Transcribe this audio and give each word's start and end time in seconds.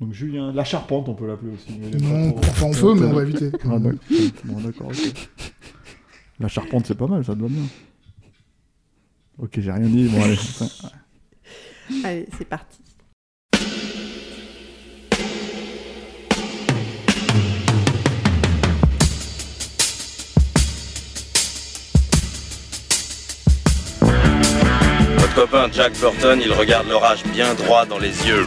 Donc 0.00 0.12
Julien, 0.12 0.52
la 0.52 0.64
charpente, 0.64 1.08
on 1.08 1.14
peut 1.14 1.26
l'appeler 1.26 1.52
aussi. 1.52 1.78
mais 1.78 1.86
est 1.88 2.00
pas 2.00 2.06
Non, 2.06 2.32
trop- 2.32 2.66
en 2.66 2.72
feu, 2.72 2.94
mais 2.94 3.06
on 3.06 3.12
va 3.12 3.22
éviter. 3.22 3.50
Ah, 3.64 3.78
d'accord. 3.78 3.92
Bon, 4.44 4.60
d'accord, 4.60 4.88
ok. 4.88 5.28
La 6.40 6.48
charpente, 6.48 6.86
c'est 6.86 6.96
pas 6.96 7.06
mal, 7.06 7.24
ça 7.24 7.34
te 7.34 7.40
va 7.40 7.48
bien. 7.48 7.62
Ok, 9.38 9.60
j'ai 9.60 9.70
rien 9.70 9.86
dit. 9.88 10.08
Bon, 10.08 10.22
allez. 10.22 10.38
Allez, 12.04 12.26
c'est 12.36 12.44
parti. 12.44 12.78
Votre 25.18 25.34
copain 25.34 25.68
Jack 25.72 25.92
Burton, 26.00 26.40
il 26.44 26.52
regarde 26.52 26.88
l'orage 26.88 27.22
bien 27.32 27.54
droit 27.54 27.86
dans 27.86 27.98
les 27.98 28.26
yeux 28.26 28.46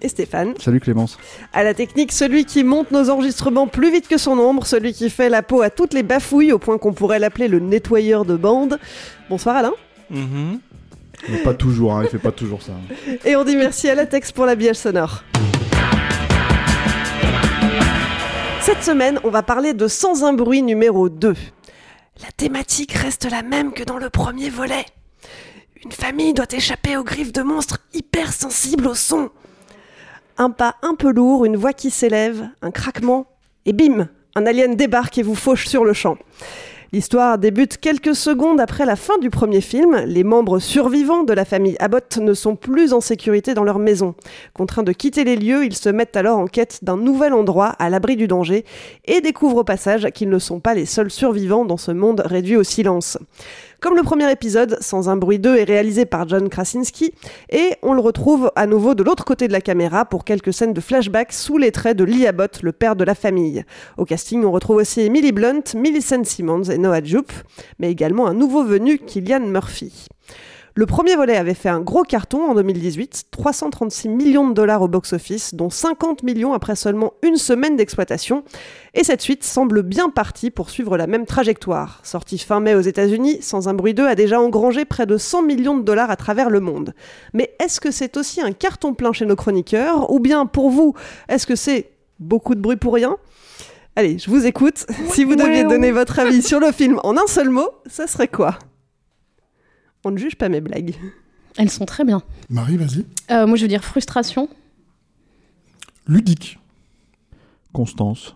Et 0.00 0.08
Stéphane. 0.08 0.54
Salut 0.58 0.80
Clémence. 0.80 1.18
À 1.52 1.64
la 1.64 1.74
technique, 1.74 2.12
celui 2.12 2.44
qui 2.44 2.64
monte 2.64 2.90
nos 2.90 3.10
enregistrements 3.10 3.66
plus 3.66 3.90
vite 3.90 4.08
que 4.08 4.18
son 4.18 4.38
ombre, 4.38 4.66
celui 4.66 4.92
qui 4.92 5.10
fait 5.10 5.28
la 5.28 5.42
peau 5.42 5.62
à 5.62 5.70
toutes 5.70 5.94
les 5.94 6.02
bafouilles 6.02 6.52
au 6.52 6.58
point 6.58 6.78
qu'on 6.78 6.92
pourrait 6.92 7.18
l'appeler 7.18 7.48
le 7.48 7.58
nettoyeur 7.58 8.24
de 8.24 8.36
bande. 8.36 8.78
Bonsoir 9.28 9.56
Alain. 9.56 9.72
Mais 10.10 11.38
pas 11.42 11.54
toujours, 11.54 11.94
hein, 11.94 12.02
il 12.04 12.08
fait 12.08 12.18
pas 12.18 12.32
toujours 12.32 12.62
ça. 12.62 12.72
Et 13.24 13.36
on 13.36 13.44
dit 13.44 13.56
merci 13.56 13.88
à 13.88 13.94
Latex 13.94 14.32
pour 14.32 14.46
l'habillage 14.46 14.76
sonore. 14.76 15.24
Cette 18.60 18.82
semaine, 18.82 19.18
on 19.24 19.30
va 19.30 19.42
parler 19.42 19.72
de 19.72 19.88
Sans 19.88 20.24
un 20.24 20.32
bruit 20.32 20.62
numéro 20.62 21.08
2. 21.08 21.34
La 22.20 22.30
thématique 22.36 22.92
reste 22.92 23.30
la 23.30 23.42
même 23.42 23.72
que 23.72 23.82
dans 23.82 23.98
le 23.98 24.10
premier 24.10 24.50
volet. 24.50 24.84
Une 25.84 25.92
famille 25.92 26.34
doit 26.34 26.46
échapper 26.50 26.96
aux 26.96 27.04
griffes 27.04 27.32
de 27.32 27.42
monstres 27.42 27.78
hypersensibles 27.94 28.88
au 28.88 28.94
son. 28.94 29.30
Un 30.40 30.50
pas 30.50 30.76
un 30.82 30.94
peu 30.94 31.10
lourd, 31.10 31.44
une 31.44 31.56
voix 31.56 31.72
qui 31.72 31.90
s'élève, 31.90 32.48
un 32.62 32.70
craquement, 32.70 33.26
et 33.66 33.72
bim, 33.72 34.08
un 34.36 34.46
alien 34.46 34.76
débarque 34.76 35.18
et 35.18 35.24
vous 35.24 35.34
fauche 35.34 35.66
sur 35.66 35.84
le 35.84 35.92
champ. 35.92 36.16
L'histoire 36.90 37.36
débute 37.36 37.76
quelques 37.76 38.14
secondes 38.14 38.60
après 38.60 38.86
la 38.86 38.96
fin 38.96 39.18
du 39.18 39.28
premier 39.28 39.60
film. 39.60 40.04
Les 40.06 40.24
membres 40.24 40.58
survivants 40.58 41.22
de 41.22 41.34
la 41.34 41.44
famille 41.44 41.76
Abbott 41.80 42.16
ne 42.16 42.32
sont 42.32 42.56
plus 42.56 42.94
en 42.94 43.02
sécurité 43.02 43.52
dans 43.52 43.64
leur 43.64 43.78
maison. 43.78 44.14
Contraints 44.54 44.84
de 44.84 44.92
quitter 44.92 45.24
les 45.24 45.36
lieux, 45.36 45.66
ils 45.66 45.76
se 45.76 45.90
mettent 45.90 46.16
alors 46.16 46.38
en 46.38 46.46
quête 46.46 46.78
d'un 46.82 46.96
nouvel 46.96 47.34
endroit 47.34 47.74
à 47.78 47.90
l'abri 47.90 48.16
du 48.16 48.26
danger 48.26 48.64
et 49.04 49.20
découvrent 49.20 49.58
au 49.58 49.64
passage 49.64 50.08
qu'ils 50.14 50.30
ne 50.30 50.38
sont 50.38 50.60
pas 50.60 50.72
les 50.72 50.86
seuls 50.86 51.10
survivants 51.10 51.66
dans 51.66 51.76
ce 51.76 51.90
monde 51.90 52.22
réduit 52.24 52.56
au 52.56 52.62
silence. 52.62 53.18
Comme 53.80 53.94
le 53.94 54.02
premier 54.02 54.28
épisode, 54.32 54.76
Sans 54.80 55.08
un 55.08 55.16
bruit 55.16 55.38
2 55.38 55.56
est 55.56 55.64
réalisé 55.64 56.04
par 56.04 56.28
John 56.28 56.48
Krasinski 56.48 57.14
et 57.48 57.76
on 57.82 57.92
le 57.92 58.00
retrouve 58.00 58.50
à 58.56 58.66
nouveau 58.66 58.96
de 58.96 59.04
l'autre 59.04 59.24
côté 59.24 59.46
de 59.46 59.52
la 59.52 59.60
caméra 59.60 60.04
pour 60.04 60.24
quelques 60.24 60.52
scènes 60.52 60.72
de 60.72 60.80
flashback 60.80 61.32
sous 61.32 61.58
les 61.58 61.70
traits 61.70 61.96
de 61.96 62.02
Lee 62.02 62.26
Abbott, 62.26 62.60
le 62.64 62.72
père 62.72 62.96
de 62.96 63.04
la 63.04 63.14
famille. 63.14 63.64
Au 63.96 64.04
casting, 64.04 64.44
on 64.44 64.50
retrouve 64.50 64.78
aussi 64.78 65.02
Emily 65.02 65.30
Blunt, 65.30 65.62
Millicent 65.76 66.24
Simmons 66.24 66.64
et 66.64 66.76
Noah 66.76 67.04
Jupe, 67.04 67.32
mais 67.78 67.88
également 67.88 68.26
un 68.26 68.34
nouveau 68.34 68.64
venu, 68.64 68.98
Killian 68.98 69.46
Murphy. 69.46 70.08
Le 70.78 70.86
premier 70.86 71.16
volet 71.16 71.36
avait 71.36 71.54
fait 71.54 71.68
un 71.68 71.80
gros 71.80 72.04
carton 72.04 72.48
en 72.48 72.54
2018, 72.54 73.24
336 73.32 74.08
millions 74.10 74.48
de 74.48 74.54
dollars 74.54 74.80
au 74.80 74.86
box-office, 74.86 75.56
dont 75.56 75.70
50 75.70 76.22
millions 76.22 76.52
après 76.52 76.76
seulement 76.76 77.14
une 77.22 77.34
semaine 77.34 77.74
d'exploitation. 77.74 78.44
Et 78.94 79.02
cette 79.02 79.20
suite 79.20 79.42
semble 79.42 79.82
bien 79.82 80.08
partie 80.08 80.52
pour 80.52 80.70
suivre 80.70 80.96
la 80.96 81.08
même 81.08 81.26
trajectoire. 81.26 82.00
Sorti 82.04 82.38
fin 82.38 82.60
mai 82.60 82.76
aux 82.76 82.80
États-Unis, 82.80 83.38
Sans 83.40 83.66
un 83.66 83.74
bruit 83.74 83.92
2 83.92 84.06
a 84.06 84.14
déjà 84.14 84.40
engrangé 84.40 84.84
près 84.84 85.04
de 85.04 85.16
100 85.16 85.42
millions 85.42 85.76
de 85.76 85.82
dollars 85.82 86.12
à 86.12 86.16
travers 86.16 86.48
le 86.48 86.60
monde. 86.60 86.94
Mais 87.34 87.56
est-ce 87.58 87.80
que 87.80 87.90
c'est 87.90 88.16
aussi 88.16 88.40
un 88.40 88.52
carton 88.52 88.94
plein 88.94 89.12
chez 89.12 89.26
nos 89.26 89.34
chroniqueurs? 89.34 90.12
Ou 90.12 90.20
bien 90.20 90.46
pour 90.46 90.70
vous, 90.70 90.94
est-ce 91.28 91.48
que 91.48 91.56
c'est 91.56 91.90
beaucoup 92.20 92.54
de 92.54 92.60
bruit 92.60 92.76
pour 92.76 92.94
rien? 92.94 93.16
Allez, 93.96 94.16
je 94.18 94.30
vous 94.30 94.46
écoute. 94.46 94.86
Si 95.10 95.24
vous 95.24 95.34
deviez 95.34 95.64
donner 95.64 95.90
votre 95.90 96.20
avis 96.20 96.40
sur 96.40 96.60
le 96.60 96.70
film 96.70 97.00
en 97.02 97.16
un 97.16 97.26
seul 97.26 97.50
mot, 97.50 97.68
ça 97.88 98.06
serait 98.06 98.28
quoi? 98.28 98.60
On 100.04 100.10
ne 100.10 100.16
juge 100.16 100.36
pas 100.36 100.48
mes 100.48 100.60
blagues. 100.60 100.94
Elles 101.56 101.70
sont 101.70 101.86
très 101.86 102.04
bien. 102.04 102.22
Marie, 102.48 102.76
vas-y. 102.76 103.04
Euh, 103.30 103.46
moi, 103.46 103.56
je 103.56 103.62
veux 103.62 103.68
dire 103.68 103.84
frustration. 103.84 104.48
Ludique. 106.06 106.58
Constance. 107.72 108.32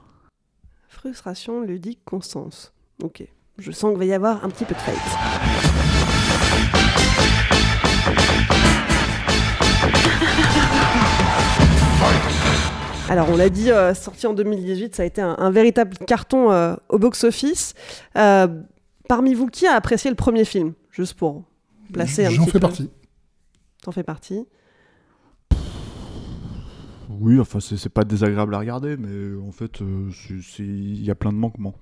Frustration, 0.88 1.62
ludique, 1.62 2.00
constance. 2.04 2.72
Ok. 3.02 3.24
Je 3.58 3.70
sens 3.70 3.90
qu'il 3.90 3.98
va 3.98 4.04
y 4.04 4.12
avoir 4.12 4.44
un 4.44 4.48
petit 4.50 4.64
peu 4.64 4.74
de 4.74 4.80
fight. 4.80 4.98
Alors, 13.08 13.28
on 13.30 13.36
l'a 13.36 13.50
dit, 13.50 13.70
euh, 13.70 13.94
sorti 13.94 14.26
en 14.26 14.32
2018, 14.32 14.96
ça 14.96 15.02
a 15.02 15.06
été 15.06 15.20
un, 15.20 15.36
un 15.38 15.50
véritable 15.50 15.96
carton 16.06 16.50
euh, 16.50 16.74
au 16.88 16.98
box-office. 16.98 17.74
Euh, 18.16 18.48
parmi 19.08 19.34
vous, 19.34 19.48
qui 19.48 19.66
a 19.66 19.74
apprécié 19.74 20.08
le 20.08 20.16
premier 20.16 20.44
film 20.44 20.72
Juste 20.90 21.14
pour 21.14 21.44
placer 21.92 22.26
un 22.26 22.30
J'en 22.30 22.44
fais 22.46 22.52
peu. 22.52 22.60
partie. 22.60 22.90
T'en 23.82 23.92
fais 23.92 24.02
partie. 24.02 24.44
Oui, 27.20 27.38
enfin, 27.38 27.58
c'est 27.60 27.88
pas 27.88 28.04
désagréable 28.04 28.54
à 28.54 28.58
regarder, 28.58 28.96
mais 28.96 29.40
en 29.46 29.52
fait, 29.52 29.82
euh, 29.82 30.10
il 30.58 31.04
y 31.04 31.10
a 31.10 31.14
plein 31.14 31.30
de 31.32 31.36
manquements. 31.38 31.74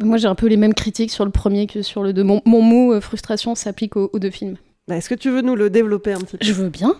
Moi, 0.00 0.16
j'ai 0.16 0.28
un 0.28 0.36
peu 0.36 0.46
les 0.46 0.56
mêmes 0.56 0.74
critiques 0.74 1.10
sur 1.10 1.24
le 1.24 1.32
premier 1.32 1.66
que 1.66 1.82
sur 1.82 2.04
le 2.04 2.12
deux. 2.12 2.22
Mon, 2.22 2.40
mon 2.44 2.62
mot 2.62 2.92
euh, 2.92 3.00
frustration 3.00 3.56
s'applique 3.56 3.96
aux, 3.96 4.08
aux 4.12 4.20
deux 4.20 4.30
films. 4.30 4.54
Bah, 4.86 4.94
Est-ce 4.96 5.08
que 5.08 5.16
tu 5.16 5.28
veux 5.28 5.40
nous 5.42 5.56
le 5.56 5.70
développer 5.70 6.12
un 6.12 6.20
petit 6.20 6.36
peu? 6.36 6.44
Je 6.46 6.52
veux 6.52 6.68
bien. 6.68 6.94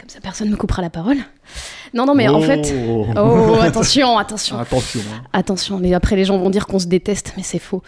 Comme 0.00 0.08
ça, 0.08 0.18
personne 0.20 0.48
ne 0.48 0.52
me 0.54 0.56
coupera 0.56 0.82
la 0.82 0.90
parole. 0.90 1.18
Non, 1.94 2.06
non, 2.06 2.16
mais 2.16 2.26
en 2.26 2.40
Oh. 2.40 2.42
fait. 2.42 2.74
Oh, 3.16 3.56
attention, 3.60 4.18
attention. 4.18 4.58
Attention. 4.58 5.00
hein. 5.14 5.22
Attention, 5.32 5.78
mais 5.78 5.94
après 5.94 6.16
les 6.16 6.24
gens 6.24 6.38
vont 6.38 6.50
dire 6.50 6.66
qu'on 6.66 6.80
se 6.80 6.88
déteste, 6.88 7.34
mais 7.36 7.44
c'est 7.44 7.60
faux. 7.60 7.84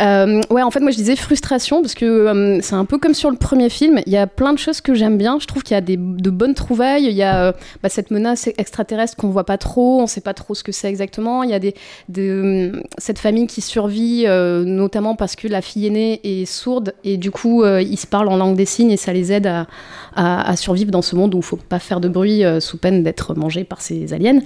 Euh, 0.00 0.40
ouais, 0.50 0.62
en 0.62 0.70
fait, 0.70 0.80
moi 0.80 0.90
je 0.90 0.96
disais 0.96 1.16
frustration 1.16 1.80
parce 1.82 1.94
que 1.94 2.04
euh, 2.04 2.60
c'est 2.62 2.74
un 2.74 2.84
peu 2.84 2.98
comme 2.98 3.14
sur 3.14 3.30
le 3.30 3.36
premier 3.36 3.68
film. 3.68 4.00
Il 4.06 4.12
y 4.12 4.16
a 4.16 4.26
plein 4.26 4.52
de 4.52 4.58
choses 4.58 4.80
que 4.80 4.94
j'aime 4.94 5.18
bien. 5.18 5.38
Je 5.40 5.46
trouve 5.46 5.62
qu'il 5.62 5.74
y 5.74 5.78
a 5.78 5.80
des, 5.80 5.96
de 5.96 6.30
bonnes 6.30 6.54
trouvailles. 6.54 7.04
Il 7.06 7.12
y 7.16 7.22
a 7.22 7.46
euh, 7.46 7.52
bah, 7.82 7.88
cette 7.88 8.10
menace 8.10 8.48
extraterrestre 8.58 9.16
qu'on 9.16 9.30
voit 9.30 9.44
pas 9.44 9.58
trop. 9.58 10.00
On 10.00 10.06
sait 10.06 10.20
pas 10.20 10.34
trop 10.34 10.54
ce 10.54 10.62
que 10.62 10.72
c'est 10.72 10.88
exactement. 10.88 11.42
Il 11.42 11.50
y 11.50 11.54
a 11.54 11.60
cette 12.98 13.18
famille 13.18 13.46
qui 13.46 13.60
survit, 13.60 14.26
notamment 14.26 15.16
parce 15.16 15.34
que 15.36 15.48
la 15.48 15.62
fille 15.62 15.86
aînée 15.86 16.20
est 16.24 16.44
sourde 16.44 16.94
et 17.04 17.16
du 17.16 17.30
coup 17.30 17.64
ils 17.64 17.98
se 17.98 18.06
parlent 18.06 18.28
en 18.28 18.36
langue 18.36 18.56
des 18.56 18.66
signes 18.66 18.90
et 18.90 18.96
ça 18.96 19.12
les 19.12 19.32
aide 19.32 19.46
à, 19.46 19.66
à- 20.14 20.48
à 20.50 20.56
survivre 20.56 20.90
dans 20.90 21.02
ce 21.02 21.16
monde 21.16 21.34
où 21.34 21.38
il 21.38 21.44
faut 21.44 21.56
pas 21.56 21.78
faire 21.78 22.00
de 22.00 22.08
bruit 22.08 22.42
sous 22.60 22.78
peine 22.78 23.02
d'être 23.02 23.34
mangé 23.34 23.64
par 23.64 23.80
ces 23.80 24.12
aliens. 24.12 24.40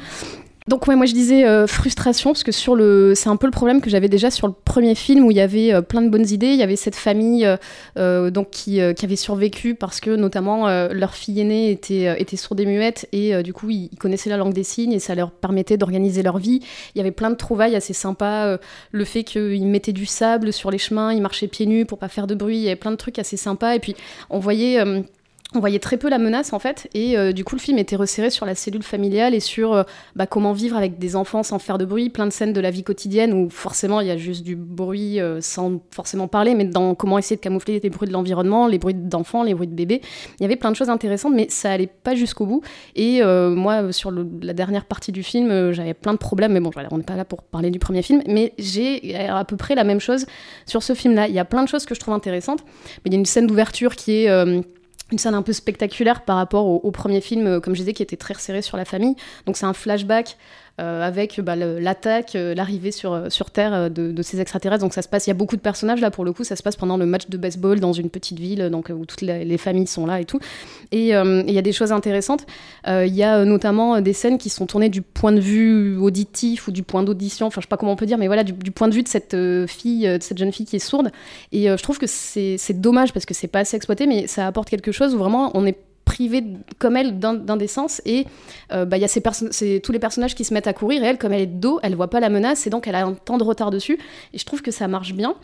Donc 0.69 0.87
ouais, 0.87 0.95
moi 0.95 1.07
je 1.07 1.13
disais 1.13 1.45
euh, 1.45 1.67
frustration 1.67 2.31
parce 2.31 2.45
que 2.45 2.53
sur 2.53 2.77
le, 2.77 3.15
c'est 3.17 3.29
un 3.29 3.37
peu 3.37 3.47
le 3.47 3.53
problème 3.53 3.81
que 3.81 3.91
j'avais 3.91 4.09
déjà 4.09 4.31
sur 4.31 4.47
le 4.47 4.53
premier 4.53 4.95
film 4.95 5.25
où 5.25 5.31
il 5.33 5.37
y 5.37 5.41
avait 5.41 5.73
euh, 5.73 5.83
plein 5.83 6.03
de 6.03 6.09
bonnes 6.09 6.29
idées. 6.29 6.53
Il 6.53 6.59
y 6.59 6.63
avait 6.63 6.77
cette 6.77 6.95
famille 6.95 7.49
euh, 7.99 8.31
donc 8.31 8.51
qui, 8.51 8.81
avait 8.81 9.17
survécu 9.17 9.75
parce 9.75 10.01
que 10.01 10.11
notamment 10.11 10.69
leur 10.93 11.15
fille 11.15 11.41
aînée 11.41 11.71
était 11.71 12.21
était 12.21 12.37
sourde 12.37 12.61
et 12.61 12.67
muette 12.67 13.09
et 13.13 13.43
du 13.43 13.53
coup 13.53 13.71
ils, 13.71 13.89
ils 13.91 13.99
connaissaient 13.99 14.31
la 14.31 14.37
langue 14.37 14.53
des 14.53 14.63
signes 14.63 14.93
et 14.93 15.01
ça 15.01 15.17
leur 15.17 15.33
permettait 15.33 15.77
d'organiser 15.77 16.23
leur 16.23 16.39
vie. 16.39 16.61
Il 16.95 16.99
y 16.99 17.01
avait 17.01 17.11
plein 17.11 17.31
de 17.31 17.35
trouvailles 17.35 17.75
assez 17.75 17.93
sympas. 17.93 18.59
le 18.93 19.05
fait 19.05 19.25
qu'ils 19.25 19.67
mettaient 19.67 19.93
du 19.93 20.07
sable 20.07 20.53
sur 20.53 20.71
les 20.71 20.79
chemins, 20.79 21.13
ils 21.13 21.21
marchaient 21.21 21.49
pieds 21.49 21.67
nus 21.67 21.85
pour 21.85 21.99
pas 21.99 22.09
faire 22.09 22.29
de 22.29 22.37
bruit. 22.37 22.59
Il 22.59 22.63
y 22.63 22.69
avait 22.69 22.77
plein 22.77 22.93
de 22.93 22.97
trucs 22.97 23.19
assez 23.19 23.37
sympas 23.37 23.75
et 23.75 23.81
puis 23.81 23.97
on 24.31 24.39
voyait 24.39 24.79
on 25.55 25.61
voyait 25.61 25.79
très 25.79 25.97
peu 25.97 26.09
la 26.09 26.19
menace 26.19 26.53
en 26.53 26.59
fait, 26.59 26.89
et 26.95 27.17
euh, 27.17 27.33
du 27.33 27.45
coup 27.45 27.55
le 27.55 27.61
film 27.61 27.79
était 27.79 27.97
resserré 27.97 28.31
sur 28.31 28.47
la 28.47 28.55
cellule 28.55 28.83
familiale 28.83 29.35
et 29.35 29.41
sur 29.41 29.73
euh, 29.75 29.83
bah, 30.17 30.27
comment 30.27 30.53
vivre 30.53 30.77
avec 30.77 30.99
des 30.99 31.15
enfants 31.15 31.43
sans 31.43 31.59
faire 31.59 31.79
de 31.79 31.85
bruit, 31.85 32.09
plein 32.09 32.27
de 32.27 32.33
scènes 32.33 32.53
de 32.53 32.61
la 32.61 32.71
vie 32.71 32.85
quotidienne 32.85 33.35
où 33.35 33.51
forcément 33.51 34.01
il 34.01 34.07
y 34.07 34.11
a 34.11 34.17
juste 34.17 34.45
du 34.45 34.57
bruit 34.57 35.21
euh, 35.21 35.41
sans 35.41 35.81
forcément 35.91 36.27
parler, 36.27 36.55
mais 36.55 36.65
dans 36.65 36.95
comment 36.95 37.19
essayer 37.19 37.37
de 37.37 37.41
camoufler 37.41 37.81
les 37.81 37.91
bruits 37.91 38.09
de 38.09 38.13
l'environnement, 38.13 38.67
les 38.67 38.79
bruits 38.79 38.95
d'enfants, 38.95 39.43
les 39.43 39.55
bruits 39.55 39.67
de 39.67 39.75
bébés. 39.75 40.01
Il 40.39 40.43
y 40.43 40.47
avait 40.47 40.57
plein 40.57 40.71
de 40.71 40.77
choses 40.77 40.91
intéressantes, 40.91 41.35
mais 41.35 41.47
ça 41.51 41.71
allait 41.71 41.87
pas 41.87 42.15
jusqu'au 42.15 42.47
bout. 42.47 42.63
Et 42.97 43.23
moi, 43.23 43.93
sur 43.93 44.11
la 44.11 44.53
dernière 44.53 44.85
partie 44.85 45.13
du 45.13 45.23
film, 45.23 45.73
j'avais 45.73 45.95
plein 45.95 46.13
de 46.13 46.19
problèmes, 46.19 46.53
mais 46.53 46.61
bon, 46.61 46.71
on 46.91 46.99
n'est 46.99 47.05
pas 47.05 47.17
là 47.17 47.25
pour 47.25 47.43
parler 47.43 47.71
du 47.71 47.79
premier 47.79 48.03
film, 48.03 48.23
mais 48.27 48.53
j'ai 48.59 49.17
à 49.17 49.45
peu 49.45 49.57
près 49.57 49.75
la 49.75 49.85
même 49.85 50.01
chose 50.01 50.27
sur 50.67 50.83
ce 50.83 50.95
film-là. 50.95 51.29
Il 51.29 51.35
y 51.35 51.39
a 51.39 51.45
plein 51.45 51.63
de 51.63 51.69
choses 51.69 51.85
que 51.85 51.95
je 51.95 52.01
trouve 52.01 52.15
intéressantes, 52.15 52.65
mais 53.05 53.11
il 53.11 53.13
y 53.13 53.17
a 53.17 53.19
une 53.19 53.27
scène 53.27 53.47
d'ouverture 53.47 53.97
qui 53.97 54.25
est 54.25 54.63
une 55.13 55.19
scène 55.19 55.35
un 55.35 55.43
peu 55.43 55.53
spectaculaire 55.53 56.23
par 56.23 56.37
rapport 56.37 56.67
au, 56.67 56.91
premier 56.91 57.21
film, 57.21 57.47
euh, 57.47 57.61
comme 57.61 57.75
je 57.75 57.81
disais, 57.81 57.93
qui 57.93 58.03
était 58.03 58.17
très 58.17 58.35
resserré 58.35 58.63
sur 58.63 58.77
la 58.77 58.85
famille. 58.85 59.15
Donc 59.47 59.57
c'est 59.57 59.67
un 59.67 59.73
flashback 59.73 60.37
avec 60.79 61.41
bah, 61.41 61.57
l'attaque, 61.57 62.35
euh, 62.35 62.55
l'arrivée 62.55 62.93
sur, 62.93 63.13
euh, 63.13 63.29
sur 63.29 63.51
Terre 63.51 63.75
euh, 63.75 63.89
de, 63.89 64.23
ces 64.23 64.41
extraterrestres. 64.41 64.83
Donc 64.83 64.95
ça 64.95 65.03
se 65.03 65.09
passe, 65.09 65.27
il 65.27 65.31
y 65.31 65.33
a 65.33 65.35
beaucoup 65.35 65.57
de 65.57 65.61
personnages 65.61 66.01
là 66.01 66.11
pour 66.11 66.25
le 66.25 66.33
coup, 66.33 66.45
ça 66.45 66.57
se 66.57 66.63
passe 66.63 66.77
pendant 66.77 66.97
le 66.97 67.07
match 67.07 67.29
de 67.29 67.37
baseball 67.37 67.81
dans 67.81 67.93
une 67.93 68.11
petite 68.11 68.39
ville, 68.39 68.69
donc 68.71 68.91
euh, 68.91 68.95
où 68.95 69.05
toutes 69.05 69.21
les, 69.21 69.45
les 69.45 69.59
familles 69.59 69.87
sont 69.87 70.07
là 70.07 70.21
et 70.21 70.25
tout. 70.25 70.41
Et 70.91 71.15
euh, 71.15 71.43
il 71.47 71.53
y 71.53 71.59
a 71.59 71.63
des 71.63 71.73
choses 71.73 71.93
intéressantes. 71.93 72.47
Euh, 72.87 73.07
Il 73.07 73.15
y 73.15 73.23
a 73.23 73.39
euh, 73.39 73.45
notamment 73.45 73.97
euh, 73.97 74.01
des 74.01 74.13
scènes 74.13 74.39
qui 74.39 74.51
sont 74.51 74.67
tournées 74.67 74.89
du 74.89 75.03
point 75.03 75.33
de 75.33 75.41
vue 75.41 75.97
auditif 75.97 76.69
ou 76.69 76.73
du 76.73 76.83
point 76.83 77.03
d'audition, 77.03 77.47
enfin 77.47 77.61
je 77.61 77.67
sais 77.67 77.69
pas 77.69 77.77
comment 77.77 77.93
on 77.93 77.97
peut 77.97 78.07
dire, 78.07 78.19
mais 78.19 78.27
voilà, 78.27 78.45
du, 78.45 78.53
du 78.53 78.71
point 78.71 78.89
de 78.89 78.95
vue 78.95 79.03
de 79.03 79.09
cette 79.09 79.35
euh, 79.35 79.67
fille, 79.67 80.07
euh, 80.07 80.19
de 80.19 80.23
cette 80.23 80.39
jeune 80.39 80.53
fille 80.53 80.67
qui 80.67 80.77
est 80.77 80.87
sourde. 80.87 81.11
Et 81.53 81.71
euh, 81.71 81.77
je 81.77 81.83
trouve 81.83 81.99
que 81.99 82.07
c'est 82.07 82.81
dommage 82.81 83.13
parce 83.13 83.27
que 83.27 83.35
c'est 83.35 83.49
pas 83.49 83.61
assez 83.61 83.77
exploité, 83.77 84.07
mais 84.07 84.27
ça 84.27 84.47
apporte 84.47 84.69
quelque 84.69 84.93
chose 84.93 85.15
où 85.15 85.19
vraiment 85.19 85.51
on 85.55 85.67
est 85.67 85.77
privé 86.13 86.41
de- 86.43 86.59
comme 86.79 86.97
elle 86.97 87.19
d'un 87.19 87.57
des 87.57 87.67
sens. 87.67 88.03
Et 88.05 88.27
euh, 88.73 88.85
bah, 88.85 88.97
il 88.99 89.01
y 89.01 89.05
a 89.05 89.09
ces 89.09 89.23
tous 89.81 89.93
les 89.93 89.99
personnages 89.99 90.35
qui 90.35 90.45
se 90.45 90.53
mettent 90.55 90.67
à 90.67 90.73
courir 90.75 91.03
et 91.03 91.07
elle 91.07 91.19
comme 91.19 91.33
elle 91.33 91.41
est 91.41 91.47
de 91.47 91.61
dos 91.61 91.79
elle 91.83 91.95
voit 91.95 92.11
pas 92.11 92.21
la 92.21 92.29
menace 92.29 92.67
et 92.67 92.71
donc 92.71 92.87
elle 92.87 92.95
a 92.95 93.05
un 93.07 93.15
temps 93.15 93.39
de 93.39 93.45
retard 93.45 93.71
dessus. 93.71 93.99
Et 94.35 94.39
je 94.39 94.45
trouve 94.45 94.63
que 94.63 94.71
ça 94.71 94.89
marche 94.89 95.15
bien 95.15 95.35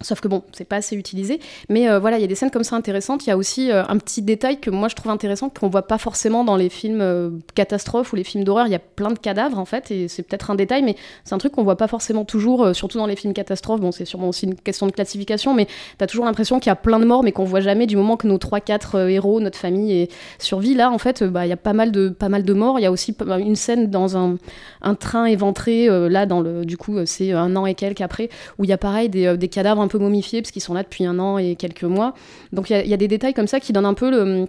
Sauf 0.00 0.20
que 0.20 0.28
bon, 0.28 0.42
c'est 0.52 0.64
pas 0.64 0.76
assez 0.76 0.96
utilisé. 0.96 1.40
Mais 1.70 1.88
euh, 1.88 1.98
voilà, 1.98 2.18
il 2.18 2.20
y 2.20 2.24
a 2.24 2.26
des 2.26 2.34
scènes 2.34 2.50
comme 2.50 2.64
ça 2.64 2.76
intéressantes. 2.76 3.24
Il 3.26 3.30
y 3.30 3.32
a 3.32 3.38
aussi 3.38 3.70
euh, 3.70 3.84
un 3.88 3.96
petit 3.96 4.20
détail 4.20 4.60
que 4.60 4.68
moi 4.68 4.88
je 4.88 4.94
trouve 4.96 5.10
intéressant, 5.10 5.48
qu'on 5.48 5.68
voit 5.68 5.86
pas 5.86 5.96
forcément 5.98 6.44
dans 6.44 6.56
les 6.56 6.68
films 6.68 7.00
euh, 7.00 7.30
catastrophes 7.54 8.12
ou 8.12 8.16
les 8.16 8.24
films 8.24 8.44
d'horreur. 8.44 8.66
Il 8.66 8.72
y 8.72 8.74
a 8.74 8.80
plein 8.80 9.10
de 9.12 9.18
cadavres 9.18 9.58
en 9.58 9.64
fait, 9.64 9.90
et 9.90 10.08
c'est 10.08 10.22
peut-être 10.24 10.50
un 10.50 10.56
détail, 10.56 10.82
mais 10.82 10.96
c'est 11.24 11.34
un 11.34 11.38
truc 11.38 11.52
qu'on 11.52 11.62
voit 11.62 11.76
pas 11.78 11.86
forcément 11.88 12.24
toujours, 12.26 12.64
euh, 12.64 12.72
surtout 12.74 12.98
dans 12.98 13.06
les 13.06 13.16
films 13.16 13.32
catastrophes. 13.32 13.80
Bon, 13.80 13.92
c'est 13.92 14.04
sûrement 14.04 14.28
aussi 14.28 14.44
une 14.44 14.56
question 14.56 14.86
de 14.86 14.92
classification, 14.92 15.54
mais 15.54 15.68
t'as 15.96 16.06
toujours 16.06 16.26
l'impression 16.26 16.58
qu'il 16.58 16.68
y 16.70 16.72
a 16.72 16.76
plein 16.76 16.98
de 16.98 17.06
morts, 17.06 17.22
mais 17.22 17.32
qu'on 17.32 17.44
voit 17.44 17.60
jamais 17.60 17.86
du 17.86 17.96
moment 17.96 18.16
que 18.18 18.26
nos 18.26 18.36
3-4 18.38 18.96
euh, 18.96 19.08
héros, 19.08 19.40
notre 19.40 19.58
famille 19.58 19.92
est 19.92 20.10
survie. 20.38 20.74
Là, 20.74 20.90
en 20.90 20.98
fait, 20.98 21.22
bah, 21.22 21.46
il 21.46 21.48
y 21.48 21.52
a 21.52 21.56
pas 21.56 21.72
mal 21.72 21.92
de, 21.92 22.08
pas 22.10 22.28
mal 22.28 22.42
de 22.42 22.52
morts. 22.52 22.78
Il 22.78 22.82
y 22.82 22.86
a 22.86 22.90
aussi 22.92 23.12
p- 23.12 23.24
une 23.38 23.56
scène 23.56 23.88
dans 23.90 24.18
un, 24.18 24.36
un 24.82 24.94
train 24.96 25.24
éventré, 25.24 25.86
là, 26.10 26.26
dans 26.26 26.40
le, 26.40 26.64
du 26.66 26.76
coup, 26.76 26.98
c'est 27.06 27.32
un 27.32 27.56
an 27.56 27.64
et 27.64 27.74
quelques 27.74 28.00
après, 28.02 28.28
où 28.58 28.64
il 28.64 28.70
y 28.70 28.72
a 28.72 28.78
pareil 28.78 29.08
des, 29.08 29.36
des 29.38 29.48
cadavres 29.48 29.80
un 29.84 29.88
peu 29.88 29.98
momifiés, 29.98 30.42
parce 30.42 30.50
qu'ils 30.50 30.62
sont 30.62 30.74
là 30.74 30.82
depuis 30.82 31.04
un 31.06 31.18
an 31.20 31.38
et 31.38 31.54
quelques 31.54 31.84
mois. 31.84 32.14
Donc 32.52 32.70
il 32.70 32.86
y 32.86 32.92
a- 32.94 32.96
des 32.96 33.08
détails 33.08 33.34
comme 33.34 33.46
ça 33.46 33.60
qui 33.60 33.72
donnent 33.72 33.86
un 33.86 33.94
peu 33.94 34.10
le 34.10 34.46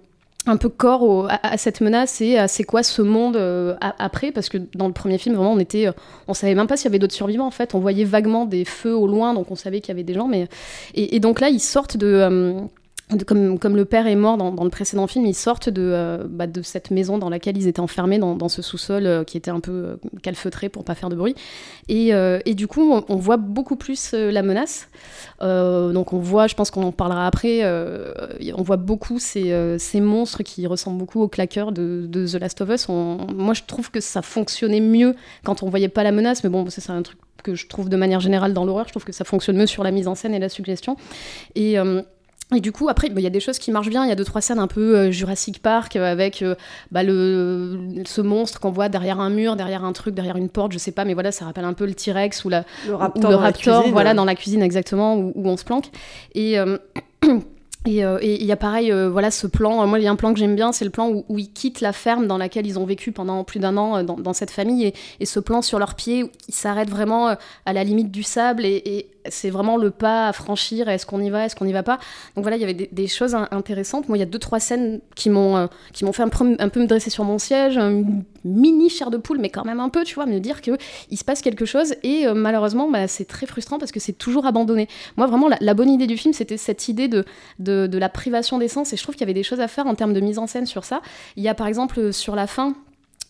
un 0.48 0.58
peu 0.58 0.70
corps 0.70 1.28
à, 1.42 1.58
cette 1.58 1.82
menace 1.82 2.22
et 2.22 2.38
à 2.38 2.48
c'est 2.48 2.64
quoi 2.64 2.84
ce 2.84 3.02
monde 3.02 3.36
euh, 3.36 3.76
après 3.98 4.32
parce 4.32 4.48
que 4.48 4.60
dans 4.76 4.86
le 4.86 4.94
premier 4.94 5.18
film 5.18 5.34
vraiment 5.34 5.54
on 5.54 5.58
était 5.60 5.88
euh, 5.88 5.92
on 6.28 6.36
savait 6.36 6.54
même 6.54 6.68
pas 6.68 6.78
s'il 6.78 6.86
y 6.86 6.90
avait 6.92 7.00
d'autres 7.00 7.16
survivants 7.16 7.48
en 7.48 7.52
fait 7.52 7.74
on 7.74 7.80
voyait 7.80 8.04
vaguement 8.04 8.46
des 8.46 8.64
feux 8.64 8.96
au 8.96 9.08
loin 9.08 9.34
donc 9.34 9.50
on 9.50 9.56
savait 9.56 9.82
qu'il 9.82 9.88
y 9.90 9.94
avait 9.94 10.04
des 10.04 10.14
gens 10.14 10.28
mais 10.28 10.48
et, 10.94 11.20
donc 11.20 11.40
là 11.40 11.50
ils 11.50 11.60
sortent 11.60 11.98
de 11.98 12.06
euh, 12.06 12.54
de- 12.54 12.68
comme, 13.28 13.76
le 13.76 13.86
père 13.86 14.08
est 14.08 14.16
mort 14.16 14.38
dans, 14.38 14.64
le 14.64 14.70
précédent 14.70 15.06
film, 15.06 15.26
ils 15.28 15.36
sortent 15.36 15.70
de, 15.70 15.82
euh, 15.84 16.26
bah, 16.28 16.48
de 16.48 16.64
cette 16.64 16.90
maison 16.90 17.20
dans 17.20 17.30
laquelle 17.30 17.56
ils 17.56 17.68
étaient 17.68 17.80
enfermés, 17.80 18.18
dans, 18.18 18.50
ce 18.50 18.64
sous-sol 18.64 19.06
euh, 19.06 19.24
qui 19.24 19.38
était 19.38 19.52
un 19.52 19.60
peu 19.60 19.72
euh, 19.72 19.96
calfeutré 20.24 20.70
pour 20.70 20.84
pas 20.84 20.96
faire 20.96 21.10
de 21.10 21.16
bruit. 21.16 21.36
Et, 21.88 22.14
du 22.56 22.68
coup, 22.68 23.04
on, 23.08 23.16
voit 23.16 23.38
beaucoup 23.38 23.76
plus 23.76 24.14
la 24.14 24.42
menace. 24.42 24.90
Donc 25.42 26.14
on 26.14 26.20
voit, 26.20 26.48
je 26.48 26.56
pense 26.56 26.72
qu'on 26.72 26.84
en 26.84 26.92
parlera 26.92 27.28
après, 27.28 27.64
on 27.66 28.64
voit 28.64 28.78
beaucoup 28.78 29.20
ces, 29.20 30.02
monstres 30.02 30.44
qui 30.44 30.66
ressemblent 30.68 30.98
beaucoup 30.98 31.22
aux 31.22 31.28
claqueurs 31.28 31.72
de, 31.72 32.08
The 32.12 32.40
Last 32.40 32.62
of 32.62 32.70
Us. 32.70 32.88
Moi, 32.88 33.54
je 33.54 33.62
trouve 33.68 33.92
que 33.92 34.00
ça 34.00 34.22
fonctionnait 34.22 34.80
mieux 34.80 35.16
quand 35.44 35.64
on 35.64 35.70
voyait 35.70 35.90
pas 35.90 36.04
la 36.04 36.12
menace, 36.12 36.44
mais 36.44 36.50
bon, 36.50 36.66
c'est 36.70 36.90
un 36.90 37.02
truc 37.02 37.20
que 37.44 37.54
je 37.54 37.68
trouve 37.68 37.90
de 37.90 37.98
manière 37.98 38.22
générale 38.22 38.54
dans 38.54 38.66
l'horreur. 38.66 38.88
Je 38.88 38.94
trouve 38.94 39.06
que 39.06 39.12
ça 39.12 39.26
fonctionne 39.26 39.58
mieux 39.58 39.68
sur 39.68 39.84
la 39.84 39.92
mise 39.92 40.08
en 40.08 40.16
scène 40.16 40.34
et 40.34 40.40
la 40.40 40.50
suggestion. 40.50 40.96
Et 41.54 41.78
et 42.54 42.62
du 42.62 42.72
coup, 42.72 42.90
après, 42.90 43.10
bah, 43.10 43.20
il 43.22 43.24
y 43.24 43.28
a 43.28 43.32
des 43.32 43.40
choses 43.40 43.58
qui 43.58 43.72
marchent 43.72 43.90
bien. 43.90 44.04
Il 44.06 44.10
y 44.10 44.12
a 44.12 44.16
deux, 44.16 44.24
trois 44.24 44.42
scènes 44.42 44.60
un 44.60 44.68
peu 44.68 44.96
euh, 44.96 45.12
Jurassic 45.12 45.62
Park 45.62 45.96
euh, 45.96 46.12
avec 46.12 46.42
euh, 46.44 46.54
bah, 46.92 47.02
le, 47.02 48.04
ce 48.06 48.22
monstre 48.22 48.60
qu'on 48.60 48.70
voit 48.70 48.88
derrière 48.88 49.20
un 49.20 49.32
mur, 49.32 49.56
derrière 49.56 49.84
un 49.84 49.94
truc, 49.94 50.14
derrière 50.14 50.38
une 50.38 50.50
porte, 50.50 50.72
je 50.72 50.78
sais 50.78 50.92
pas, 50.92 51.06
mais 51.06 51.16
voilà, 51.16 51.32
ça 51.32 51.46
rappelle 51.46 51.66
un 51.66 51.74
peu 51.74 51.86
le 51.86 51.96
T-Rex 51.96 52.46
ou, 52.46 52.50
la, 52.50 52.64
Le 52.88 52.94
ou 52.94 52.98
raptor, 52.98 53.32
le 53.32 53.36
dans 53.38 53.42
raptor, 53.42 53.78
cuisine. 53.80 53.94
voilà, 53.94 54.14
dans 54.14 54.26
la 54.26 54.36
cuisine 54.36 54.62
exactement, 54.62 55.16
où, 55.18 55.32
où 55.36 55.48
on 55.50 55.58
se 55.58 55.64
planque. 55.66 55.86
Et. 56.36 56.58
Et 57.88 58.04
euh, 58.04 58.18
il 58.24 58.44
y 58.44 58.52
a 58.52 58.56
pareil, 58.56 58.92
euh, 58.92 59.12
voilà 59.12 59.30
ce 59.30 59.46
plan. 59.46 59.84
euh, 59.84 59.86
Moi, 59.86 60.00
il 60.00 60.04
y 60.06 60.08
a 60.08 60.12
un 60.12 60.16
plan 60.16 60.34
que 60.34 60.40
j'aime 60.40 60.56
bien, 60.56 60.72
c'est 60.72 60.86
le 60.86 60.90
plan 60.90 61.08
où, 61.08 61.24
où 61.30 61.38
ils 61.38 61.52
quittent 61.54 61.82
la 61.82 61.94
ferme 61.94 62.26
dans 62.26 62.40
laquelle 62.40 62.66
ils 62.66 62.80
ont 62.80 62.86
vécu 62.86 63.12
pendant 63.12 63.44
plus 63.44 63.60
d'un 63.60 63.78
an 63.78 64.02
dans, 64.04 64.16
dans 64.16 64.34
cette 64.34 64.50
famille. 64.50 64.86
Et, 64.88 64.94
et 65.20 65.28
ce 65.28 65.40
plan 65.40 65.62
sur 65.62 65.78
leurs 65.78 65.94
pieds, 65.94 66.24
où 66.24 66.30
ils 66.48 66.54
s'arrêtent 66.56 66.90
vraiment 66.90 67.36
à 67.68 67.74
la 67.74 67.84
limite 67.84 68.10
du 68.10 68.24
sable. 68.24 68.66
Et, 68.66 68.82
et 68.88 69.12
c'est 69.30 69.50
vraiment 69.50 69.78
le 69.78 69.92
pas 69.92 70.28
à 70.28 70.34
franchir. 70.34 70.90
Est-ce 70.90 71.06
qu'on 71.06 71.22
y 71.22 71.30
va 71.30 71.46
Est-ce 71.46 71.56
qu'on 71.56 71.66
n'y 71.66 71.74
va 71.74 71.84
pas 71.84 71.98
Donc 72.36 72.44
voilà, 72.44 72.58
il 72.58 72.62
y 72.62 72.64
avait 72.64 72.90
des, 72.92 73.08
choses 73.08 73.36
in- 73.36 73.48
intéressantes. 73.52 74.08
Moi, 74.08 74.18
il 74.18 74.22
y 74.22 74.24
a 74.24 74.28
deux, 74.28 74.40
trois 74.40 74.60
scènes 74.60 75.02
qui 75.16 75.30
m'ont 75.30 75.58
euh, 75.58 75.68
fait 76.12 76.22
un 76.24 76.30
peu, 76.30 76.56
un 76.60 76.66
me 76.68 76.86
dresser 76.88 77.10
sur 77.10 77.24
mon 77.24 77.38
siège. 77.38 77.78
Une 77.78 78.24
mini 78.44 78.90
chair 78.90 79.10
de 79.10 79.18
poule, 79.18 79.40
mais 79.40 79.50
quand 79.50 79.66
même 79.66 79.80
un 79.80 79.90
peu, 79.90 80.04
tu 80.04 80.16
vois, 80.16 80.26
me 80.26 80.40
dire 80.40 80.62
qu'il 80.62 80.78
se 81.18 81.24
passe 81.24 81.42
quelque 81.42 81.66
chose. 81.66 81.96
Et 82.04 82.28
euh, 82.28 82.34
malheureusement, 82.34 82.90
bah, 82.90 83.08
c'est 83.08 83.26
très 83.26 83.46
frustrant 83.46 83.80
parce 83.80 83.92
que 83.92 84.00
c'est 84.00 84.14
toujours 84.14 84.46
abandonné. 84.46 84.88
Moi, 85.18 85.28
vraiment, 85.28 85.48
la, 85.48 85.58
la 85.62 85.74
bonne 85.74 85.90
idée 85.90 86.08
du 86.08 86.18
film, 86.18 86.34
c'était 86.34 86.58
cette 86.58 86.88
idée 86.88 87.08
de, 87.08 87.26
de, 87.60 87.88
de 87.88 87.98
la 87.98 88.10
privation 88.10 88.58
d'essence. 88.60 88.94
Et 88.94 88.98
je 88.98 89.04
trouve 89.04 89.16
qu'il 89.16 89.22
y 89.22 89.30
avait 89.30 89.34
des 89.34 89.44
choses 89.44 89.60
à 89.60 89.68
faire 89.68 89.88
en 89.88 89.96
termes 89.96 90.14
de 90.14 90.20
mise 90.20 90.40
en 90.40 90.48
scène 90.48 90.66
sur 90.66 90.86
ça. 90.86 91.02
Il 91.36 91.44
y 91.44 91.48
a 91.50 91.56
par 91.56 91.68
exemple 91.68 92.00
euh, 92.00 92.12
sur 92.12 92.36
la 92.36 92.48
fin 92.48 92.76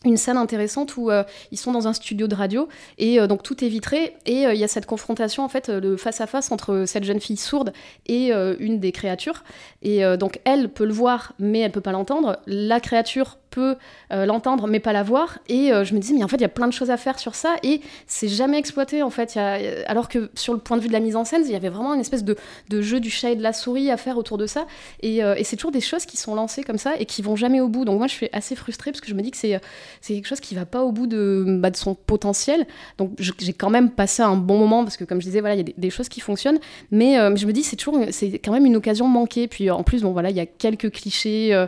une 0.03 0.17
scène 0.17 0.37
intéressante 0.37 0.97
où 0.97 1.09
euh, 1.09 1.23
ils 1.51 1.57
sont 1.57 1.71
dans 1.71 1.87
un 1.87 1.93
studio 1.93 2.27
de 2.27 2.35
radio 2.35 2.67
et 2.97 3.19
euh, 3.19 3.27
donc 3.27 3.43
tout 3.43 3.63
est 3.63 3.67
vitré 3.67 4.15
et 4.25 4.45
euh, 4.45 4.53
il 4.53 4.59
y 4.59 4.63
a 4.63 4.67
cette 4.67 4.85
confrontation 4.85 5.43
en 5.43 5.49
fait 5.49 5.69
le 5.69 5.97
face 5.97 6.21
à 6.21 6.27
face 6.27 6.51
entre 6.51 6.85
cette 6.85 7.03
jeune 7.03 7.19
fille 7.19 7.37
sourde 7.37 7.73
et 8.07 8.31
une 8.59 8.79
des 8.79 8.91
créatures. 8.91 9.43
Et 9.81 10.03
donc 10.17 10.39
elle 10.45 10.69
peut 10.69 10.85
le 10.85 10.93
voir 10.93 11.33
mais 11.39 11.59
elle 11.59 11.71
peut 11.71 11.81
pas 11.81 11.91
l'entendre. 11.91 12.37
La 12.47 12.79
créature 12.79 13.37
euh, 13.61 14.25
l'entendre 14.25 14.67
mais 14.67 14.79
pas 14.79 14.93
la 14.93 15.03
voir 15.03 15.39
et 15.47 15.71
euh, 15.71 15.83
je 15.83 15.93
me 15.93 15.99
dis 15.99 16.13
mais 16.13 16.23
en 16.23 16.27
fait 16.27 16.37
il 16.37 16.41
y 16.41 16.45
a 16.45 16.49
plein 16.49 16.67
de 16.67 16.73
choses 16.73 16.91
à 16.91 16.97
faire 16.97 17.19
sur 17.19 17.35
ça 17.35 17.55
et 17.63 17.81
c'est 18.07 18.27
jamais 18.27 18.57
exploité 18.57 19.03
en 19.03 19.09
fait 19.09 19.37
alors 19.87 20.09
que 20.09 20.29
sur 20.35 20.53
le 20.53 20.59
point 20.59 20.77
de 20.77 20.81
vue 20.81 20.87
de 20.87 20.93
la 20.93 20.99
mise 20.99 21.15
en 21.15 21.25
scène 21.25 21.41
il 21.45 21.51
y 21.51 21.55
avait 21.55 21.69
vraiment 21.69 21.93
une 21.93 22.01
espèce 22.01 22.23
de, 22.23 22.35
jeu 22.81 22.99
du 22.99 23.09
chat 23.09 23.31
et 23.31 23.35
de 23.35 23.43
la 23.43 23.53
souris 23.53 23.89
à 23.89 23.97
faire 23.97 24.17
autour 24.17 24.37
de 24.37 24.47
ça 24.47 24.65
et, 25.01 25.23
euh, 25.23 25.35
et 25.35 25.43
c'est 25.43 25.55
toujours 25.55 25.71
des 25.71 25.81
choses 25.81 26.05
qui 26.05 26.17
sont 26.17 26.35
lancées 26.35 26.63
comme 26.63 26.77
ça 26.77 26.93
et 26.99 27.05
qui 27.05 27.21
vont 27.21 27.35
jamais 27.35 27.61
au 27.61 27.67
bout 27.67 27.85
donc 27.85 27.97
moi 27.97 28.07
je 28.07 28.13
suis 28.13 28.29
assez 28.33 28.55
frustrée 28.55 28.91
parce 28.91 29.01
que 29.01 29.07
je 29.07 29.13
me 29.13 29.21
dis 29.21 29.31
que 29.31 29.37
c'est 29.37 29.59
quelque 30.07 30.27
chose 30.27 30.39
qui 30.39 30.55
va 30.55 30.65
pas 30.65 30.83
au 30.83 30.91
bout 30.91 31.07
de, 31.07 31.45
bah, 31.59 31.69
son 31.73 31.95
potentiel. 31.95 32.65
Donc 32.97 33.11
j'ai 33.19 33.53
quand 33.53 33.69
même 33.69 33.89
passé 33.89 34.21
un 34.21 34.35
bon 34.35 34.57
moment 34.57 34.83
parce 34.83 34.97
que 34.97 35.03
comme 35.03 35.21
je 35.21 35.25
disais, 35.25 35.39
voilà, 35.39 35.55
il 35.55 35.67
y 35.67 35.71
a 35.71 35.73
des, 35.77 35.89
choses 35.89 36.09
qui 36.09 36.19
fonctionnent, 36.19 36.59
mais 36.91 37.15
je 37.35 37.45
me 37.45 37.53
dis 37.53 37.63
c'est 37.63 37.75
toujours, 37.75 37.99
c'est 38.11 38.39
quand 38.39 38.51
même 38.51 38.65
une 38.65 38.75
occasion 38.75 39.07
manquée. 39.07 39.47
Puis 39.47 39.69
en 39.69 39.83
plus, 39.83 40.01
bon 40.01 40.11
voilà, 40.11 40.29
il 40.29 40.35
y 40.35 40.39
a 40.39 40.45
quelques 40.45 40.91
clichés. 40.91 41.65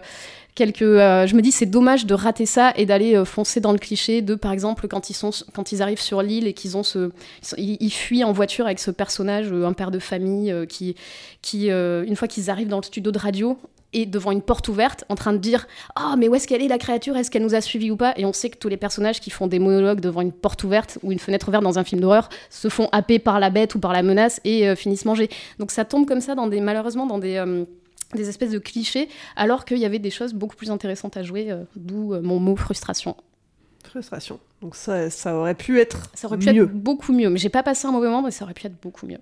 Euh, 0.61 1.27
je 1.27 1.35
me 1.35 1.41
dis 1.41 1.51
c'est 1.51 1.65
dommage 1.65 2.05
de 2.05 2.13
rater 2.13 2.45
ça 2.45 2.73
et 2.75 2.85
d'aller 2.85 3.15
euh, 3.15 3.25
foncer 3.25 3.59
dans 3.59 3.71
le 3.71 3.77
cliché 3.77 4.21
de 4.21 4.35
par 4.35 4.51
exemple 4.51 4.87
quand 4.87 5.09
ils 5.09 5.13
sont 5.13 5.31
quand 5.53 5.71
ils 5.71 5.81
arrivent 5.81 6.01
sur 6.01 6.21
l'île 6.21 6.47
et 6.47 6.53
qu'ils 6.53 6.77
ont 6.77 6.83
ce 6.83 7.11
ils, 7.57 7.89
fuient 7.91 8.23
en 8.23 8.31
voiture 8.31 8.65
avec 8.65 8.79
ce 8.79 8.91
personnage 8.91 9.51
euh, 9.51 9.65
un 9.65 9.73
père 9.73 9.91
de 9.91 9.99
famille 9.99 10.53
qui 10.67 10.95
qui 11.41 11.67
une 11.67 12.15
fois 12.15 12.27
qu'ils 12.27 12.49
arrivent 12.49 12.67
dans 12.67 12.79
le 12.79 12.83
studio 12.83 13.11
de 13.11 13.19
radio 13.19 13.57
et 13.93 14.05
devant 14.05 14.31
une 14.31 14.41
porte 14.41 14.67
ouverte 14.67 15.05
en 15.09 15.15
train 15.15 15.31
de 15.33 15.37
dire 15.37 15.67
ah 15.95 16.15
mais 16.17 16.27
où 16.27 16.35
est-ce 16.35 16.47
qu'elle 16.47 16.61
est 16.61 16.67
la 16.67 16.77
créature? 16.77 17.15
Est-ce 17.15 17.31
qu'elle 17.31 17.43
nous 17.43 17.55
a 17.55 17.61
suivis 17.61 17.89
ou 17.89 17.95
pas? 17.95 18.13
Et 18.17 18.25
on 18.25 18.33
sait 18.33 18.49
que 18.49 18.57
tous 18.57 18.67
les 18.67 18.77
personnages 18.77 19.21
qui 19.21 19.29
font 19.29 19.47
des 19.47 19.59
monologues 19.59 20.01
devant 20.01 20.21
une 20.21 20.33
porte 20.33 20.63
ouverte 20.63 20.99
ou 21.03 21.11
une 21.11 21.19
fenêtre 21.19 21.47
ouverte 21.47 21.63
dans 21.63 21.79
un 21.79 21.83
film 21.83 22.01
d'horreur 22.01 22.29
se 22.49 22.67
font 22.67 22.89
happer 22.91 23.19
par 23.19 23.39
la 23.39 23.49
bête 23.49 23.75
ou 23.75 23.79
par 23.79 23.93
la 23.93 24.03
menace 24.03 24.41
et 24.43 24.75
finissent 24.75 25.05
mangés. 25.05 25.29
Donc 25.59 25.71
ça 25.71 25.85
tombe 25.85 26.05
comme 26.05 26.21
ça 26.21 26.35
dans 26.35 26.47
des 26.47 26.59
malheureusement 26.59 27.05
dans 27.05 27.19
des 27.19 27.65
des 28.15 28.29
espèces 28.29 28.51
de 28.51 28.59
clichés, 28.59 29.09
alors 29.35 29.65
qu'il 29.65 29.77
y 29.79 29.85
avait 29.85 29.99
des 29.99 30.11
choses 30.11 30.33
beaucoup 30.33 30.55
plus 30.55 30.71
intéressantes 30.71 31.17
à 31.17 31.23
jouer, 31.23 31.51
euh, 31.51 31.63
d'où 31.75 32.13
euh, 32.13 32.21
mon 32.21 32.39
mot 32.39 32.55
frustration. 32.55 33.15
Frustration. 33.83 34.39
Donc 34.61 34.75
ça, 34.75 35.09
ça 35.09 35.35
aurait 35.35 35.55
pu 35.55 35.79
être 35.79 36.09
Ça 36.13 36.27
aurait 36.27 36.37
pu 36.37 36.51
mieux. 36.51 36.63
être 36.63 36.73
beaucoup 36.73 37.13
mieux. 37.13 37.29
Mais 37.29 37.37
j'ai 37.37 37.49
pas 37.49 37.63
passé 37.63 37.87
un 37.87 37.91
mauvais 37.91 38.07
moment, 38.07 38.23
mais 38.23 38.31
ça 38.31 38.43
aurait 38.45 38.53
pu 38.53 38.65
être 38.67 38.75
beaucoup 38.81 39.05
mieux. 39.07 39.19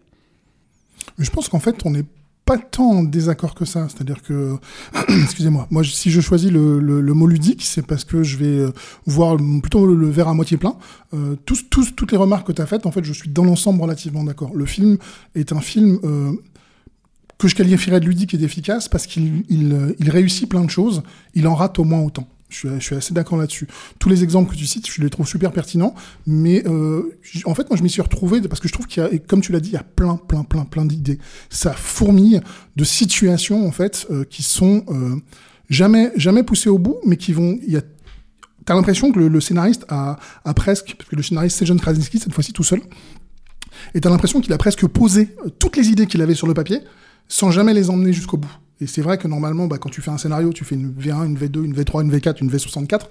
Mais 1.17 1.25
je 1.25 1.31
pense 1.31 1.49
qu'en 1.49 1.59
fait, 1.59 1.75
on 1.85 1.91
n'est 1.91 2.05
pas 2.45 2.57
tant 2.59 2.89
en 2.91 3.03
désaccord 3.03 3.53
que 3.55 3.65
ça. 3.65 3.87
C'est-à-dire 3.89 4.21
que, 4.21 4.55
excusez-moi, 5.23 5.67
moi, 5.71 5.83
si 5.83 6.09
je 6.11 6.21
choisis 6.21 6.51
le, 6.51 6.79
le- 6.79 7.01
le 7.01 7.13
mot 7.13 7.27
ludique, 7.27 7.63
c'est 7.63 7.85
parce 7.85 8.03
que 8.05 8.23
je 8.23 8.37
vais 8.37 8.45
euh, 8.59 8.71
voir 9.05 9.37
plutôt 9.61 9.85
le, 9.85 9.95
le 9.95 10.09
verre 10.09 10.27
à 10.27 10.33
moitié 10.33 10.57
plein. 10.57 10.75
Euh, 11.13 11.35
tous, 11.45 11.69
tous, 11.69 11.95
toutes 11.95 12.11
les 12.11 12.17
remarques 12.17 12.47
que 12.47 12.51
tu 12.51 12.61
as 12.61 12.65
faites, 12.67 12.85
en 12.85 12.91
fait, 12.91 13.03
je 13.03 13.13
suis 13.13 13.29
dans 13.29 13.43
l'ensemble 13.45 13.81
relativement 13.81 14.23
d'accord. 14.23 14.53
Le 14.55 14.65
film 14.65 14.97
est 15.35 15.51
un 15.53 15.61
film 15.61 15.99
euh, 16.03 16.31
que 17.45 17.51
je 17.51 17.55
qualifierais 17.55 17.99
de 17.99 18.05
ludique 18.05 18.33
et 18.33 18.37
d'efficace 18.37 18.89
parce 18.89 19.07
qu'il 19.07 19.43
il, 19.49 19.73
euh, 19.73 20.11
réussit 20.11 20.49
plein 20.49 20.63
de 20.63 20.69
choses, 20.69 21.03
il 21.33 21.47
en 21.47 21.55
rate 21.55 21.79
au 21.79 21.83
moins 21.83 22.01
autant. 22.01 22.27
Je 22.49 22.79
suis, 22.79 22.95
assez 22.95 23.13
d'accord 23.13 23.37
là-dessus. 23.37 23.67
Tous 23.99 24.07
les 24.07 24.23
exemples 24.23 24.51
que 24.51 24.57
tu 24.57 24.65
cites, 24.65 24.89
je 24.89 25.01
les 25.01 25.09
trouve 25.09 25.27
super 25.27 25.51
pertinents, 25.51 25.95
mais 26.27 26.63
euh, 26.67 27.17
en 27.45 27.55
fait, 27.55 27.69
moi, 27.69 27.77
je 27.77 27.83
m'y 27.83 27.89
suis 27.89 28.01
retrouvé 28.01 28.39
parce 28.41 28.61
que 28.61 28.67
je 28.67 28.73
trouve 28.73 28.87
qu'il 28.87 29.03
y 29.03 29.05
a, 29.05 29.09
comme 29.27 29.41
tu 29.41 29.51
l'as 29.51 29.59
dit, 29.59 29.69
il 29.69 29.73
y 29.73 29.77
a 29.77 29.83
plein, 29.83 30.15
plein, 30.15 30.43
plein, 30.43 30.63
plein 30.63 30.85
d'idées. 30.85 31.17
Ça 31.49 31.73
fourmille 31.73 32.41
de 32.75 32.83
situations 32.83 33.67
en 33.67 33.71
fait 33.71 34.05
euh, 34.11 34.23
qui 34.25 34.43
sont 34.43 34.85
euh, 34.89 35.15
jamais, 35.69 36.11
jamais 36.15 36.43
poussées 36.43 36.69
au 36.69 36.77
bout, 36.77 36.97
mais 37.05 37.17
qui 37.17 37.33
vont. 37.33 37.59
Il 37.65 37.73
y 37.73 37.77
a 37.77 37.81
T'as 38.65 38.73
l'impression 38.73 39.11
que 39.11 39.19
le, 39.19 39.41
scénariste 39.41 39.85
a, 39.89 40.17
presque, 40.55 40.95
parce 40.97 41.07
que 41.07 41.15
le 41.15 41.21
scénariste 41.21 41.59
c'est 41.59 41.67
John 41.67 41.79
Krasinski 41.79 42.17
cette 42.17 42.33
fois-ci 42.33 42.51
tout 42.51 42.63
seul, 42.63 42.81
et 43.93 44.01
t'as 44.01 44.09
l'impression 44.09 44.41
qu'il 44.41 44.51
a 44.53 44.57
presque 44.57 44.87
posé 44.87 45.35
toutes 45.59 45.77
les 45.77 45.89
idées 45.89 46.07
qu'il 46.07 46.19
avait 46.23 46.33
sur 46.33 46.47
le 46.47 46.55
papier 46.55 46.79
sans 47.27 47.51
jamais 47.51 47.73
les 47.73 47.89
emmener 47.89 48.13
jusqu'au 48.13 48.37
bout. 48.37 48.51
Et 48.81 48.87
c'est 48.87 49.01
vrai 49.01 49.17
que 49.17 49.27
normalement, 49.27 49.67
bah, 49.67 49.77
quand 49.77 49.89
tu 49.89 50.01
fais 50.01 50.11
un 50.11 50.17
scénario, 50.17 50.51
tu 50.51 50.65
fais 50.65 50.75
une 50.75 50.91
V1, 50.91 51.25
une 51.25 51.37
V2, 51.37 51.63
une 51.63 51.73
V3, 51.73 52.03
une 52.03 52.11
V4, 52.11 52.37
une 52.41 52.51
V64, 52.51 53.01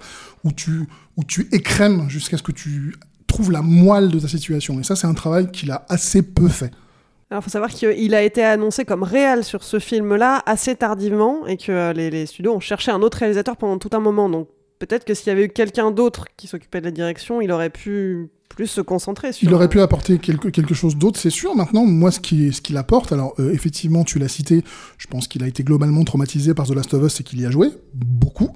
où 0.43 0.51
tu, 0.51 0.87
où 1.17 1.23
tu 1.23 1.47
écrèmes 1.51 2.09
jusqu'à 2.09 2.37
ce 2.37 2.43
que 2.43 2.51
tu 2.51 2.95
trouves 3.27 3.51
la 3.51 3.61
moelle 3.61 4.09
de 4.09 4.19
ta 4.19 4.27
situation. 4.27 4.79
Et 4.79 4.83
ça, 4.83 4.95
c'est 4.95 5.07
un 5.07 5.13
travail 5.13 5.51
qu'il 5.51 5.71
a 5.71 5.85
assez 5.89 6.21
peu 6.21 6.47
fait. 6.47 6.71
Alors, 7.31 7.43
faut 7.43 7.49
savoir 7.49 7.71
qu'il 7.71 8.13
a 8.13 8.21
été 8.21 8.43
annoncé 8.43 8.85
comme 8.85 9.01
réel 9.01 9.43
sur 9.43 9.63
ce 9.63 9.79
film-là 9.79 10.43
assez 10.45 10.75
tardivement 10.75 11.47
et 11.47 11.57
que 11.57 11.91
les, 11.93 12.25
studios 12.27 12.53
ont 12.53 12.59
cherché 12.59 12.91
un 12.91 13.01
autre 13.01 13.17
réalisateur 13.17 13.57
pendant 13.57 13.79
tout 13.79 13.89
un 13.93 13.99
moment. 13.99 14.45
Peut-être 14.85 15.05
que 15.05 15.13
s'il 15.13 15.27
y 15.27 15.29
avait 15.31 15.45
eu 15.45 15.49
quelqu'un 15.49 15.91
d'autre 15.91 16.25
qui 16.37 16.47
s'occupait 16.47 16.79
de 16.79 16.85
la 16.85 16.91
direction, 16.91 17.41
il 17.41 17.51
aurait 17.51 17.69
pu 17.69 18.29
plus 18.49 18.67
se 18.67 18.81
concentrer 18.81 19.33
sur. 19.33 19.47
Il 19.47 19.53
aurait 19.53 19.67
pu 19.67 19.81
apporter 19.81 20.17
quelque, 20.17 20.47
quelque 20.47 20.73
chose 20.73 20.95
d'autre, 20.95 21.19
c'est 21.19 21.29
sûr. 21.29 21.55
Maintenant, 21.55 21.85
moi, 21.85 22.11
ce 22.11 22.19
qui, 22.19 22.53
ce 22.53 22.61
qu'il 22.61 22.77
apporte, 22.77 23.11
alors 23.11 23.33
euh, 23.39 23.51
effectivement, 23.51 24.03
tu 24.03 24.19
l'as 24.19 24.27
cité, 24.27 24.63
je 24.97 25.07
pense 25.07 25.27
qu'il 25.27 25.43
a 25.43 25.47
été 25.47 25.63
globalement 25.63 26.03
traumatisé 26.03 26.53
par 26.53 26.67
The 26.67 26.71
Last 26.71 26.93
of 26.93 27.03
Us 27.03 27.19
et 27.19 27.23
qu'il 27.23 27.41
y 27.41 27.45
a 27.45 27.51
joué 27.51 27.69
beaucoup. 27.93 28.49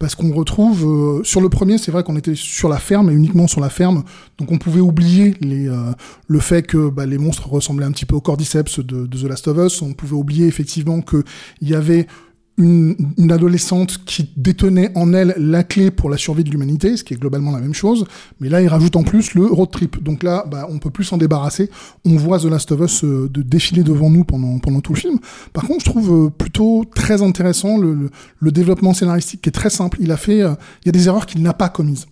Parce 0.00 0.16
qu'on 0.16 0.32
retrouve, 0.32 0.84
euh, 0.84 1.24
sur 1.24 1.40
le 1.40 1.48
premier, 1.48 1.78
c'est 1.78 1.92
vrai 1.92 2.02
qu'on 2.02 2.16
était 2.16 2.34
sur 2.34 2.68
la 2.68 2.78
ferme 2.78 3.10
et 3.10 3.14
uniquement 3.14 3.46
sur 3.46 3.60
la 3.60 3.70
ferme, 3.70 4.02
donc 4.38 4.50
on 4.50 4.58
pouvait 4.58 4.80
oublier 4.80 5.34
les, 5.40 5.68
euh, 5.68 5.92
le 6.26 6.40
fait 6.40 6.62
que 6.62 6.88
bah, 6.88 7.06
les 7.06 7.16
monstres 7.16 7.48
ressemblaient 7.48 7.86
un 7.86 7.92
petit 7.92 8.04
peu 8.04 8.16
au 8.16 8.20
cordyceps 8.20 8.80
de, 8.80 9.06
de 9.06 9.18
The 9.18 9.24
Last 9.24 9.46
of 9.46 9.56
Us, 9.58 9.82
on 9.82 9.92
pouvait 9.92 10.16
oublier 10.16 10.48
effectivement 10.48 11.00
qu'il 11.00 11.22
y 11.62 11.74
avait 11.74 12.08
une, 12.56 12.96
une 13.18 13.32
adolescente 13.32 14.04
qui 14.04 14.30
détenait 14.36 14.90
en 14.94 15.12
elle 15.12 15.34
la 15.36 15.64
clé 15.64 15.90
pour 15.90 16.08
la 16.08 16.16
survie 16.16 16.44
de 16.44 16.50
l'humanité, 16.50 16.96
ce 16.96 17.04
qui 17.04 17.14
est 17.14 17.16
globalement 17.16 17.50
la 17.50 17.60
même 17.60 17.74
chose. 17.74 18.06
Mais 18.40 18.48
là, 18.48 18.62
il 18.62 18.68
rajoute 18.68 18.96
en 18.96 19.02
plus 19.02 19.34
le 19.34 19.46
road 19.46 19.70
trip. 19.70 20.02
Donc 20.02 20.22
là, 20.22 20.44
bah, 20.48 20.68
on 20.70 20.78
peut 20.78 20.90
plus 20.90 21.04
s'en 21.04 21.16
débarrasser. 21.16 21.70
On 22.04 22.16
voit 22.16 22.38
The 22.38 22.44
Last 22.44 22.70
of 22.72 22.80
Us 22.80 23.04
euh, 23.04 23.28
de 23.28 23.42
défiler 23.42 23.82
devant 23.82 24.10
nous 24.10 24.24
pendant, 24.24 24.58
pendant 24.58 24.80
tout 24.80 24.92
le 24.92 24.98
film. 24.98 25.18
Par 25.52 25.64
contre, 25.64 25.84
je 25.84 25.90
trouve 25.90 26.26
euh, 26.26 26.30
plutôt 26.30 26.84
très 26.94 27.22
intéressant 27.22 27.76
le, 27.76 27.94
le, 27.94 28.10
le 28.38 28.52
développement 28.52 28.94
scénaristique 28.94 29.42
qui 29.42 29.48
est 29.48 29.52
très 29.52 29.70
simple. 29.70 29.98
Il 30.00 30.12
a 30.12 30.16
fait, 30.16 30.42
euh, 30.42 30.54
il 30.84 30.86
y 30.86 30.88
a 30.90 30.92
des 30.92 31.08
erreurs 31.08 31.26
qu'il 31.26 31.42
n'a 31.42 31.54
pas 31.54 31.68
commises. 31.68 32.06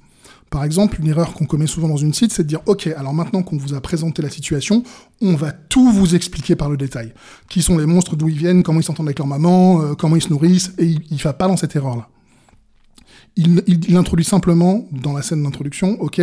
Par 0.53 0.65
exemple, 0.65 1.01
une 1.01 1.09
erreur 1.09 1.33
qu'on 1.33 1.47
commet 1.47 1.67
souvent 1.67 1.89
dans 1.89 1.97
une 1.97 2.13
site, 2.13 2.31
c'est 2.31 2.43
de 2.43 2.49
dire 2.49 2.61
OK, 2.67 2.87
alors 2.87 3.15
maintenant 3.15 3.43
qu'on 3.43 3.57
vous 3.57 3.73
a 3.73 3.81
présenté 3.81 4.21
la 4.21 4.29
situation, 4.29 4.83
on 5.23 5.35
va 5.35 5.51
tout 5.51 5.91
vous 5.91 6.15
expliquer 6.15 6.57
par 6.57 6.69
le 6.69 6.77
détail. 6.77 7.15
Qui 7.49 7.63
sont 7.63 7.79
les 7.79 7.87
monstres, 7.87 8.17
d'où 8.17 8.29
ils 8.29 8.37
viennent, 8.37 8.63
comment 8.63 8.79
ils 8.79 8.83
s'entendent 8.85 9.07
avec 9.07 9.19
leur 9.19 9.27
maman, 9.27 9.81
euh, 9.81 9.95
comment 9.95 10.15
ils 10.15 10.23
se 10.23 10.29
nourrissent, 10.29 10.75
et 10.77 10.85
il, 10.85 11.01
il 11.11 11.17
va 11.23 11.33
pas 11.33 11.49
dans 11.49 11.57
cette 11.57 11.75
erreur-là. 11.75 12.07
Il, 13.37 13.97
introduit 13.97 14.27
simplement 14.27 14.87
dans 14.93 15.15
la 15.15 15.23
scène 15.23 15.43
d'introduction, 15.43 15.99
OK, 16.03 16.21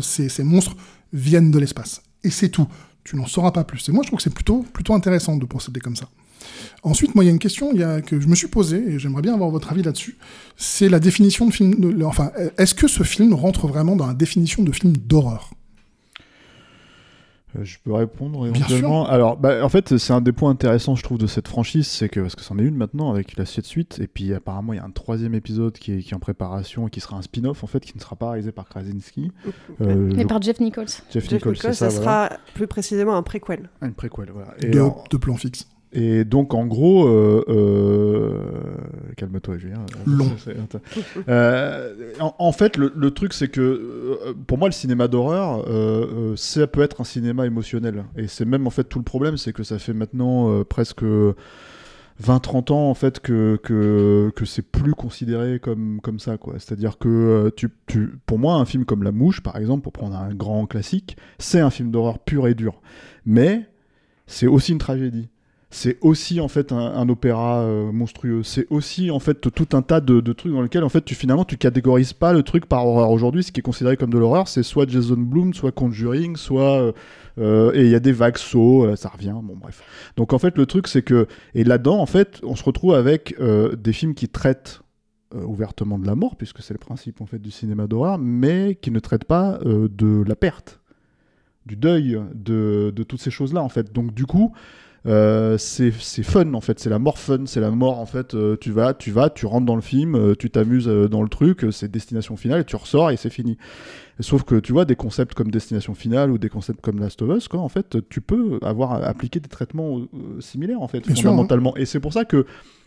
ces, 0.00 0.28
ces 0.28 0.44
monstres 0.44 0.76
viennent 1.12 1.50
de 1.50 1.58
l'espace. 1.58 2.00
Et 2.22 2.30
c'est 2.30 2.50
tout. 2.50 2.68
Tu 3.04 3.16
n'en 3.16 3.26
sauras 3.26 3.50
pas 3.50 3.64
plus. 3.64 3.88
Et 3.88 3.92
moi, 3.92 4.02
je 4.02 4.08
trouve 4.08 4.18
que 4.18 4.22
c'est 4.22 4.34
plutôt, 4.34 4.64
plutôt 4.72 4.94
intéressant 4.94 5.36
de 5.36 5.44
procéder 5.44 5.80
comme 5.80 5.96
ça. 5.96 6.08
Ensuite, 6.82 7.14
moi, 7.14 7.24
il 7.24 7.28
y 7.28 7.30
a 7.30 7.32
une 7.32 7.38
question 7.38 7.70
il 7.72 7.80
y 7.80 7.82
a, 7.82 8.00
que 8.00 8.20
je 8.20 8.26
me 8.26 8.34
suis 8.34 8.48
posée, 8.48 8.82
et 8.88 8.98
j'aimerais 8.98 9.22
bien 9.22 9.34
avoir 9.34 9.50
votre 9.50 9.70
avis 9.70 9.82
là-dessus. 9.82 10.16
C'est 10.56 10.88
la 10.88 11.00
définition 11.00 11.46
de 11.46 11.52
film. 11.52 12.02
Enfin, 12.04 12.32
est-ce 12.58 12.74
que 12.74 12.88
ce 12.88 13.02
film 13.02 13.34
rentre 13.34 13.66
vraiment 13.66 13.96
dans 13.96 14.06
la 14.06 14.14
définition 14.14 14.62
de 14.62 14.72
film 14.72 14.96
d'horreur? 14.96 15.50
Je 17.62 17.78
peux 17.82 17.92
répondre 17.92 18.46
éventuellement. 18.46 19.06
Alors, 19.06 19.36
bah, 19.36 19.64
en 19.64 19.68
fait, 19.68 19.96
c'est 19.98 20.12
un 20.12 20.20
des 20.20 20.32
points 20.32 20.50
intéressants, 20.50 20.94
je 20.94 21.02
trouve, 21.02 21.18
de 21.18 21.26
cette 21.26 21.48
franchise, 21.48 21.86
c'est 21.86 22.08
que 22.08 22.20
parce 22.20 22.34
que 22.34 22.42
c'en 22.42 22.58
est 22.58 22.62
une 22.62 22.76
maintenant 22.76 23.10
avec 23.10 23.36
la 23.36 23.44
suite 23.44 23.64
suite, 23.64 23.98
et 24.00 24.06
puis 24.06 24.32
apparemment 24.34 24.72
il 24.72 24.76
y 24.76 24.78
a 24.80 24.84
un 24.84 24.90
troisième 24.90 25.34
épisode 25.34 25.72
qui 25.74 25.92
est, 25.92 25.98
qui 26.02 26.10
est 26.10 26.16
en 26.16 26.20
préparation 26.20 26.88
et 26.88 26.90
qui 26.90 27.00
sera 27.00 27.16
un 27.16 27.22
spin-off 27.22 27.64
en 27.64 27.66
fait, 27.66 27.80
qui 27.80 27.92
ne 27.96 28.00
sera 28.00 28.16
pas 28.16 28.30
réalisé 28.30 28.52
par 28.52 28.68
Krasinski, 28.68 29.32
euh, 29.80 30.10
mais 30.14 30.22
je... 30.22 30.26
par 30.26 30.40
Jeff 30.42 30.60
Nichols. 30.60 30.86
Jeff, 30.86 31.24
Jeff 31.24 31.32
Nichols, 31.32 31.52
Nichols 31.52 31.74
ça, 31.74 31.90
ça 31.90 32.00
voilà. 32.00 32.28
sera 32.28 32.38
plus 32.54 32.66
précisément 32.66 33.16
un 33.16 33.22
préquel. 33.22 33.70
Un 33.80 33.90
préquel, 33.90 34.30
voilà. 34.32 34.54
Et 34.60 34.68
de, 34.68 34.78
alors, 34.78 35.04
de 35.10 35.16
plan 35.16 35.36
fixe. 35.36 35.68
Et 35.96 36.24
donc, 36.24 36.54
en 36.54 36.66
gros, 36.66 37.06
euh, 37.06 37.44
euh, 37.48 38.40
calme-toi, 39.16 39.58
Julien. 39.58 39.86
Long. 40.06 40.26
Euh, 41.28 42.12
en, 42.20 42.34
en, 42.38 42.52
fait, 42.52 42.76
le, 42.76 42.92
le 42.94 43.10
truc, 43.12 43.32
c'est 43.32 43.48
que 43.48 43.60
euh, 43.60 44.34
pour 44.46 44.58
moi, 44.58 44.68
le 44.68 44.72
cinéma 44.72 45.06
d'horreur, 45.08 45.64
euh, 45.68 46.34
ça 46.36 46.66
peut 46.66 46.82
être 46.82 47.00
un 47.00 47.04
cinéma 47.04 47.46
émotionnel. 47.46 48.04
Et 48.16 48.26
c'est 48.26 48.44
même 48.44 48.66
en 48.66 48.70
fait 48.70 48.84
tout 48.84 48.98
le 48.98 49.04
problème, 49.04 49.36
c'est 49.36 49.52
que 49.52 49.62
ça 49.62 49.78
fait 49.78 49.92
maintenant 49.92 50.50
euh, 50.50 50.64
presque 50.64 51.04
20-30 52.22 52.72
ans 52.72 52.90
en 52.90 52.94
fait 52.94 53.20
que, 53.20 53.58
que, 53.62 54.30
que 54.34 54.44
c'est 54.44 54.62
plus 54.62 54.94
considéré 54.94 55.58
comme, 55.60 56.00
comme 56.02 56.18
ça. 56.18 56.36
quoi. 56.36 56.54
C'est-à-dire 56.58 56.98
que 56.98 57.08
euh, 57.08 57.50
tu, 57.54 57.68
tu, 57.86 58.18
pour 58.26 58.38
moi, 58.38 58.54
un 58.54 58.64
film 58.64 58.84
comme 58.84 59.02
La 59.02 59.12
Mouche, 59.12 59.40
par 59.40 59.56
exemple, 59.56 59.82
pour 59.82 59.92
prendre 59.92 60.16
un 60.16 60.34
grand 60.34 60.66
classique, 60.66 61.16
c'est 61.38 61.60
un 61.60 61.70
film 61.70 61.90
d'horreur 61.90 62.18
pur 62.18 62.48
et 62.48 62.54
dur. 62.54 62.80
Mais 63.26 63.66
c'est 64.26 64.46
aussi 64.46 64.72
une 64.72 64.78
tragédie 64.78 65.28
c'est 65.74 65.98
aussi 66.00 66.40
en 66.40 66.48
fait 66.48 66.72
un, 66.72 67.08
opéra 67.08 67.60
euh, 67.60 67.90
monstrueux. 67.92 68.42
C'est 68.42 68.66
aussi 68.70 69.10
en 69.10 69.18
fait 69.18 69.40
tout 69.40 69.76
un 69.76 69.82
tas 69.82 70.00
de, 70.00 70.20
trucs 70.32 70.52
dans 70.52 70.62
lesquels 70.62 70.84
en 70.84 70.88
fait 70.88 71.04
tu 71.04 71.14
finalement 71.14 71.44
tu 71.44 71.56
catégorises 71.56 72.12
pas 72.12 72.32
le 72.32 72.42
truc 72.42 72.66
par 72.66 72.86
horreur. 72.86 73.10
Aujourd'hui, 73.10 73.42
ce 73.42 73.52
qui 73.52 73.60
est 73.60 73.62
considéré 73.62 73.96
comme 73.96 74.10
de 74.10 74.18
l'horreur, 74.18 74.48
c'est 74.48 74.62
soit 74.62 74.88
Jason 74.88 75.16
Blum, 75.16 75.52
soit 75.52 75.72
Conjuring, 75.72 76.36
soit 76.36 76.92
euh, 77.38 77.72
et 77.74 77.84
il 77.84 77.90
y 77.90 77.94
a 77.94 78.00
des 78.00 78.12
vagues 78.12 78.38
sauts, 78.38 78.84
euh, 78.84 78.96
ça 78.96 79.08
revient. 79.08 79.34
Bon 79.42 79.56
bref. 79.56 79.82
Donc 80.16 80.32
en 80.32 80.38
fait 80.38 80.56
le 80.56 80.66
truc 80.66 80.86
c'est 80.86 81.02
que 81.02 81.26
et 81.54 81.64
là-dedans 81.64 81.98
en 81.98 82.06
fait 82.06 82.40
on 82.44 82.54
se 82.54 82.62
retrouve 82.62 82.94
avec 82.94 83.34
euh, 83.40 83.74
des 83.74 83.92
films 83.92 84.14
qui 84.14 84.28
traitent 84.28 84.82
euh, 85.34 85.42
ouvertement 85.42 85.98
de 85.98 86.06
la 86.06 86.14
mort 86.14 86.36
puisque 86.36 86.62
c'est 86.62 86.74
le 86.74 86.78
principe 86.78 87.20
en 87.20 87.26
fait 87.26 87.40
du 87.40 87.50
cinéma 87.50 87.88
d'horreur, 87.88 88.18
mais 88.18 88.76
qui 88.76 88.92
ne 88.92 89.00
traitent 89.00 89.24
pas 89.24 89.58
euh, 89.66 89.88
de 89.88 90.22
la 90.28 90.36
perte, 90.36 90.80
du 91.66 91.74
deuil, 91.74 92.20
de, 92.34 92.92
de 92.94 93.02
toutes 93.02 93.20
ces 93.20 93.32
choses 93.32 93.52
là 93.52 93.62
en 93.62 93.68
fait. 93.68 93.92
Donc 93.92 94.14
du 94.14 94.26
coup 94.26 94.52
euh, 95.06 95.58
c'est 95.58 95.90
fun 95.90 96.54
en 96.54 96.62
fait, 96.62 96.80
c'est 96.80 96.88
la 96.88 96.98
mort 96.98 97.18
fun, 97.18 97.44
c'est 97.44 97.60
la 97.60 97.70
mort 97.70 97.98
en 97.98 98.06
fait. 98.06 98.34
Euh, 98.34 98.56
tu 98.58 98.70
vas, 98.72 98.94
tu 98.94 99.10
vas, 99.10 99.28
tu 99.28 99.44
rentres 99.44 99.66
dans 99.66 99.76
le 99.76 99.82
film, 99.82 100.14
euh, 100.14 100.34
tu 100.34 100.50
t'amuses 100.50 100.86
dans 100.86 101.22
le 101.22 101.28
truc, 101.28 101.66
c'est 101.72 101.90
destination 101.90 102.36
finale 102.36 102.60
et 102.60 102.64
tu 102.64 102.76
ressors 102.76 103.10
et 103.10 103.16
c'est 103.16 103.30
fini. 103.30 103.58
Sauf 104.20 104.44
que 104.44 104.54
tu 104.54 104.72
vois 104.72 104.84
des 104.84 104.96
concepts 104.96 105.34
comme 105.34 105.50
destination 105.50 105.94
finale 105.94 106.30
ou 106.30 106.38
des 106.38 106.48
concepts 106.48 106.80
comme 106.80 107.00
Last 107.00 107.20
of 107.20 107.36
Us, 107.36 107.48
quoi, 107.48 107.60
en 107.60 107.68
fait, 107.68 107.98
tu 108.08 108.20
peux 108.20 108.58
avoir 108.62 109.04
appliqué 109.04 109.40
des 109.40 109.48
traitements 109.48 109.98
euh, 109.98 110.40
similaires 110.40 110.80
en 110.80 110.88
fait, 110.88 111.00
Bien 111.00 111.14
fondamentalement. 111.16 111.72
Sûr, 111.72 111.78
hein. 111.78 111.82
Et 111.82 111.86
c'est 111.86 112.00
pour 112.00 112.12
ça 112.12 112.24
que 112.24 112.46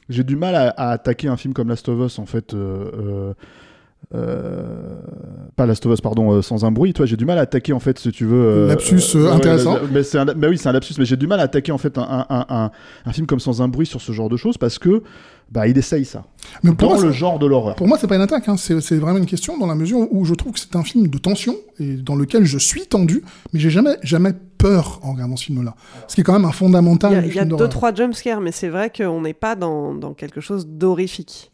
j'ai 0.09 0.23
du 0.23 0.37
mal 0.37 0.55
à, 0.55 0.69
à, 0.69 0.91
attaquer 0.91 1.27
un 1.27 1.37
film 1.37 1.53
comme 1.53 1.67
Last 1.67 1.87
of 1.89 1.99
Us 1.99 2.17
en 2.17 2.25
fait. 2.25 2.55
Euh, 4.15 5.01
pas 5.57 5.65
Last 5.65 5.85
of 5.85 5.93
Us, 5.93 6.01
pardon, 6.01 6.31
euh, 6.31 6.41
sans 6.41 6.63
un 6.63 6.71
bruit. 6.71 6.93
Toi, 6.93 7.05
j'ai 7.05 7.17
du 7.17 7.25
mal 7.25 7.37
à 7.37 7.41
attaquer 7.41 7.73
en 7.73 7.79
fait, 7.79 7.99
si 7.99 8.11
tu 8.11 8.25
veux. 8.25 8.41
Euh, 8.41 8.67
lapsus 8.67 9.17
intéressant. 9.29 9.73
Ouais, 9.75 9.81
mais, 9.91 10.03
c'est 10.03 10.17
un, 10.17 10.25
mais 10.25 10.47
oui, 10.47 10.57
c'est 10.57 10.69
un 10.69 10.71
lapsus. 10.71 10.93
Mais 10.97 11.05
j'ai 11.05 11.17
du 11.17 11.27
mal 11.27 11.39
à 11.41 11.43
attaquer 11.43 11.73
en 11.73 11.77
fait 11.77 11.97
un, 11.97 12.25
un, 12.29 12.45
un, 12.47 12.71
un, 13.05 13.13
film 13.13 13.27
comme 13.27 13.41
Sans 13.41 13.61
un 13.61 13.67
bruit 13.67 13.85
sur 13.85 13.99
ce 13.99 14.13
genre 14.13 14.29
de 14.29 14.37
choses 14.37 14.57
parce 14.57 14.79
que 14.79 15.03
bah 15.51 15.67
il 15.67 15.77
essaye 15.77 16.05
ça. 16.05 16.23
Mais 16.63 16.71
dans 16.71 16.87
moi, 16.87 17.03
le 17.03 17.11
genre 17.11 17.37
de 17.37 17.45
l'horreur. 17.45 17.75
Pour 17.75 17.87
moi, 17.87 17.97
c'est 17.99 18.07
pas 18.07 18.15
une 18.15 18.21
attaque. 18.21 18.47
Hein. 18.47 18.55
C'est 18.57 18.97
vraiment 18.97 19.17
une 19.17 19.25
question 19.25 19.57
dans 19.57 19.67
la 19.67 19.75
mesure 19.75 20.07
où 20.11 20.23
je 20.23 20.33
trouve 20.35 20.53
que 20.53 20.59
c'est 20.59 20.75
un 20.77 20.83
film 20.83 21.07
de 21.07 21.17
tension 21.17 21.55
et 21.79 21.95
dans 21.95 22.15
lequel 22.15 22.45
je 22.45 22.57
suis 22.57 22.87
tendu, 22.87 23.23
mais 23.51 23.59
j'ai 23.59 23.69
jamais 23.69 23.97
jamais 24.03 24.31
peur 24.57 24.99
en 25.03 25.13
regardant 25.13 25.35
ce 25.35 25.45
film-là. 25.45 25.75
Ce 26.07 26.15
qui 26.15 26.21
est 26.21 26.23
quand 26.23 26.33
même 26.33 26.45
un 26.45 26.51
fondamental. 26.51 27.11
Il 27.11 27.15
y 27.15 27.17
a, 27.17 27.25
il 27.25 27.35
y 27.35 27.39
a 27.39 27.45
deux 27.45 27.67
trois 27.67 27.93
jumpscares, 27.93 28.39
mais 28.39 28.53
c'est 28.53 28.69
vrai 28.69 28.89
qu'on 28.89 29.21
n'est 29.21 29.33
pas 29.33 29.55
dans, 29.55 29.93
dans 29.93 30.13
quelque 30.13 30.39
chose 30.39 30.65
d'horrifique. 30.65 31.51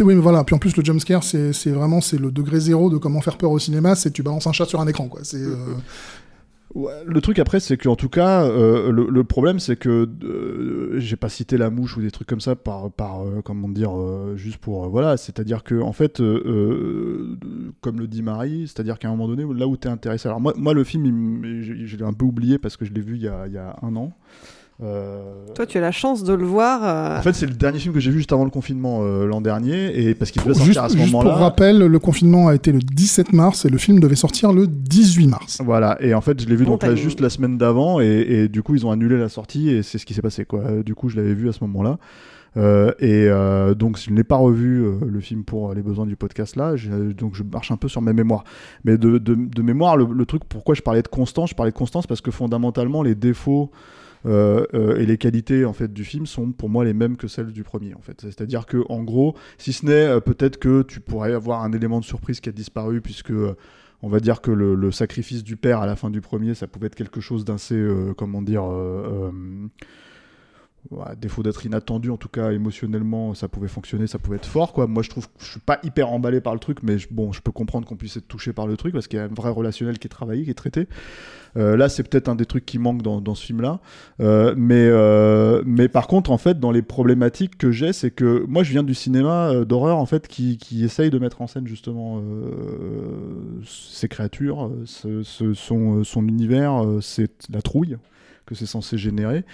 Oui, 0.00 0.14
mais 0.14 0.20
voilà. 0.20 0.44
Puis 0.44 0.54
en 0.54 0.58
plus, 0.58 0.76
le 0.76 0.84
jumpscare, 0.84 1.22
c'est 1.22 1.70
vraiment 1.70 2.00
c'est 2.00 2.18
le 2.18 2.30
degré 2.30 2.60
zéro 2.60 2.90
de 2.90 2.98
comment 2.98 3.20
faire 3.20 3.36
peur 3.36 3.50
au 3.50 3.58
cinéma. 3.58 3.94
C'est 3.94 4.10
tu 4.10 4.22
balances 4.22 4.46
un 4.46 4.52
chat 4.52 4.66
sur 4.66 4.80
un 4.80 4.86
écran, 4.86 5.08
quoi. 5.08 5.20
C'est. 5.22 5.36
Euh... 5.36 5.56
Le 6.74 7.20
truc 7.20 7.38
après, 7.38 7.60
c'est 7.60 7.76
qu'en 7.76 7.96
tout 7.96 8.08
cas, 8.08 8.44
euh, 8.44 8.90
le, 8.90 9.24
problème, 9.24 9.58
c'est 9.58 9.76
que 9.76 10.08
euh, 10.24 10.98
j'ai 10.98 11.16
pas 11.16 11.28
cité 11.28 11.58
la 11.58 11.68
mouche 11.68 11.98
ou 11.98 12.00
des 12.00 12.10
trucs 12.10 12.26
comme 12.26 12.40
ça 12.40 12.56
par, 12.56 12.90
par 12.90 13.26
euh, 13.26 13.42
comment 13.44 13.68
dire, 13.68 13.92
juste 14.36 14.56
pour 14.56 14.88
voilà. 14.88 15.18
C'est-à-dire 15.18 15.64
que 15.64 15.80
en 15.80 15.92
fait, 15.92 16.18
comme 17.80 18.00
le 18.00 18.06
dit 18.06 18.22
Marie, 18.22 18.68
c'est-à-dire 18.68 18.98
qu'à 18.98 19.08
un 19.08 19.10
moment 19.10 19.28
donné, 19.28 19.44
là 19.54 19.66
où 19.66 19.76
t'es 19.76 19.90
intéressé. 19.90 20.28
Alors 20.28 20.40
moi, 20.40 20.54
moi, 20.56 20.72
le 20.72 20.84
film, 20.84 21.44
il 21.44 21.86
je 21.86 21.96
l'ai 21.96 22.04
un 22.04 22.14
peu 22.14 22.24
oublié 22.24 22.58
parce 22.58 22.78
que 22.78 22.86
je 22.86 22.92
l'ai 22.92 23.02
vu 23.02 23.16
il 23.16 23.22
y 23.22 23.28
a, 23.28 23.46
il 23.46 23.52
y 23.52 23.58
a 23.58 23.76
un 23.82 23.94
an. 23.96 24.12
Euh, 24.82 25.46
Toi, 25.54 25.66
tu 25.66 25.78
as 25.78 25.80
la 25.80 25.92
chance 25.92 26.24
de 26.24 26.32
le 26.32 26.44
voir. 26.44 26.80
euh, 26.82 27.18
en 27.18 27.22
fait, 27.22 27.32
c'est 27.34 27.46
le 27.46 27.54
dernier 27.54 27.78
film 27.78 27.94
que 27.94 28.00
j'ai 28.00 28.10
vu 28.10 28.18
juste 28.18 28.32
avant 28.32 28.44
le 28.44 28.50
confinement 28.50 29.00
euh, 29.02 29.26
l'an 29.26 29.40
dernier, 29.40 29.96
et 30.08 30.14
parce 30.14 30.30
qu'il 30.30 30.42
devait 30.42 30.54
sortir 30.54 30.66
Juste, 30.72 30.78
à 30.84 30.88
ce 30.88 30.96
juste 30.96 31.10
pour 31.12 31.22
moment-là. 31.24 31.36
rappel, 31.36 31.78
le 31.78 31.98
confinement 31.98 32.48
a 32.48 32.54
été 32.54 32.72
le 32.72 32.80
17 32.80 33.32
mars 33.32 33.64
et 33.64 33.68
le 33.68 33.78
film 33.78 34.00
devait 34.00 34.16
sortir 34.16 34.52
le 34.52 34.66
18 34.66 35.26
mars. 35.28 35.60
Voilà, 35.64 35.96
et 36.00 36.14
en 36.14 36.20
fait, 36.20 36.40
je 36.40 36.48
l'ai 36.48 36.56
vu 36.56 36.64
Bon 36.64 36.72
donc 36.72 36.82
là, 36.82 36.94
juste 36.94 37.20
la 37.20 37.30
semaine 37.30 37.58
d'avant, 37.58 38.00
et, 38.00 38.06
et 38.06 38.48
du 38.48 38.62
coup, 38.62 38.74
ils 38.74 38.84
ont 38.86 38.90
annulé 38.90 39.18
la 39.18 39.28
sortie, 39.28 39.70
et 39.70 39.82
c'est 39.82 39.98
ce 39.98 40.06
qui 40.06 40.14
s'est 40.14 40.22
passé, 40.22 40.44
quoi. 40.44 40.82
Du 40.84 40.94
coup, 40.94 41.08
je 41.08 41.16
l'avais 41.16 41.34
vu 41.34 41.48
à 41.48 41.52
ce 41.52 41.62
moment-là. 41.62 41.98
Euh, 42.58 42.92
et 42.98 43.28
euh, 43.28 43.74
donc, 43.74 43.98
je 43.98 44.10
n'ai 44.10 44.24
pas 44.24 44.36
revu 44.36 44.84
euh, 44.84 44.98
le 45.06 45.20
film 45.20 45.42
pour 45.42 45.72
les 45.72 45.80
besoins 45.80 46.04
du 46.04 46.16
podcast 46.16 46.54
là, 46.56 46.74
donc 47.16 47.34
je 47.34 47.42
marche 47.44 47.70
un 47.70 47.78
peu 47.78 47.88
sur 47.88 48.02
mes 48.02 48.12
mémoires. 48.12 48.44
Mais 48.84 48.98
de, 48.98 49.16
de, 49.16 49.34
de 49.34 49.62
mémoire, 49.62 49.96
le, 49.96 50.06
le 50.12 50.26
truc, 50.26 50.42
pourquoi 50.48 50.74
je 50.74 50.82
parlais 50.82 51.00
de 51.02 51.08
constance? 51.08 51.50
Je 51.50 51.54
parlais 51.54 51.72
de 51.72 51.76
constance 51.76 52.06
parce 52.06 52.20
que 52.20 52.30
fondamentalement, 52.30 53.02
les 53.02 53.14
défauts 53.14 53.70
et 54.24 55.06
les 55.06 55.18
qualités 55.18 55.64
en 55.64 55.72
fait 55.72 55.92
du 55.92 56.04
film 56.04 56.26
sont 56.26 56.52
pour 56.52 56.68
moi 56.68 56.84
les 56.84 56.94
mêmes 56.94 57.16
que 57.16 57.28
celles 57.28 57.52
du 57.52 57.64
premier 57.64 57.94
en 57.94 58.00
fait. 58.00 58.20
C'est-à-dire 58.20 58.66
que 58.66 58.84
en 58.88 59.02
gros, 59.02 59.36
si 59.58 59.72
ce 59.72 59.86
n'est 59.86 60.06
euh, 60.06 60.20
peut-être 60.20 60.58
que 60.58 60.82
tu 60.82 61.00
pourrais 61.00 61.32
avoir 61.32 61.62
un 61.62 61.72
élément 61.72 62.00
de 62.00 62.04
surprise 62.04 62.40
qui 62.40 62.48
a 62.48 62.52
disparu 62.52 63.00
puisque 63.00 63.30
euh, 63.30 63.56
on 64.02 64.08
va 64.08 64.20
dire 64.20 64.40
que 64.40 64.50
le, 64.50 64.90
sacrifice 64.90 65.44
du 65.44 65.56
père 65.56 65.80
à 65.80 65.86
la 65.86 65.94
fin 65.94 66.10
du 66.10 66.20
premier, 66.20 66.54
ça 66.54 66.66
pouvait 66.66 66.88
être 66.88 66.96
quelque 66.96 67.20
chose 67.20 67.44
d'assez, 67.44 67.76
euh, 67.76 68.12
comment 68.16 68.42
dire, 68.42 68.64
euh, 68.64 69.30
euh, 69.30 69.68
à 71.06 71.14
défaut 71.14 71.42
d'être 71.42 71.64
inattendu, 71.64 72.10
en 72.10 72.16
tout 72.16 72.28
cas 72.28 72.50
émotionnellement, 72.50 73.34
ça 73.34 73.48
pouvait 73.48 73.68
fonctionner, 73.68 74.06
ça 74.06 74.18
pouvait 74.18 74.36
être 74.36 74.46
fort, 74.46 74.72
quoi. 74.72 74.86
Moi, 74.86 75.02
je 75.02 75.10
trouve 75.10 75.26
que 75.28 75.32
je 75.38 75.50
suis 75.52 75.60
pas 75.60 75.78
hyper 75.84 76.10
emballé 76.10 76.40
par 76.40 76.54
le 76.54 76.58
truc, 76.60 76.78
mais 76.82 76.98
je- 76.98 77.06
bon, 77.10 77.32
je 77.32 77.40
peux 77.40 77.52
comprendre 77.52 77.86
qu'on 77.86 77.96
puisse 77.96 78.16
être 78.16 78.26
touché 78.28 78.52
par 78.52 78.66
le 78.66 78.76
truc 78.76 78.92
parce 78.92 79.06
qu'il 79.06 79.18
y 79.18 79.22
a 79.22 79.24
un 79.24 79.28
vrai 79.28 79.50
relationnel 79.50 79.98
qui 79.98 80.06
est 80.06 80.10
travaillé, 80.10 80.44
qui 80.44 80.50
est 80.50 80.54
traité. 80.54 80.88
Euh, 81.56 81.76
là, 81.76 81.88
c'est 81.88 82.02
peut-être 82.02 82.28
un 82.28 82.34
des 82.34 82.46
trucs 82.46 82.66
qui 82.66 82.78
manque 82.78 83.02
dans, 83.02 83.20
dans 83.20 83.34
ce 83.34 83.44
film-là. 83.44 83.80
Euh, 84.20 84.54
mais, 84.56 84.86
euh, 84.88 85.62
mais 85.66 85.88
par 85.88 86.08
contre, 86.08 86.30
en 86.30 86.38
fait, 86.38 86.58
dans 86.58 86.72
les 86.72 86.82
problématiques 86.82 87.56
que 87.58 87.70
j'ai, 87.70 87.92
c'est 87.92 88.10
que 88.10 88.44
moi, 88.48 88.62
je 88.62 88.72
viens 88.72 88.82
du 88.82 88.94
cinéma 88.94 89.64
d'horreur, 89.64 89.98
en 89.98 90.06
fait, 90.06 90.26
qui, 90.26 90.58
qui 90.58 90.84
essaye 90.84 91.10
de 91.10 91.18
mettre 91.18 91.42
en 91.42 91.46
scène 91.46 91.66
justement 91.66 92.20
ces 93.64 94.08
créatures, 94.08 94.70
son, 94.84 96.04
son 96.04 96.26
univers, 96.26 96.84
c'est 97.00 97.30
la 97.50 97.62
trouille 97.62 97.98
que 98.46 98.54
c'est 98.54 98.66
censé 98.66 98.98
générer. 98.98 99.44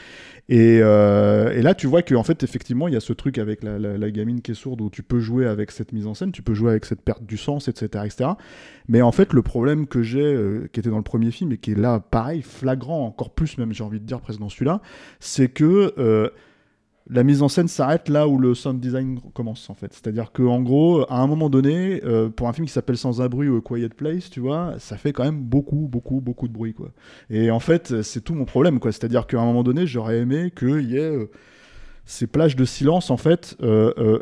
Et, 0.48 0.80
euh, 0.82 1.52
et 1.52 1.62
là, 1.62 1.74
tu 1.74 1.86
vois 1.86 2.02
qu'en 2.02 2.22
fait, 2.22 2.42
effectivement, 2.42 2.88
il 2.88 2.94
y 2.94 2.96
a 2.96 3.00
ce 3.00 3.12
truc 3.12 3.38
avec 3.38 3.62
la, 3.62 4.10
gamine 4.10 4.40
qui 4.40 4.52
est 4.52 4.54
sourde 4.54 4.80
où 4.80 4.88
tu 4.88 5.02
peux 5.02 5.20
jouer 5.20 5.46
avec 5.46 5.70
cette 5.70 5.92
mise 5.92 6.06
en 6.06 6.14
scène, 6.14 6.32
tu 6.32 6.42
peux 6.42 6.54
jouer 6.54 6.70
avec 6.70 6.84
cette 6.86 7.02
perte 7.02 7.22
du 7.24 7.36
sens, 7.36 7.68
etc. 7.68 8.04
etc. 8.06 8.30
Mais 8.88 9.02
en 9.02 9.12
fait, 9.12 9.32
le 9.32 9.42
problème 9.42 9.86
que 9.86 10.02
j'ai, 10.02 10.20
euh, 10.20 10.68
qui 10.72 10.80
était 10.80 10.90
dans 10.90 10.96
le 10.96 11.02
premier 11.02 11.30
film 11.30 11.52
et 11.52 11.58
qui 11.58 11.72
est 11.72 11.78
là, 11.78 12.00
pareil, 12.00 12.42
flagrant, 12.42 13.06
encore 13.06 13.30
plus 13.30 13.58
même, 13.58 13.72
j'ai 13.72 13.84
envie 13.84 14.00
de 14.00 14.06
dire, 14.06 14.20
presque 14.20 14.40
dans 14.40 14.48
celui-là, 14.48 14.80
c'est 15.20 15.48
que 15.48 15.92
euh, 15.98 16.30
la 17.10 17.22
mise 17.22 17.42
en 17.42 17.48
scène 17.48 17.68
s'arrête 17.68 18.08
là 18.08 18.28
où 18.28 18.38
le 18.38 18.54
sound 18.54 18.80
design 18.80 19.18
commence, 19.32 19.70
en 19.70 19.74
fait. 19.74 19.92
C'est-à-dire 19.94 20.30
qu'en 20.32 20.60
gros, 20.60 21.10
à 21.10 21.20
un 21.20 21.26
moment 21.26 21.48
donné, 21.48 22.02
euh, 22.04 22.28
pour 22.28 22.48
un 22.48 22.52
film 22.52 22.66
qui 22.66 22.72
s'appelle 22.72 22.98
Sans 22.98 23.26
bruit 23.28 23.48
ou 23.48 23.60
Quiet 23.62 23.88
Place, 23.88 24.28
tu 24.28 24.40
vois, 24.40 24.74
ça 24.78 24.96
fait 24.96 25.12
quand 25.12 25.24
même 25.24 25.42
beaucoup, 25.42 25.88
beaucoup, 25.90 26.20
beaucoup 26.20 26.48
de 26.48 26.52
bruit, 26.52 26.74
quoi. 26.74 26.90
Et 27.30 27.50
en 27.50 27.60
fait, 27.60 28.02
c'est 28.02 28.20
tout 28.20 28.34
mon 28.34 28.44
problème, 28.44 28.78
quoi. 28.78 28.92
C'est-à-dire 28.92 29.26
qu'à 29.26 29.40
un 29.40 29.44
moment 29.44 29.62
donné, 29.62 29.86
j'aurais 29.86 30.18
aimé 30.18 30.52
qu'il 30.56 30.90
y 30.90 30.96
ait 30.96 31.00
euh, 31.00 31.30
ces 32.04 32.26
plages 32.26 32.56
de 32.56 32.64
silence, 32.66 33.10
en 33.10 33.16
fait, 33.16 33.56
euh, 33.62 34.20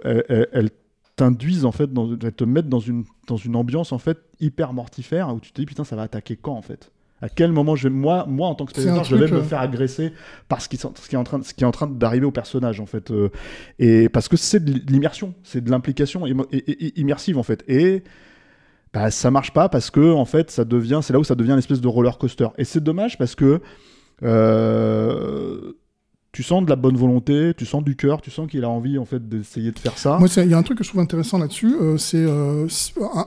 elles, 0.52 0.70
t'induisent, 1.16 1.64
en 1.64 1.72
fait, 1.72 1.90
elles 2.22 2.32
te 2.32 2.44
mettent 2.44 2.68
dans 2.68 2.78
une, 2.78 3.04
dans 3.26 3.36
une 3.36 3.56
ambiance, 3.56 3.90
en 3.90 3.98
fait, 3.98 4.18
hyper 4.38 4.72
mortifère, 4.72 5.34
où 5.34 5.40
tu 5.40 5.50
te 5.50 5.60
dis, 5.60 5.66
putain, 5.66 5.82
ça 5.82 5.96
va 5.96 6.02
attaquer 6.02 6.36
quand, 6.36 6.54
en 6.54 6.62
fait? 6.62 6.92
À 7.22 7.28
quel 7.28 7.52
moment 7.52 7.76
je 7.76 7.88
vais, 7.88 7.94
moi, 7.94 8.26
moi 8.28 8.48
en 8.48 8.54
tant 8.54 8.66
que 8.66 8.72
spectateur, 8.72 9.04
je 9.04 9.16
vais 9.16 9.30
me 9.30 9.38
euh, 9.38 9.42
faire 9.42 9.60
agresser 9.60 10.12
par 10.48 10.60
ce 10.60 10.68
qui, 10.68 10.76
ce 10.76 11.08
qui 11.08 11.14
est 11.14 11.18
en 11.18 11.24
train, 11.24 11.42
ce 11.42 11.54
qui 11.54 11.64
est 11.64 11.66
en 11.66 11.70
train 11.72 11.86
d'arriver 11.86 12.26
au 12.26 12.30
personnage 12.30 12.80
en 12.80 12.86
fait, 12.86 13.10
euh, 13.10 13.30
et 13.78 14.08
parce 14.08 14.28
que 14.28 14.36
c'est 14.36 14.64
de 14.64 14.92
l'immersion, 14.92 15.34
c'est 15.42 15.62
de 15.62 15.70
l'implication 15.70 16.24
immersive 16.96 17.38
en 17.38 17.42
fait, 17.42 17.64
et 17.68 18.02
bah, 18.92 19.10
ça 19.10 19.30
marche 19.30 19.52
pas 19.52 19.68
parce 19.68 19.90
que 19.90 20.12
en 20.12 20.26
fait 20.26 20.50
ça 20.50 20.64
devient, 20.64 21.00
c'est 21.02 21.12
là 21.12 21.18
où 21.18 21.24
ça 21.24 21.34
devient 21.34 21.52
une 21.52 21.58
espèce 21.58 21.80
de 21.80 21.88
roller 21.88 22.18
coaster, 22.18 22.48
et 22.58 22.64
c'est 22.64 22.82
dommage 22.82 23.16
parce 23.16 23.34
que 23.34 23.60
euh, 24.22 25.72
tu 26.36 26.42
sens 26.42 26.62
de 26.62 26.68
la 26.68 26.76
bonne 26.76 26.98
volonté, 26.98 27.52
tu 27.56 27.64
sens 27.64 27.82
du 27.82 27.96
cœur, 27.96 28.20
tu 28.20 28.30
sens 28.30 28.46
qu'il 28.46 28.62
a 28.62 28.68
envie 28.68 28.98
en 28.98 29.06
fait 29.06 29.26
d'essayer 29.26 29.72
de 29.72 29.78
faire 29.78 29.96
ça. 29.96 30.18
Moi, 30.18 30.28
il 30.36 30.50
y 30.50 30.52
a 30.52 30.58
un 30.58 30.62
truc 30.62 30.76
que 30.76 30.84
je 30.84 30.90
trouve 30.90 31.00
intéressant 31.00 31.38
là-dessus, 31.38 31.74
euh, 31.80 31.96
c'est 31.96 32.18
euh, 32.26 32.66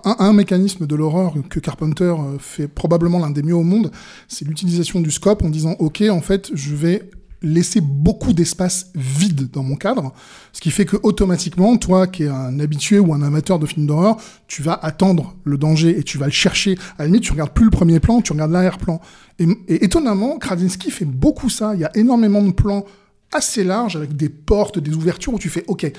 un- 0.06 0.16
un 0.20 0.32
mécanisme 0.34 0.86
de 0.86 0.96
l'horreur 0.96 1.34
que 1.50 1.60
Carpenter 1.60 2.04
euh, 2.04 2.38
fait 2.38 2.68
probablement 2.68 3.18
l'un 3.18 3.32
des 3.32 3.42
mieux 3.42 3.56
au 3.56 3.64
monde, 3.64 3.90
c'est 4.28 4.48
l'utilisation 4.48 5.02
du 5.02 5.10
scope 5.10 5.44
en 5.44 5.50
disant, 5.50 5.76
ok, 5.80 6.04
en 6.12 6.22
fait, 6.22 6.52
je 6.54 6.76
vais 6.76 7.10
laisser 7.42 7.82
beaucoup 7.82 8.34
d'espace 8.34 8.92
vide 8.96 9.50
dans 9.52 9.64
mon 9.64 9.76
cadre, 9.76 10.14
ce 10.54 10.62
qui 10.62 10.72
fait 10.72 10.86
que 10.86 10.98
automatiquement, 11.04 11.78
toi 11.78 12.08
qui 12.08 12.24
es 12.24 12.28
un 12.28 12.60
habitué 12.60 13.00
ou 13.00 13.14
un 13.14 13.22
amateur 13.22 13.60
de 13.60 13.66
films 13.66 13.88
d'horreur, 13.88 14.18
tu 14.48 14.62
vas 14.62 14.74
attendre 14.74 15.36
le 15.44 15.58
danger 15.58 15.98
et 15.98 16.04
tu 16.04 16.18
vas 16.18 16.26
le 16.26 16.32
chercher. 16.32 16.78
À 16.98 17.04
la 17.04 17.06
limite, 17.06 17.24
tu 17.24 17.32
regardes 17.32 17.54
plus 17.54 17.66
le 17.66 17.72
premier 17.72 18.00
plan, 18.00 18.22
tu 18.22 18.34
regardes 18.34 18.52
l'arrière-plan. 18.52 19.00
Et, 19.40 19.86
étonnamment, 19.86 20.38
Krasinski 20.38 20.92
fait 20.92 21.06
beaucoup 21.06 21.50
ça. 21.50 21.74
Il 21.76 21.82
y 21.82 21.86
a 21.86 21.92
énormément 21.96 22.42
de 22.42 22.52
plans 22.52 22.86
assez 23.32 23.64
larges 23.64 23.96
avec 23.96 24.16
des 24.16 24.30
portes, 24.30 24.80
des 24.80 24.94
ouvertures 24.94 25.34
où 25.34 25.40
tu 25.40 25.50
fais, 25.50 25.64
ok, 25.68 25.92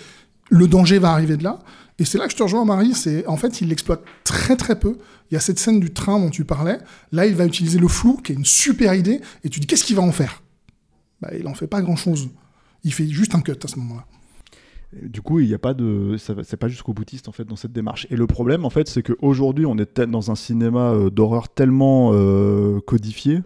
le 0.50 0.68
danger 0.68 0.98
va 0.98 1.12
arriver 1.12 1.36
de 1.36 1.44
là. 1.44 1.60
Et 1.98 2.04
c'est 2.04 2.18
là 2.18 2.24
que 2.24 2.32
je 2.32 2.36
te 2.36 2.42
rejoins, 2.42 2.64
Marie. 2.64 2.94
C'est 2.94 3.26
en 3.26 3.36
fait, 3.36 3.60
il 3.60 3.68
l'exploite 3.68 4.02
très 4.24 4.56
très 4.56 4.78
peu. 4.78 4.96
Il 5.30 5.34
y 5.34 5.36
a 5.36 5.40
cette 5.40 5.58
scène 5.58 5.80
du 5.80 5.92
train 5.92 6.18
dont 6.18 6.30
tu 6.30 6.44
parlais. 6.44 6.78
Là, 7.12 7.26
il 7.26 7.34
va 7.34 7.44
utiliser 7.44 7.78
le 7.78 7.88
flou, 7.88 8.18
qui 8.24 8.32
est 8.32 8.34
une 8.34 8.44
super 8.44 8.94
idée. 8.94 9.20
Et 9.44 9.48
tu 9.48 9.60
dis, 9.60 9.66
qu'est-ce 9.66 9.84
qu'il 9.84 9.96
va 9.96 10.02
en 10.02 10.12
faire? 10.12 10.42
Bah, 11.20 11.30
Il 11.38 11.46
en 11.46 11.54
fait 11.54 11.66
pas 11.66 11.82
grand 11.82 11.96
chose. 11.96 12.30
Il 12.84 12.92
fait 12.92 13.06
juste 13.06 13.34
un 13.34 13.40
cut 13.40 13.52
à 13.62 13.68
ce 13.68 13.78
moment-là. 13.78 14.06
Du 15.02 15.22
coup, 15.22 15.38
il 15.38 15.46
n'y 15.46 15.54
a 15.54 15.58
pas 15.58 15.72
de, 15.72 16.16
c'est 16.18 16.56
pas 16.56 16.66
jusqu'au 16.66 16.92
boutiste 16.92 17.28
en 17.28 17.32
fait 17.32 17.44
dans 17.44 17.54
cette 17.54 17.72
démarche. 17.72 18.08
Et 18.10 18.16
le 18.16 18.26
problème 18.26 18.64
en 18.64 18.70
fait, 18.70 18.88
c'est 18.88 19.02
qu'aujourd'hui, 19.02 19.64
on 19.64 19.78
est 19.78 20.00
dans 20.00 20.32
un 20.32 20.34
cinéma 20.34 20.90
euh, 20.90 21.10
d'horreur 21.10 21.48
tellement 21.48 22.10
euh, 22.12 22.80
codifié. 22.80 23.40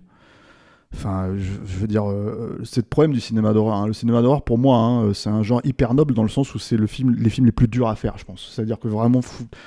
Enfin, 0.94 1.34
je, 1.36 1.78
veux 1.80 1.88
dire, 1.88 2.08
euh, 2.08 2.60
c'est 2.62 2.80
le 2.80 2.86
problème 2.86 3.12
du 3.12 3.20
cinéma 3.20 3.52
d'horreur. 3.52 3.74
hein. 3.74 3.86
Le 3.88 3.92
cinéma 3.92 4.22
d'horreur, 4.22 4.42
pour 4.42 4.58
moi, 4.58 4.78
hein, 4.78 5.12
c'est 5.12 5.28
un 5.28 5.42
genre 5.42 5.60
hyper 5.64 5.92
noble 5.92 6.14
dans 6.14 6.22
le 6.22 6.28
sens 6.28 6.54
où 6.54 6.60
c'est 6.60 6.76
le 6.76 6.86
film, 6.86 7.14
les 7.18 7.30
films 7.30 7.46
les 7.46 7.52
plus 7.52 7.66
durs 7.66 7.88
à 7.88 7.96
faire, 7.96 8.16
je 8.16 8.24
pense. 8.24 8.52
C'est-à-dire 8.54 8.78
que 8.78 8.86
vraiment 8.86 9.20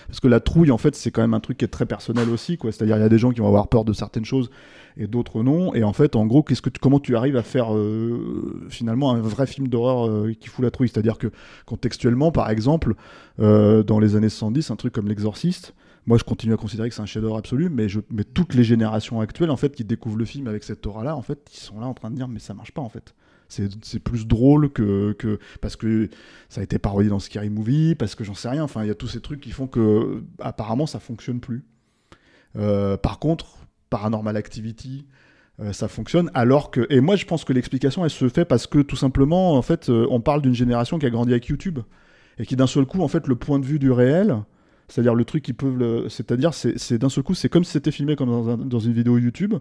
parce 0.08 0.22
que 0.22 0.30
la 0.30 0.40
trouille, 0.40 0.72
en 0.72 0.78
fait, 0.78 0.96
c'est 0.96 1.12
quand 1.12 1.22
même 1.22 1.34
un 1.34 1.42
truc 1.42 1.58
qui 1.58 1.66
est 1.66 1.68
très 1.68 1.86
personnel 1.86 2.30
aussi. 2.30 2.58
C'est-à-dire, 2.64 2.96
il 2.96 3.02
y 3.02 3.04
a 3.04 3.10
des 3.10 3.20
gens 3.20 3.32
qui 3.32 3.42
vont 3.42 3.48
avoir 3.48 3.68
peur 3.68 3.84
de 3.84 3.92
certaines 3.94 4.26
choses 4.26 4.50
et 4.98 5.08
d'autres 5.08 5.44
non. 5.44 5.74
Et 5.74 5.84
en 5.84 5.94
fait, 5.94 6.16
en 6.16 6.26
gros, 6.26 6.44
qu'est-ce 6.44 6.62
que 6.62 6.70
tu- 6.70 6.80
comment 6.80 7.00
tu 7.00 7.16
arrives 7.16 7.38
à 7.38 7.44
faire 7.44 7.76
euh, 7.76 8.66
finalement 8.70 9.12
un 9.12 9.20
vrai 9.20 9.48
film 9.48 9.68
d'horreur 9.68 10.08
euh, 10.08 10.34
qui 10.40 10.48
fout 10.50 10.64
la 10.64 10.72
trouille? 10.72 10.90
C'est-à-dire 10.90 11.18
que 11.18 11.28
contextuellement, 11.66 12.32
par 12.32 12.50
exemple, 12.50 12.96
euh, 13.40 13.84
dans 13.84 14.00
les 14.00 14.16
années 14.16 14.30
70, 14.30 14.72
un 14.72 14.76
truc 14.76 14.94
comme 14.94 15.08
L'Exorciste, 15.08 15.74
moi 16.06 16.18
je 16.18 16.24
continue 16.24 16.54
à 16.54 16.58
considérer 16.58 16.90
que 16.90 16.96
c'est 16.96 17.02
un 17.02 17.06
chef-d'œuvre 17.06 17.38
absolu, 17.38 17.70
mais, 17.70 17.90
je, 17.90 18.00
mais 18.10 18.24
toutes 18.24 18.54
les 18.54 18.64
générations 18.64 19.20
actuelles, 19.22 19.52
en 19.52 19.58
fait, 19.58 19.76
qui 19.76 19.84
découvrent 19.84 20.18
le 20.18 20.26
film 20.26 20.48
avec 20.48 20.64
cette 20.64 20.86
aura-là, 20.88 21.16
en 21.16 21.22
fait, 21.22 21.40
ils 21.54 21.60
sont 21.60 21.80
là 21.80 21.88
en 21.88 21.94
train 21.94 22.10
de 22.12 22.16
dire, 22.16 22.28
mais 22.28 22.40
ça 22.40 22.54
marche 22.54 22.72
pas, 22.72 22.82
en 22.82 22.90
fait. 22.90 23.14
C'est 23.50 24.00
plus 24.00 24.28
drôle 24.28 24.70
que, 24.70 25.14
que. 25.14 25.40
Parce 25.62 25.78
que 25.78 26.10
ça 26.50 26.60
a 26.60 26.64
été 26.66 26.80
parodié 26.80 27.10
dans 27.10 27.20
Scary 27.20 27.50
Movie, 27.50 27.96
parce 27.96 28.14
que 28.14 28.26
j'en 28.26 28.34
sais 28.34 28.50
rien. 28.50 28.62
Enfin, 28.62 28.84
il 28.84 28.88
y 28.88 28.92
a 28.92 28.96
tous 28.96 29.08
ces 29.08 29.22
trucs 29.22 29.40
qui 29.40 29.52
font 29.52 29.68
que, 29.68 30.22
apparemment, 30.40 30.86
ça 30.86 31.00
fonctionne 31.00 31.40
plus. 31.40 31.64
Par 32.54 33.20
contre, 33.20 33.67
Paranormal 33.90 34.38
Activity, 34.38 35.06
euh, 35.60 35.74
ça 35.74 35.88
fonctionne. 35.88 36.30
Alors 36.34 36.72
que. 36.72 36.86
Et 36.90 37.02
moi, 37.02 37.16
je 37.16 37.26
pense 37.26 37.44
que 37.44 37.54
l'explication, 37.54 38.04
elle 38.04 38.12
se 38.12 38.30
fait 38.30 38.46
parce 38.46 38.68
que, 38.68 38.80
tout 38.80 38.96
simplement, 38.96 39.54
en 39.54 39.62
fait, 39.62 39.90
euh, 39.90 40.08
on 40.10 40.22
parle 40.22 40.42
d'une 40.42 40.54
génération 40.56 41.00
qui 41.00 41.06
a 41.06 41.10
grandi 41.10 41.32
avec 41.32 41.48
YouTube. 41.48 41.80
Et 42.40 42.46
qui, 42.46 42.56
d'un 42.56 42.68
seul 42.68 42.86
coup, 42.86 43.02
en 43.02 43.08
fait, 43.08 43.28
le 43.28 43.36
point 43.36 43.60
de 43.60 43.66
vue 43.66 43.80
du 43.80 43.92
réel. 43.92 44.38
C'est-à-dire 44.90 45.16
le 45.16 45.26
truc 45.26 45.44
qui 45.44 45.52
peut, 45.52 45.74
le... 45.74 46.08
c'est-à-dire 46.08 46.54
c'est, 46.54 46.98
d'un 46.98 47.10
seul 47.10 47.22
coup, 47.22 47.34
c'est 47.34 47.50
comme 47.50 47.66
si 47.66 47.72
c'était 47.72 47.92
filmé 47.92 48.16
comme 48.16 48.30
dans, 48.30 48.50
un- 48.50 48.58
une 48.58 48.94
vidéo 48.94 49.18
YouTube, 49.18 49.56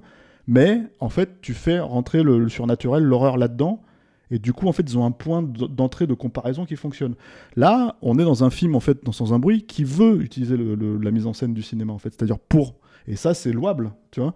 mais 0.47 0.83
en 1.01 1.09
fait 1.09 1.41
tu 1.43 1.53
fais 1.53 1.81
rentrer 1.81 2.23
le, 2.23 2.49
surnaturel, 2.49 3.03
l'horreur 3.03 3.37
là-dedans, 3.37 3.83
et 4.31 4.39
du 4.39 4.53
coup 4.53 4.69
en 4.69 4.73
fait 4.73 4.85
ils 4.89 4.97
ont 4.97 5.05
un 5.05 5.11
point 5.11 5.43
d'entrée 5.43 6.07
de 6.07 6.15
comparaison 6.15 6.65
qui 6.65 6.77
fonctionne. 6.77 7.17
Là, 7.57 7.97
on 8.03 8.21
est 8.21 8.23
dans 8.23 8.45
un 8.45 8.51
film 8.51 8.77
en 8.77 8.81
fait, 8.81 9.05
dans 9.05 9.11
Sans 9.11 9.33
un 9.33 9.41
bruit, 9.41 9.65
qui 9.65 9.83
veut 9.83 10.23
utiliser 10.23 10.57
la 10.57 11.11
mise 11.11 11.27
en 11.27 11.33
scène 11.33 11.55
du 11.55 11.63
cinéma 11.63 11.93
en 11.93 11.99
fait, 11.99 12.11
c'est-à-dire 12.17 12.39
pour, 12.39 12.77
et 13.09 13.17
ça 13.17 13.35
c'est 13.35 13.53
louable, 13.53 13.93
tu 14.11 14.21
vois. 14.21 14.35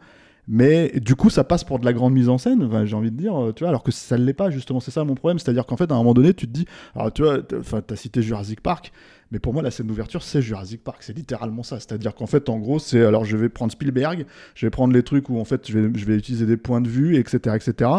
Mais 0.52 0.92
du 1.00 1.14
coup, 1.14 1.30
ça 1.30 1.44
passe 1.44 1.62
pour 1.62 1.78
de 1.78 1.84
la 1.84 1.92
grande 1.92 2.12
mise 2.12 2.28
en 2.28 2.36
scène, 2.36 2.68
j'ai 2.84 2.96
envie 2.96 3.12
de 3.12 3.16
dire, 3.16 3.40
euh, 3.40 3.52
tu 3.52 3.60
vois, 3.60 3.68
alors 3.68 3.84
que 3.84 3.92
ça 3.92 4.18
ne 4.18 4.24
l'est 4.24 4.32
pas, 4.32 4.50
justement. 4.50 4.80
C'est 4.80 4.90
ça 4.90 5.04
mon 5.04 5.14
problème. 5.14 5.38
C'est-à-dire 5.38 5.64
qu'en 5.64 5.76
fait, 5.76 5.92
à 5.92 5.94
un 5.94 5.98
moment 5.98 6.12
donné, 6.12 6.34
tu 6.34 6.48
te 6.48 6.52
dis, 6.52 6.64
alors 6.96 7.12
tu 7.12 7.22
t'as 7.86 7.96
cité 7.96 8.20
Jurassic 8.20 8.60
Park, 8.60 8.90
mais 9.30 9.38
pour 9.38 9.52
moi, 9.52 9.62
la 9.62 9.70
scène 9.70 9.86
d'ouverture, 9.86 10.24
c'est 10.24 10.42
Jurassic 10.42 10.82
Park. 10.82 11.04
C'est 11.04 11.16
littéralement 11.16 11.62
ça. 11.62 11.78
C'est-à-dire 11.78 12.16
qu'en 12.16 12.26
fait, 12.26 12.48
en 12.48 12.58
gros, 12.58 12.80
c'est, 12.80 13.04
alors 13.04 13.24
je 13.24 13.36
vais 13.36 13.48
prendre 13.48 13.70
Spielberg, 13.70 14.26
je 14.56 14.66
vais 14.66 14.70
prendre 14.70 14.92
les 14.92 15.04
trucs 15.04 15.28
où 15.28 15.38
en 15.38 15.44
fait, 15.44 15.70
je 15.70 15.78
vais, 15.78 16.16
utiliser 16.16 16.46
des 16.46 16.56
points 16.56 16.80
de 16.80 16.88
vue, 16.88 17.16
etc., 17.16 17.54
etc. 17.54 17.90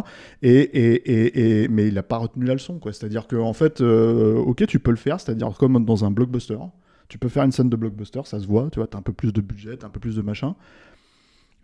Et, 0.42 0.52
et, 0.60 0.94
et, 0.94 1.64
et- 1.64 1.68
mais 1.70 1.88
il 1.88 1.94
n'a 1.94 2.04
pas 2.04 2.18
retenu 2.18 2.46
la 2.46 2.54
leçon, 2.54 2.80
quoi. 2.80 2.92
C'est-à-dire 2.92 3.28
que 3.28 3.38
en 3.38 3.54
fait, 3.54 3.80
euh, 3.80 4.36
ok, 4.36 4.68
tu 4.68 4.80
peux 4.80 4.92
le 4.92 4.98
faire, 4.98 5.22
c'est-à-dire 5.22 5.52
comme 5.58 5.86
dans 5.86 6.04
un 6.04 6.12
blockbuster. 6.12 6.58
Tu 7.12 7.18
peux 7.18 7.28
faire 7.28 7.44
une 7.44 7.52
scène 7.52 7.70
de 7.70 7.76
blockbuster, 7.76 8.22
ça 8.24 8.40
se 8.40 8.48
voit, 8.48 8.70
tu 8.72 8.80
vois, 8.80 8.88
t'as 8.88 8.98
un 8.98 9.02
peu 9.02 9.12
plus 9.12 9.34
de 9.34 9.42
budget, 9.42 9.76
t'as 9.76 9.88
un 9.88 9.90
peu 9.90 10.00
plus 10.00 10.16
de 10.16 10.22
machin. 10.22 10.56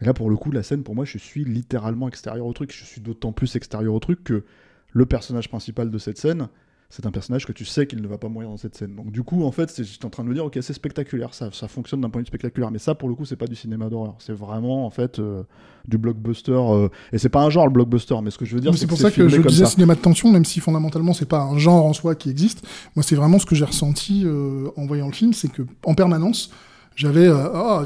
Et 0.01 0.05
là, 0.05 0.13
pour 0.13 0.29
le 0.29 0.35
coup, 0.35 0.51
la 0.51 0.61
scène, 0.61 0.83
pour 0.83 0.93
moi, 0.93 1.05
je 1.05 1.17
suis 1.17 1.45
littéralement 1.45 2.09
extérieur 2.09 2.45
au 2.45 2.51
truc. 2.51 2.75
Je 2.75 2.83
suis 2.83 2.99
d'autant 2.99 3.31
plus 3.31 3.55
extérieur 3.55 3.93
au 3.93 3.99
truc 4.01 4.25
que 4.25 4.43
le 4.91 5.05
personnage 5.05 5.47
principal 5.47 5.89
de 5.89 5.97
cette 5.99 6.17
scène, 6.17 6.49
c'est 6.89 7.05
un 7.05 7.11
personnage 7.11 7.45
que 7.45 7.51
tu 7.51 7.65
sais 7.65 7.85
qu'il 7.85 8.01
ne 8.01 8.07
va 8.07 8.17
pas 8.17 8.29
mourir 8.29 8.47
dans 8.49 8.55
cette 8.57 8.75
scène. 8.75 8.95
Donc, 8.95 9.11
du 9.11 9.21
coup, 9.21 9.43
en 9.43 9.51
fait, 9.51 9.83
j'étais 9.83 10.05
en 10.05 10.09
train 10.09 10.23
de 10.23 10.29
me 10.29 10.33
dire, 10.33 10.45
ok, 10.45 10.57
c'est 10.61 10.71
spectaculaire, 10.73 11.33
ça, 11.33 11.49
ça 11.51 11.67
fonctionne 11.67 11.99
d'un 11.99 12.09
point 12.09 12.21
de 12.21 12.25
vue 12.25 12.29
spectaculaire. 12.29 12.71
Mais 12.71 12.79
ça, 12.79 12.95
pour 12.95 13.09
le 13.09 13.15
coup, 13.15 13.25
c'est 13.25 13.35
pas 13.35 13.47
du 13.47 13.55
cinéma 13.55 13.89
d'horreur. 13.89 14.15
C'est 14.19 14.31
vraiment, 14.33 14.85
en 14.85 14.89
fait, 14.89 15.19
euh, 15.19 15.43
du 15.87 15.97
blockbuster. 15.97 16.51
euh, 16.53 16.87
Et 17.11 17.17
c'est 17.17 17.27
pas 17.29 17.41
un 17.41 17.49
genre, 17.49 17.65
le 17.65 17.73
blockbuster, 17.73 18.15
mais 18.23 18.31
ce 18.31 18.37
que 18.37 18.45
je 18.45 18.55
veux 18.55 18.61
dire, 18.61 18.71
c'est 18.73 18.79
c'est 18.81 18.87
pour 18.87 18.97
que 18.97 19.03
ça 19.03 19.11
que 19.11 19.27
je 19.27 19.41
disais 19.41 19.65
ça. 19.65 19.71
cinéma 19.71 19.95
de 19.95 19.99
tension, 19.99 20.31
même 20.31 20.45
si 20.45 20.61
fondamentalement 20.61 21.13
c'est 21.13 21.27
pas 21.27 21.41
un 21.41 21.57
genre 21.57 21.85
en 21.85 21.91
soi 21.93 22.15
qui 22.15 22.29
existe. 22.29 22.65
Moi, 22.95 23.03
c'est 23.03 23.15
vraiment 23.15 23.37
ce 23.39 23.45
que 23.45 23.55
j'ai 23.55 23.65
ressenti 23.65 24.23
euh, 24.25 24.69
en 24.77 24.85
voyant 24.85 25.07
le 25.07 25.13
film, 25.13 25.33
c'est 25.33 25.51
que 25.51 25.63
en 25.85 25.93
permanence, 25.93 26.51
j'avais, 26.97 27.27
euh, 27.27 27.47
oh, 27.53 27.81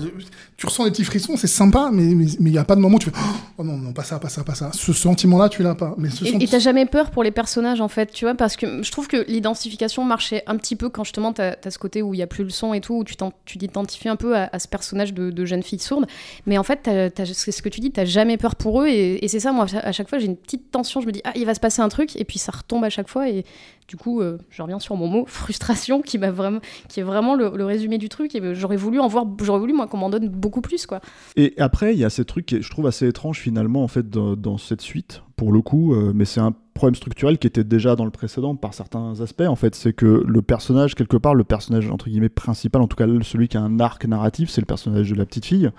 tu 0.56 0.66
ressens 0.66 0.86
des 0.86 0.92
petits 0.92 1.04
frissons, 1.04 1.36
c'est 1.36 1.48
sympa, 1.48 1.90
mais 1.92 2.16
mais 2.16 2.28
mais 2.40 2.50
il 2.50 2.54
y 2.54 2.58
a 2.58 2.64
pas 2.64 2.76
de 2.76 2.80
moment 2.80 2.96
où 2.96 3.00
tu 3.00 3.10
fais, 3.10 3.18
oh 3.58 3.64
non 3.64 3.78
non 3.78 3.92
pas 3.92 4.04
ça, 4.04 4.20
pas 4.20 4.30
ça, 4.30 4.46
pas 4.46 4.56
ça. 4.56 4.72
Ce 4.74 4.94
sentiment-là, 4.94 5.50
tu 5.50 5.64
l'as 5.64 5.76
pas. 5.76 5.96
Mais 5.98 6.10
ce 6.10 6.24
Et 6.24 6.48
t'as 6.48 6.60
jamais 6.60 6.86
peur 6.86 7.12
pour 7.12 7.22
les 7.22 7.32
personnages 7.32 7.82
en 7.82 7.90
fait, 7.90 8.12
tu 8.14 8.24
vois, 8.24 8.36
parce 8.36 8.56
que 8.56 8.82
je 8.82 8.90
trouve 8.90 9.10
que 9.10 9.26
l'identification 9.28 10.06
marchait 10.06 10.44
un 10.48 10.56
petit 10.56 10.78
peu 10.78 10.88
quand 10.88 11.04
justement 11.04 11.34
t'as 11.34 11.56
as 11.62 11.72
ce 11.72 11.78
côté 11.78 12.02
où 12.02 12.14
il 12.14 12.20
y 12.20 12.24
a 12.24 12.28
plus 12.28 12.46
le 12.46 12.52
son 12.52 12.74
et 12.74 12.80
tout, 12.80 13.00
où 13.00 13.04
tu 13.04 13.58
t'identifies 13.58 14.08
un 14.08 14.16
peu 14.16 14.38
à, 14.38 14.50
à 14.54 14.60
ce 14.60 14.70
personnage 14.70 15.14
de, 15.14 15.30
de 15.30 15.46
jeune 15.46 15.62
fille 15.62 15.80
sourde. 15.80 16.06
Mais 16.46 16.58
en 16.58 16.64
fait, 16.64 16.90
c'est 17.34 17.52
ce 17.52 17.62
que 17.62 17.70
tu 17.70 17.82
dis, 17.82 17.92
t'as 17.92 18.06
jamais 18.06 18.38
peur 18.38 18.56
pour 18.56 18.82
eux, 18.82 18.88
et, 18.88 19.26
et 19.26 19.28
c'est 19.28 19.42
ça, 19.42 19.52
moi, 19.52 19.66
à 19.84 19.92
chaque 19.92 20.08
fois, 20.08 20.20
j'ai 20.20 20.28
une 20.28 20.38
petite 20.38 20.72
tension, 20.72 21.02
je 21.02 21.08
me 21.08 21.12
dis, 21.12 21.22
ah, 21.26 21.34
il 21.36 21.46
va 21.46 21.54
se 21.54 21.60
passer 21.60 21.82
un 21.82 21.90
truc, 21.90 22.16
et 22.16 22.24
puis 22.24 22.40
ça 22.40 22.54
retombe 22.54 22.86
à 22.86 22.90
chaque 22.90 23.10
fois, 23.10 23.28
et 23.28 23.44
du 23.88 23.98
coup, 23.98 24.22
euh, 24.22 24.38
je 24.50 24.62
reviens 24.62 24.80
sur 24.80 24.96
mon 24.96 25.08
mot, 25.08 25.26
frustration, 25.28 26.02
qui, 26.02 26.18
m'a 26.18 26.32
vraiment, 26.32 26.60
qui 26.88 27.02
est 27.02 27.04
vraiment 27.04 27.36
le, 27.36 27.52
le 27.54 27.66
résumé 27.66 27.98
du 27.98 28.08
truc, 28.08 28.34
et 28.36 28.56
j'aurais 28.56 28.78
voulu 28.78 29.01
en 29.02 29.08
voir, 29.08 29.26
j'aurais 29.44 29.60
voulu, 29.60 29.74
moi, 29.74 29.88
qu'on 29.88 29.98
m'en 29.98 30.10
donne 30.10 30.30
beaucoup 30.30 30.62
plus, 30.62 30.86
quoi. 30.86 31.02
Et 31.36 31.54
après, 31.58 31.94
il 31.94 32.00
y 32.00 32.06
a 32.06 32.10
ces 32.10 32.26
trucs 32.26 32.46
que 32.46 32.62
je 32.62 32.70
trouve 32.70 32.88
assez 32.88 33.08
étranges 33.08 33.40
finalement 33.40 33.84
en 33.84 33.88
fait 33.88 34.10
dans, 34.10 34.58
cette 34.58 34.82
suite, 34.82 35.24
pour 35.36 35.52
le 35.52 35.62
coup, 35.62 35.94
euh, 35.94 36.12
mais 36.14 36.26
c'est 36.26 36.40
un 36.40 36.54
problème 36.74 36.96
structurel 36.96 37.38
qui 37.38 37.48
était 37.48 37.64
déjà 37.64 37.96
dans 37.96 38.06
le 38.06 38.12
précédent 38.12 38.56
par 38.56 38.74
certains 38.74 39.20
aspects 39.22 39.42
en 39.42 39.56
fait, 39.56 39.76
c'est 39.76 39.94
que 39.94 40.24
le 40.26 40.42
personnage 40.42 40.96
quelque 40.96 41.18
part, 41.18 41.36
le 41.36 41.44
personnage 41.44 41.90
entre 41.90 42.10
guillemets 42.10 42.30
principal, 42.30 42.82
en 42.82 42.88
tout 42.88 42.96
cas 42.96 43.06
celui 43.24 43.48
qui 43.48 43.58
a 43.58 43.62
un 43.62 43.80
arc 43.80 44.06
narratif, 44.06 44.50
c'est 44.50 44.62
le 44.62 44.66
personnage 44.66 45.10
de 45.10 45.16
la 45.16 45.26
petite 45.26 45.46
fille, 45.46 45.70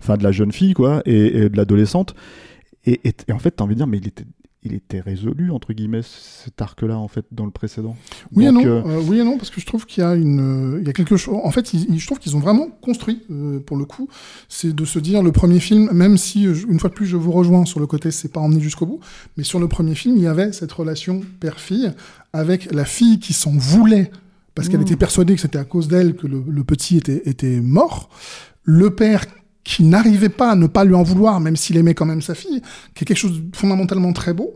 enfin 0.00 0.16
de 0.16 0.22
la 0.22 0.32
jeune 0.32 0.52
fille 0.52 0.74
quoi, 0.74 1.02
et, 1.06 1.48
de 1.48 1.56
l'adolescente. 1.56 2.14
Et- 2.84 3.00
et 3.04 3.32
en 3.32 3.38
fait, 3.38 3.52
t'as 3.52 3.64
envie 3.64 3.74
de 3.74 3.78
dire, 3.78 3.86
mais 3.86 3.98
il 3.98 4.08
était, 4.08 4.24
il 4.64 4.74
était 4.74 5.00
résolu 5.00 5.50
entre 5.50 5.72
guillemets 5.72 6.02
cet 6.02 6.62
arc-là 6.62 6.96
en 6.96 7.08
fait 7.08 7.24
dans 7.32 7.44
le 7.44 7.50
précédent. 7.50 7.96
Oui 8.32 8.44
Donc, 8.46 8.62
et 8.62 8.66
non, 8.66 8.70
euh, 8.70 8.82
euh, 8.86 9.02
oui 9.08 9.18
et 9.18 9.24
non, 9.24 9.36
parce 9.36 9.50
que 9.50 9.60
je 9.60 9.66
trouve 9.66 9.86
qu'il 9.86 10.02
y 10.02 10.06
a 10.06 10.14
une, 10.14 10.74
euh, 10.76 10.80
il 10.80 10.86
y 10.86 10.90
a 10.90 10.92
quelque 10.92 11.16
chose. 11.16 11.34
En 11.42 11.50
fait, 11.50 11.72
ils- 11.74 11.86
ils- 11.92 11.98
je 11.98 12.06
trouve 12.06 12.18
qu'ils 12.20 12.36
ont 12.36 12.40
vraiment 12.40 12.68
construit 12.80 13.22
euh, 13.30 13.58
pour 13.60 13.76
le 13.76 13.84
coup. 13.84 14.08
C'est 14.48 14.72
de 14.72 14.84
se 14.84 14.98
dire 15.00 15.22
le 15.22 15.32
premier 15.32 15.58
film, 15.58 15.90
même 15.92 16.16
si 16.16 16.44
une 16.44 16.78
fois 16.78 16.90
de 16.90 16.94
plus 16.94 17.06
je 17.06 17.16
vous 17.16 17.32
rejoins 17.32 17.64
sur 17.64 17.80
le 17.80 17.86
côté, 17.86 18.10
c'est 18.12 18.32
pas 18.32 18.40
emmené 18.40 18.60
jusqu'au 18.60 18.86
bout, 18.86 19.00
mais 19.36 19.42
sur 19.44 19.58
le 19.58 19.66
premier 19.68 19.94
film, 19.96 20.16
il 20.16 20.22
y 20.22 20.26
avait 20.28 20.52
cette 20.52 20.70
relation 20.72 21.22
père-fille 21.40 21.92
avec 22.32 22.70
la 22.72 22.84
fille 22.84 23.18
qui 23.18 23.32
s'en 23.32 23.52
voulait 23.52 24.10
parce 24.54 24.68
qu'elle 24.68 24.78
Mmh. 24.80 24.82
était 24.82 24.96
persuadée 24.96 25.34
que 25.34 25.40
c'était 25.40 25.58
à 25.58 25.64
cause 25.64 25.88
d'elle 25.88 26.14
que 26.14 26.26
le, 26.26 26.44
le 26.48 26.62
petit 26.64 26.98
était, 26.98 27.22
était 27.24 27.60
mort. 27.60 28.10
Le 28.64 28.94
père 28.94 29.24
qui 29.64 29.84
n'arrivait 29.84 30.28
pas 30.28 30.52
à 30.52 30.56
ne 30.56 30.66
pas 30.66 30.84
lui 30.84 30.94
en 30.94 31.02
vouloir, 31.02 31.38
même 31.40 31.56
s'il 31.56 31.76
aimait 31.76 31.94
quand 31.94 32.06
même 32.06 32.22
sa 32.22 32.34
fille, 32.34 32.62
qui 32.94 33.04
est 33.04 33.06
quelque 33.06 33.16
chose 33.16 33.40
de 33.40 33.56
fondamentalement 33.56 34.12
très 34.12 34.32
beau. 34.32 34.54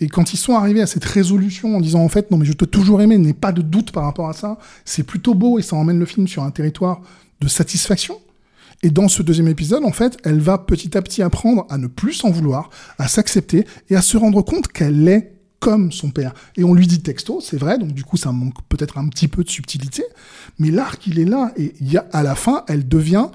Et 0.00 0.08
quand 0.08 0.32
ils 0.32 0.36
sont 0.36 0.54
arrivés 0.54 0.80
à 0.80 0.86
cette 0.86 1.04
résolution 1.04 1.76
en 1.76 1.80
disant 1.80 2.00
en 2.00 2.08
fait 2.08 2.30
non 2.30 2.38
mais 2.38 2.44
je 2.44 2.52
t'ai 2.52 2.66
toujours 2.66 3.00
aimé, 3.02 3.18
n'aie 3.18 3.32
pas 3.32 3.52
de 3.52 3.62
doute 3.62 3.90
par 3.90 4.04
rapport 4.04 4.28
à 4.28 4.32
ça, 4.32 4.58
c'est 4.84 5.02
plutôt 5.02 5.34
beau 5.34 5.58
et 5.58 5.62
ça 5.62 5.76
emmène 5.76 5.98
le 5.98 6.06
film 6.06 6.28
sur 6.28 6.44
un 6.44 6.50
territoire 6.50 7.00
de 7.40 7.48
satisfaction. 7.48 8.18
Et 8.84 8.90
dans 8.90 9.08
ce 9.08 9.24
deuxième 9.24 9.48
épisode, 9.48 9.84
en 9.84 9.90
fait, 9.90 10.18
elle 10.22 10.38
va 10.38 10.56
petit 10.56 10.96
à 10.96 11.02
petit 11.02 11.20
apprendre 11.20 11.66
à 11.68 11.78
ne 11.78 11.88
plus 11.88 12.12
s'en 12.12 12.30
vouloir, 12.30 12.70
à 12.98 13.08
s'accepter 13.08 13.66
et 13.90 13.96
à 13.96 14.02
se 14.02 14.16
rendre 14.16 14.40
compte 14.42 14.68
qu'elle 14.68 15.08
est 15.08 15.32
comme 15.58 15.90
son 15.90 16.10
père. 16.10 16.32
Et 16.56 16.62
on 16.62 16.74
lui 16.74 16.86
dit 16.86 17.00
texto, 17.00 17.40
c'est 17.40 17.56
vrai, 17.56 17.78
donc 17.78 17.92
du 17.92 18.04
coup 18.04 18.16
ça 18.16 18.30
manque 18.30 18.62
peut-être 18.68 18.98
un 18.98 19.08
petit 19.08 19.26
peu 19.26 19.42
de 19.42 19.50
subtilité, 19.50 20.04
mais 20.60 20.70
l'arc 20.70 21.04
il 21.08 21.18
est 21.18 21.24
là 21.24 21.52
et 21.56 21.74
y 21.80 21.96
a, 21.96 22.06
à 22.12 22.22
la 22.22 22.36
fin, 22.36 22.64
elle 22.68 22.86
devient 22.86 23.28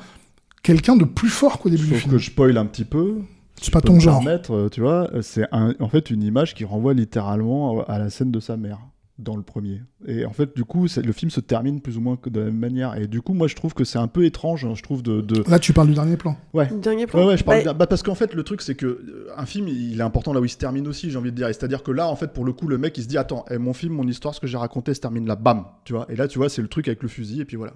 quelqu'un 0.63 0.95
de 0.95 1.05
plus 1.05 1.29
fort 1.29 1.59
qu'au 1.59 1.69
début 1.69 1.87
du 1.87 1.93
film. 1.95 2.11
que 2.13 2.17
je 2.17 2.25
spoil 2.27 2.57
un 2.57 2.65
petit 2.65 2.85
peu. 2.85 3.17
C'est 3.57 3.65
si 3.65 3.71
pas 3.71 3.81
ton 3.81 3.99
genre. 3.99 4.19
permettre, 4.23 4.51
euh, 4.53 4.69
tu 4.69 4.81
vois, 4.81 5.09
c'est 5.21 5.45
un- 5.51 5.75
en 5.79 5.87
fait 5.87 6.09
une 6.09 6.23
image 6.23 6.55
qui 6.55 6.65
renvoie 6.65 6.93
littéralement 6.95 7.83
à 7.85 7.99
la 7.99 8.09
scène 8.09 8.31
de 8.31 8.39
sa 8.39 8.57
mère 8.57 8.79
dans 9.19 9.35
le 9.35 9.43
premier. 9.43 9.79
Et 10.07 10.25
en 10.25 10.33
fait, 10.33 10.55
du 10.55 10.63
coup, 10.65 10.87
le 10.97 11.11
film 11.13 11.29
se 11.29 11.39
termine 11.39 11.79
plus 11.81 11.97
ou 11.97 12.01
moins 12.01 12.17
de 12.25 12.39
la 12.39 12.47
même 12.47 12.57
manière. 12.57 12.97
Et 12.97 13.05
du 13.07 13.21
coup, 13.21 13.33
moi, 13.35 13.47
je 13.47 13.55
trouve 13.55 13.75
que 13.75 13.83
c'est 13.83 13.99
un 13.99 14.07
peu 14.07 14.25
étrange. 14.25 14.65
hein, 14.65 14.73
je 14.75 14.81
trouve 14.81 15.03
de, 15.03 15.21
de- 15.21 15.43
Là, 15.47 15.59
tu 15.59 15.71
parles 15.71 15.87
du 15.89 15.93
dernier 15.93 16.17
plan. 16.17 16.35
Ouais. 16.53 16.67
Dernier 16.81 17.05
plan. 17.05 17.19
Ouais, 17.21 17.27
ouais, 17.27 17.37
je 17.37 17.43
parle 17.43 17.59
Bah, 17.59 17.63
bien- 17.63 17.73
bah, 17.75 17.85
parce 17.87 18.01
qu'en 18.01 18.15
fait, 18.15 18.33
le 18.33 18.41
truc, 18.43 18.63
c'est 18.63 18.73
que 18.75 18.87
euh, 18.87 19.27
un 19.37 19.45
film, 19.45 19.67
il 19.67 19.99
est 19.99 20.03
important 20.03 20.33
là 20.33 20.41
où 20.41 20.45
il 20.45 20.49
se 20.49 20.57
termine 20.57 20.87
aussi, 20.87 21.11
j'ai 21.11 21.17
envie 21.19 21.31
de 21.31 21.35
dire. 21.35 21.45
C'est-à-dire 21.47 21.83
que 21.83 21.91
là, 21.91 22.07
en 22.09 22.15
fait, 22.15 22.33
pour 22.33 22.43
le 22.43 22.53
coup, 22.53 22.67
le 22.67 22.79
mec, 22.79 22.97
il 22.97 23.03
se 23.03 23.07
dit 23.07 23.19
Attends, 23.19 23.45
eh, 23.51 23.59
mon 23.59 23.73
film, 23.73 23.93
mon 23.93 24.07
histoire, 24.07 24.33
ce 24.33 24.39
que 24.39 24.47
j'ai 24.47 24.57
raconté 24.57 24.95
se 24.95 24.99
termine 24.99 25.27
là, 25.27 25.35
bam, 25.35 25.65
tu 25.85 25.93
vois. 25.93 26.07
Et 26.09 26.15
là, 26.15 26.27
tu 26.27 26.39
vois, 26.39 26.49
c'est 26.49 26.63
le 26.63 26.67
truc 26.67 26.87
avec 26.87 27.03
le 27.03 27.07
fusil, 27.07 27.39
et 27.41 27.45
puis 27.45 27.55
voilà. 27.55 27.73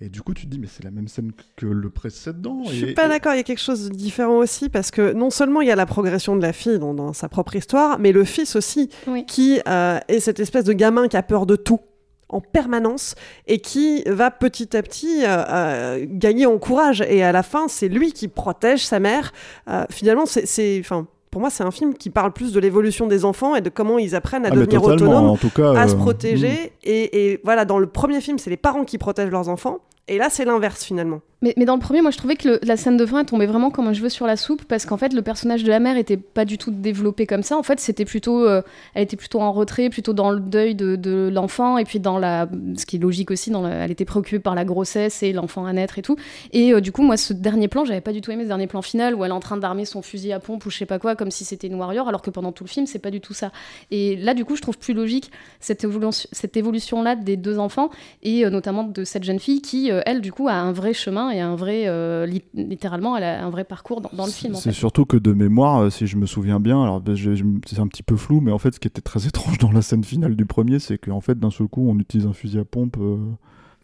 Et 0.00 0.08
du 0.08 0.22
coup, 0.22 0.32
tu 0.32 0.46
te 0.46 0.50
dis 0.50 0.58
Mais 0.60 0.68
c'est 0.68 0.84
la 0.84 0.90
même 0.92 1.08
scène 1.08 1.32
que 1.56 1.66
le 1.66 1.90
précédent. 1.90 2.62
Je 2.66 2.72
et- 2.72 2.76
suis 2.76 2.94
pas 2.94 3.06
et- 3.06 3.08
d'accord, 3.08 3.34
il 3.34 3.38
y 3.38 3.40
a 3.40 3.44
quelque 3.44 3.60
chose 3.60 3.88
de 3.88 3.94
différent 3.94 4.36
aussi, 4.38 4.68
parce 4.68 4.90
que 4.90 5.12
non 5.12 5.30
seulement 5.30 5.60
il 5.60 5.68
y 5.68 5.72
a 5.72 5.76
la 5.76 5.86
progression 5.86 6.36
de 6.36 6.42
la 6.42 6.52
fille 6.52 6.78
dans, 6.78 6.94
dans 6.94 7.12
sa 7.12 7.28
propre 7.28 7.56
histoire, 7.56 7.98
mais 7.98 8.12
le 8.12 8.24
fils 8.24 8.54
aussi, 8.56 8.90
Oui. 9.08 9.24
qui 9.26 9.60
euh, 9.66 9.98
est 10.08 10.20
cette 10.20 10.38
espèce 10.40 10.64
de 10.64 10.72
gamin 10.72 11.08
qui 11.08 11.16
a 11.16 11.22
peur 11.22 11.46
de 11.46 11.56
tout 11.56 11.80
en 12.30 12.40
permanence 12.42 13.14
et 13.46 13.58
qui 13.58 14.02
va 14.06 14.30
petit 14.30 14.76
à 14.76 14.82
petit 14.82 15.24
euh, 15.24 15.44
euh, 15.48 16.06
gagner 16.08 16.46
en 16.46 16.58
courage. 16.58 17.00
Et 17.08 17.22
à 17.22 17.32
la 17.32 17.42
fin, 17.42 17.66
c'est 17.68 17.88
lui 17.88 18.12
qui 18.12 18.28
protège 18.28 18.84
sa 18.84 19.00
mère. 19.00 19.32
Euh, 19.68 19.84
finalement, 19.90 20.26
c'est- 20.26 20.82
pour 21.30 21.40
moi, 21.40 21.50
c'est 21.50 21.64
un 21.64 21.70
film 21.70 21.94
qui 21.94 22.10
parle 22.10 22.32
plus 22.32 22.52
de 22.52 22.60
l'évolution 22.60 23.06
des 23.06 23.24
enfants 23.24 23.54
et 23.56 23.60
de 23.62 23.68
comment 23.70 23.98
ils 23.98 24.14
apprennent 24.14 24.44
à 24.46 24.48
Ah, 24.52 24.54
devenir 24.54 24.82
autonomes, 24.82 25.24
en 25.30 25.36
tout 25.36 25.50
cas, 25.50 25.72
à 25.74 25.84
euh, 25.84 25.88
se 25.88 25.94
mm. 25.94 25.98
protéger. 25.98 26.72
Et, 26.84 27.32
et 27.32 27.40
voilà, 27.44 27.64
dans 27.64 27.78
le 27.78 27.86
premier 27.86 28.20
film, 28.20 28.38
c'est 28.38 28.50
les 28.50 28.56
parents 28.56 28.84
qui 28.84 28.96
protègent 28.98 29.30
leurs 29.30 29.48
enfants. 29.48 29.78
Et 30.08 30.18
là, 30.18 30.30
c'est 30.30 30.44
l'inverse 30.44 30.84
finalement. 30.84 31.20
Mais, 31.40 31.54
dans 31.64 31.74
le 31.74 31.80
premier, 31.80 32.02
moi, 32.02 32.10
je 32.10 32.18
trouvais 32.18 32.34
que 32.34 32.58
la 32.64 32.76
scène 32.76 32.96
de 32.96 33.06
fin 33.06 33.20
elle 33.20 33.26
tombait 33.26 33.46
vraiment 33.46 33.70
comme 33.70 33.86
un 33.86 33.92
cheveu 33.92 34.08
sur 34.08 34.26
la 34.26 34.36
soupe 34.36 34.64
parce 34.64 34.84
qu'en 34.86 34.96
fait, 34.96 35.12
le 35.12 35.22
personnage 35.22 35.62
de 35.62 35.68
la 35.68 35.78
mère 35.78 35.96
était 35.96 36.16
pas 36.16 36.44
du 36.44 36.58
tout 36.58 36.72
développé 36.72 37.26
comme 37.26 37.44
ça. 37.44 37.56
En 37.56 37.62
fait, 37.62 37.78
c'était 37.78 38.04
plutôt, 38.04 38.44
euh, 38.44 38.60
elle 38.94 39.04
était 39.04 39.16
plutôt 39.16 39.40
en 39.40 39.52
retrait, 39.52 39.88
plutôt 39.88 40.12
dans 40.12 40.32
le 40.32 40.40
deuil 40.40 40.74
de, 40.74 41.30
l'enfant 41.32 41.78
et 41.78 41.84
puis 41.84 42.00
dans 42.00 42.18
la, 42.18 42.48
ce 42.76 42.84
qui 42.86 42.96
est 42.96 42.98
logique 42.98 43.30
aussi, 43.30 43.52
elle 43.52 43.90
était 43.90 44.04
préoccupée 44.04 44.40
par 44.40 44.56
la 44.56 44.64
grossesse 44.64 45.22
et 45.22 45.32
l'enfant 45.32 45.64
à 45.64 45.72
naître 45.72 45.98
et 45.98 46.02
tout. 46.02 46.16
Et 46.52 46.72
euh, 46.72 46.80
du 46.80 46.90
coup, 46.90 47.02
moi, 47.02 47.16
ce 47.16 47.32
dernier 47.32 47.68
plan, 47.68 47.84
j'avais 47.84 48.00
pas 48.00 48.12
du 48.12 48.20
tout 48.20 48.32
aimé 48.32 48.42
ce 48.42 48.48
dernier 48.48 48.66
plan 48.66 48.82
final 48.82 49.14
où 49.14 49.24
elle 49.24 49.30
est 49.30 49.34
en 49.34 49.40
train 49.40 49.56
d'armer 49.56 49.84
son 49.84 50.02
fusil 50.02 50.32
à 50.32 50.40
pompe 50.40 50.66
ou 50.66 50.70
je 50.70 50.78
sais 50.78 50.86
pas 50.86 50.98
quoi, 50.98 51.14
comme 51.14 51.30
si 51.30 51.44
c'était 51.44 51.68
une 51.68 51.76
warrior, 51.76 52.08
alors 52.08 52.22
que 52.22 52.30
pendant 52.30 52.50
tout 52.50 52.64
le 52.64 52.68
film, 52.68 52.86
c'est 52.86 52.98
pas 52.98 53.12
du 53.12 53.20
tout 53.20 53.34
ça. 53.34 53.52
Et 53.92 54.16
là, 54.16 54.34
du 54.34 54.44
coup, 54.44 54.56
je 54.56 54.62
trouve 54.62 54.76
plus 54.76 54.94
logique 54.94 55.30
cette 55.60 55.84
évolution, 55.84 56.28
cette 56.32 56.56
évolution-là 56.56 57.14
des 57.14 57.36
deux 57.36 57.60
enfants 57.60 57.90
et 58.24 58.44
euh, 58.44 58.50
notamment 58.50 58.82
de 58.82 59.04
cette 59.04 59.22
jeune 59.22 59.38
fille 59.38 59.62
qui, 59.62 59.90
elle, 60.04 60.20
du 60.20 60.32
coup, 60.32 60.48
a 60.48 60.54
un 60.54 60.72
vrai 60.72 60.92
chemin 60.92 61.27
et 61.30 61.40
un 61.40 61.56
vrai, 61.56 61.84
euh, 61.86 62.26
li- 62.26 62.44
littéralement, 62.54 63.16
elle 63.16 63.24
a 63.24 63.44
un 63.44 63.50
vrai 63.50 63.64
parcours 63.64 64.00
dans, 64.00 64.10
dans 64.12 64.26
le 64.26 64.32
film. 64.32 64.54
C'est 64.54 64.72
surtout 64.72 65.04
que 65.04 65.16
de 65.16 65.32
mémoire, 65.32 65.82
euh, 65.82 65.90
si 65.90 66.06
je 66.06 66.16
me 66.16 66.26
souviens 66.26 66.60
bien, 66.60 66.82
alors 66.82 67.00
ben, 67.00 67.16
c'est 67.66 67.80
un 67.80 67.86
petit 67.86 68.02
peu 68.02 68.16
flou, 68.16 68.40
mais 68.40 68.52
en 68.52 68.58
fait, 68.58 68.74
ce 68.74 68.80
qui 68.80 68.88
était 68.88 69.00
très 69.00 69.26
étrange 69.28 69.58
dans 69.58 69.72
la 69.72 69.82
scène 69.82 70.04
finale 70.04 70.36
du 70.36 70.46
premier, 70.46 70.78
c'est 70.78 70.98
qu'en 70.98 71.20
fait, 71.20 71.38
d'un 71.38 71.50
seul 71.50 71.68
coup, 71.68 71.88
on 71.88 71.98
utilise 71.98 72.26
un 72.26 72.32
fusil 72.32 72.58
à 72.58 72.64
pompe. 72.64 72.96
euh, 73.00 73.16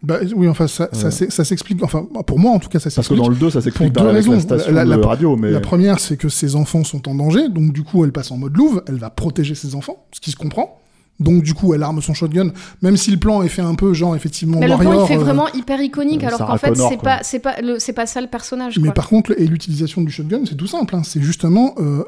Bah, 0.03 0.19
oui, 0.37 0.49
enfin, 0.49 0.67
ça, 0.67 0.89
Ouais. 0.93 1.11
s'explique. 1.11 1.83
Enfin, 1.83 2.07
pour 2.27 2.39
moi, 2.39 2.53
en 2.53 2.59
tout 2.59 2.69
cas, 2.69 2.79
ça 2.79 2.85
Parce 2.85 2.95
que 3.09 3.15
s'explique. 3.15 3.23
dans 3.23 3.29
le 3.29 3.37
2, 3.37 3.49
ça 3.51 3.59
pour 3.59 3.63
s'explique 3.63 3.93
deux 3.93 4.01
dans- 4.01 4.05
avec 4.09 4.17
raisons. 4.17 4.33
la 4.33 4.41
station 4.41 4.73
La- 4.73 4.85
la- 4.85 4.97
de 4.99 5.03
radio, 5.03 5.37
mais 5.37 5.51
La 5.51 5.61
première, 5.61 5.99
c'est 5.99 6.17
que 6.19 6.29
ses 6.29 6.57
enfants 6.57 6.85
sont 6.85 7.09
en 7.09 7.15
danger, 7.15 7.49
donc 7.49 7.73
du 7.73 7.83
coup, 7.85 8.05
elle 8.05 8.13
passe 8.13 8.31
en 8.31 8.37
mode 8.37 8.57
louve, 8.57 8.83
elle 8.87 8.97
va 8.97 9.09
protéger 9.11 9.55
ses 9.55 9.75
enfants, 9.75 10.05
ce 10.13 10.21
qui 10.21 10.31
se 10.31 10.37
comprend. 10.37 10.79
Donc 11.21 11.43
du 11.45 11.55
coup, 11.55 11.75
elle 11.75 11.83
arme 11.85 12.03
son 12.03 12.13
shotgun, 12.13 12.51
même 12.83 12.97
si 12.97 13.11
le 13.13 13.19
plan 13.19 13.43
est 13.43 13.49
fait 13.49 13.63
un 13.63 13.75
peu 13.77 13.95
genre 13.95 14.17
effectivement 14.17 14.59
Mais 14.59 14.67
le 14.67 14.77
plan, 14.77 15.05
il 15.05 15.07
fait 15.07 15.17
euh, 15.17 15.21
vraiment 15.21 15.49
hyper 15.53 15.81
iconique, 15.81 16.25
euh, 16.25 16.27
alors 16.27 16.41
qu'en 16.41 16.57
fait, 16.59 16.67
c'est 16.91 16.97
pas, 17.01 17.21
c'est 17.23 17.39
pas, 17.39 17.61
le- 17.63 17.79
c'est 17.79 17.93
pas 17.93 18.07
ça 18.07 18.21
le 18.21 18.27
personnage. 18.27 18.79
Mais 18.79 18.89
quoi. 18.89 18.95
par 18.95 19.09
contre, 19.09 19.33
et 19.41 19.47
l'utilisation 19.47 20.03
du 20.03 20.11
shotgun, 20.11 20.41
c'est 20.49 20.57
tout 20.57 20.67
simple. 20.67 20.97
hein. 20.97 21.03
C'est 21.05 21.23
justement, 21.23 21.75
euh, 21.79 22.03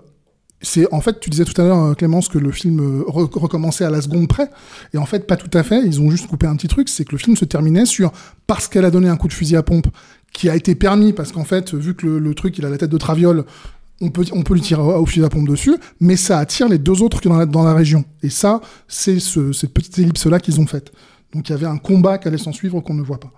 c'est 0.61 0.93
en 0.93 1.01
fait, 1.01 1.21
tu 1.21 1.31
disais 1.31 1.45
tout 1.45 1.59
à 1.61 1.65
l'heure, 1.65 1.79
euh, 1.85 1.95
Clémence, 1.95 2.29
que 2.29 2.39
le 2.39 2.51
film 2.51 3.03
re- 3.07 3.31
recommençait 3.39 3.85
à 3.85 3.91
la 3.91 4.01
seconde 4.01 4.27
près, 4.27 4.51
et 4.93 4.99
en 4.99 5.07
fait, 5.07 5.27
pas 5.29 5.37
tout 5.37 5.57
à 5.57 5.63
fait. 5.63 5.83
Ils 5.85 6.01
ont 6.01 6.11
juste 6.11 6.27
coupé 6.27 6.47
un 6.49 6.57
petit 6.57 6.67
truc, 6.69 6.89
c'est 6.89 7.05
que 7.05 7.13
le 7.13 7.19
film 7.19 7.37
se 7.37 7.45
terminait 7.45 7.87
sur 7.87 8.11
parce 8.49 8.67
qu'elle 8.67 8.85
a 8.85 8.91
donné 8.91 9.09
un 9.09 9.17
coup 9.17 9.29
de 9.29 9.33
fusil 9.35 9.55
à 9.55 9.63
pompe 9.63 9.87
qui 10.33 10.51
a 10.51 10.57
été 10.57 10.75
permis 10.75 11.13
parce 11.13 11.31
qu'en 11.31 11.45
fait, 11.45 11.75
vu 11.75 11.95
que 11.95 12.07
le, 12.07 12.19
le 12.19 12.35
truc, 12.35 12.59
il 12.59 12.67
a 12.67 12.71
la 12.71 12.77
tête 12.79 12.91
de 12.91 12.99
traviole. 12.99 13.45
On 14.01 14.11
peut, 14.11 14.25
on 14.33 14.43
peut 14.43 14.55
lui 14.55 14.61
tirer 14.61 14.83
au 14.83 15.07
fusil 15.07 15.25
à 15.25 15.29
pompe 15.29 15.49
dessus, 15.49 15.77
mais 16.01 16.17
ça 16.17 16.39
attire 16.39 16.69
les 16.69 16.79
deux 16.79 17.03
autres 17.03 17.21
dans 17.23 17.37
la, 17.37 17.47
dans 17.47 17.65
la 17.65 17.75
région. 17.75 18.05
Et 18.23 18.29
ça, 18.29 18.61
c'est 18.89 19.19
ce, 19.21 19.53
cette 19.53 19.73
petite 19.73 19.99
ellipse-là 19.99 20.39
qu'ils 20.41 20.61
ont 20.61 20.67
faite. 20.67 20.93
Donc 21.33 21.49
il 21.49 21.53
y 21.53 21.55
avait 21.55 21.67
un 21.67 21.79
combat 21.79 22.19
qui 22.19 22.29
allait 22.29 22.39
s'en 22.39 22.53
suivre 22.53 22.81
qu'on 22.81 22.95
ne 22.95 23.03
voit 23.03 23.21
pas. 23.21 23.33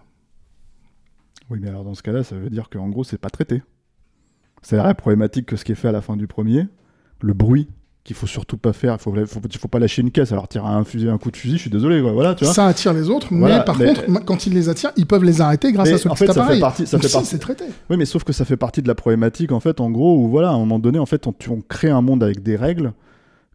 Oui, 1.51 1.59
mais 1.61 1.69
alors 1.69 1.85
dans 1.85 1.95
ce 1.95 2.03
cas-là, 2.03 2.25
ça 2.25 2.37
veut 2.37 2.51
dire 2.51 2.69
qu'en 2.69 2.89
gros, 2.89 3.05
c'est 3.05 3.19
pas 3.19 3.31
traité. 3.31 3.63
C'est 4.63 4.77
la 4.77 4.95
problématique 4.95 5.47
que 5.47 5.57
ce 5.57 5.65
qui 5.65 5.73
est 5.73 5.77
fait 5.77 5.89
à 5.89 5.93
la 5.93 6.03
fin 6.03 6.17
du 6.17 6.27
premier, 6.27 6.67
le 7.21 7.33
bruit 7.33 7.69
qu'il 8.09 8.17
faut 8.17 8.27
surtout 8.27 8.57
pas 8.57 8.73
faire. 8.73 8.95
Il 8.95 9.03
faut, 9.03 9.13
faut, 9.27 9.41
faut 9.61 9.69
pas 9.69 9.79
lâcher 9.79 10.03
une 10.03 10.11
caisse. 10.11 10.33
Alors 10.33 10.49
tirer 10.49 10.67
un 10.67 10.83
fusil, 10.83 11.09
un 11.09 11.19
coup 11.19 11.31
de 11.31 11.37
fusil, 11.37 11.57
je 11.57 11.61
suis 11.63 11.71
désolé. 11.71 12.01
quoi. 12.03 12.13
Voilà, 12.13 12.35
tu 12.35 12.45
vois. 12.45 12.53
Ça 12.55 12.67
attire 12.67 12.93
les 12.95 13.09
autres, 13.11 13.29
Voilà, 13.31 13.59
mais 13.59 13.65
par 13.65 13.79
mais- 13.79 13.95
contre, 13.95 14.25
quand 14.25 14.47
ils 14.47 14.55
les 14.55 14.69
attirent, 14.69 14.93
ils 14.97 15.07
peuvent 15.07 15.25
les 15.25 15.41
arrêter 15.41 15.71
grâce 15.73 15.89
Mais 15.89 15.95
à 15.95 15.99
ce 15.99 16.09
en 16.09 16.15
petit 16.15 16.27
fait, 16.27 16.33
ça 16.33 16.47
fait 16.47 16.59
partie- 16.59 16.87
ça 16.87 16.97
Donc 16.97 17.03
fait 17.03 17.09
si, 17.09 17.15
partie- 17.15 17.29
c'est 17.29 17.39
traité. 17.39 17.65
Oui, 17.91 17.97
mais 17.97 18.07
sauf 18.07 18.25
que 18.25 18.33
ça 18.33 18.45
fait 18.45 18.57
partie 18.57 18.83
de 18.83 18.89
la 18.89 18.95
problématique, 18.95 19.53
en 19.53 19.61
fait, 19.61 19.81
en 19.81 19.91
gros, 19.91 20.19
où 20.19 20.29
voilà, 20.29 20.49
à 20.49 20.53
un 20.53 20.59
moment 20.59 20.79
donné, 20.79 20.99
en 20.99 21.07
fait, 21.07 21.27
on 21.27 21.35
crée 21.69 21.91
un 21.91 22.01
monde 22.01 22.23
avec 22.23 22.43
des 22.43 22.57
règles 22.57 22.93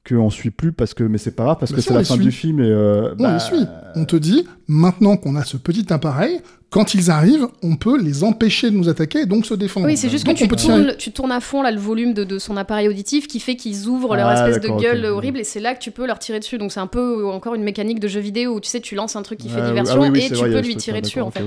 qu'on 0.07 0.29
suit 0.29 0.51
plus 0.51 0.71
parce 0.73 0.93
que, 0.93 1.03
mais 1.03 1.17
c'est 1.17 1.31
pas 1.35 1.43
grave 1.43 1.57
parce 1.59 1.71
Mais 1.71 1.77
que 1.77 1.81
si, 1.81 1.87
c'est 1.87 1.93
la 1.93 2.03
fin 2.03 2.15
suit. 2.15 2.25
du 2.25 2.31
film 2.31 2.59
et. 2.59 2.63
euh, 2.69 3.13
On 3.19 3.23
bah, 3.23 3.33
les 3.33 3.39
suit. 3.39 3.65
On 3.95 4.05
te 4.05 4.15
dit, 4.15 4.45
maintenant 4.67 5.15
qu'on 5.17 5.35
a 5.35 5.43
ce 5.43 5.55
petit 5.57 5.91
appareil, 5.93 6.41
quand 6.69 6.93
ils 6.95 7.11
arrivent, 7.11 7.47
on 7.61 7.75
peut 7.75 8.01
les 8.01 8.23
empêcher 8.23 8.71
de 8.71 8.75
nous 8.75 8.89
attaquer 8.89 9.19
et 9.21 9.25
donc 9.27 9.45
se 9.45 9.53
défendre. 9.53 9.85
Oui, 9.85 9.95
c'est 9.95 10.09
juste 10.09 10.23
que 10.25 10.29
Donc, 10.31 10.37
tu 10.39 10.47
tirer. 10.47 10.73
tournes, 10.85 10.95
tu 10.97 11.11
tournes 11.11 11.31
à 11.31 11.39
fond 11.39 11.61
là, 11.61 11.71
le 11.71 11.79
volume 11.79 12.13
de, 12.13 12.23
de 12.23 12.39
son 12.39 12.57
appareil 12.57 12.87
auditif 12.87 13.27
qui 13.27 13.39
fait 13.39 13.55
qu'ils 13.55 13.87
ouvrent 13.87 14.15
leur 14.15 14.27
Ah, 14.27 14.49
espèce 14.49 14.61
de 14.61 14.77
gueule 14.81 15.05
horrible 15.05 15.39
et 15.39 15.43
c'est 15.43 15.59
là 15.59 15.75
que 15.75 15.79
tu 15.79 15.91
peux 15.91 16.05
leur 16.07 16.17
tirer 16.19 16.39
dessus. 16.39 16.57
Donc 16.57 16.71
c'est 16.71 16.79
un 16.79 16.87
peu 16.87 17.21
euh, 17.21 17.27
encore 17.27 17.53
une 17.55 17.63
mécanique 17.63 17.99
de 17.99 18.07
jeu 18.07 18.19
vidéo 18.19 18.55
où 18.55 18.59
tu 18.59 18.69
sais, 18.69 18.81
tu 18.81 18.95
lances 18.95 19.15
un 19.15 19.21
truc 19.21 19.37
qui 19.39 19.49
fait 19.49 19.61
ah, 19.61 19.67
diversion 19.67 20.01
oui, 20.01 20.09
oui, 20.11 20.19
et 20.25 20.27
tu 20.29 20.33
vrai, 20.35 20.49
peux 20.49 20.61
lui 20.61 20.75
tirer 20.75 21.01
dessus 21.01 21.21
en 21.21 21.29
fait. 21.31 21.43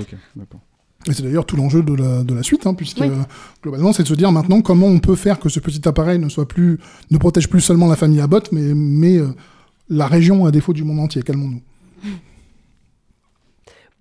Et 1.09 1.13
c'est 1.13 1.23
d'ailleurs 1.23 1.45
tout 1.45 1.55
l'enjeu 1.55 1.83
de 1.83 1.93
la, 1.93 2.23
de 2.23 2.33
la 2.33 2.43
suite, 2.43 2.65
hein, 2.67 2.73
puisque 2.73 2.99
Oui. 2.99 3.07
euh, 3.09 3.15
globalement, 3.63 3.93
c'est 3.93 4.03
de 4.03 4.07
se 4.07 4.13
dire 4.13 4.31
maintenant 4.31 4.61
comment 4.61 4.87
on 4.87 4.99
peut 4.99 5.15
faire 5.15 5.39
que 5.39 5.49
ce 5.49 5.59
petit 5.59 5.87
appareil 5.87 6.19
ne 6.19 6.29
soit 6.29 6.47
plus, 6.47 6.79
ne 7.11 7.17
protège 7.17 7.47
plus 7.49 7.61
seulement 7.61 7.87
la 7.87 7.95
famille 7.95 8.19
Abbott, 8.21 8.51
mais, 8.51 8.73
mais 8.73 9.17
euh, 9.17 9.27
la 9.89 10.07
région 10.07 10.45
à 10.45 10.51
défaut 10.51 10.73
du 10.73 10.83
monde 10.83 10.99
entier. 10.99 11.21
Calmons-nous. 11.23 11.61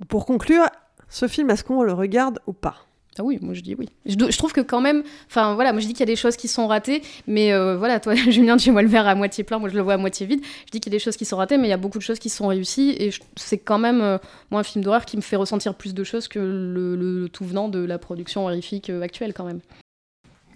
Pour 0.08 0.26
conclure, 0.26 0.64
ce 1.08 1.28
film, 1.28 1.50
est-ce 1.50 1.64
qu'on 1.64 1.82
le 1.82 1.92
regarde 1.92 2.38
ou 2.46 2.52
pas? 2.52 2.85
Ah 3.18 3.24
oui, 3.24 3.38
moi 3.40 3.54
je 3.54 3.60
dis 3.60 3.74
oui. 3.74 3.88
Je, 4.04 4.36
trouve 4.36 4.52
que 4.52 4.60
quand 4.60 4.80
même, 4.80 5.02
enfin 5.28 5.54
voilà, 5.54 5.72
moi 5.72 5.80
je 5.80 5.86
dis 5.86 5.92
qu'il 5.92 6.00
y 6.00 6.02
a 6.04 6.06
des 6.06 6.16
choses 6.16 6.36
qui 6.36 6.48
sont 6.48 6.66
ratées, 6.66 7.02
mais 7.26 7.52
euh, 7.52 7.76
voilà, 7.76 8.00
toi 8.00 8.14
Julien, 8.30 8.56
tu 8.56 8.70
vois 8.70 8.82
le 8.82 8.88
verre 8.88 9.06
à 9.06 9.14
moitié 9.14 9.44
plein, 9.44 9.58
moi 9.58 9.68
je 9.68 9.74
le 9.74 9.82
vois 9.82 9.94
à 9.94 9.96
moitié 9.96 10.26
vide. 10.26 10.40
Je 10.66 10.70
dis 10.70 10.80
qu'il 10.80 10.92
y 10.92 10.94
a 10.94 10.98
des 10.98 11.02
choses 11.02 11.16
qui 11.16 11.24
sont 11.24 11.36
ratées, 11.36 11.58
mais 11.58 11.66
il 11.66 11.70
y 11.70 11.74
a 11.74 11.78
beaucoup 11.78 11.98
de 11.98 12.02
choses 12.02 12.18
qui 12.18 12.28
sont 12.28 12.46
réussies 12.46 12.90
et 12.98 13.10
c'est 13.36 13.58
quand 13.58 13.78
même 13.78 14.00
euh, 14.00 14.18
moi 14.50 14.60
un 14.60 14.64
film 14.64 14.84
d'horreur 14.84 15.04
qui 15.04 15.16
me 15.16 15.22
fait 15.22 15.36
ressentir 15.36 15.74
plus 15.74 15.94
de 15.94 16.04
choses 16.04 16.28
que 16.28 16.38
le, 16.38 17.28
tout 17.32 17.44
venant 17.44 17.68
de 17.68 17.78
la 17.78 17.98
production 17.98 18.44
horrifique 18.44 18.90
euh, 18.90 19.02
actuelle 19.02 19.32
quand 19.34 19.44
même. 19.44 19.60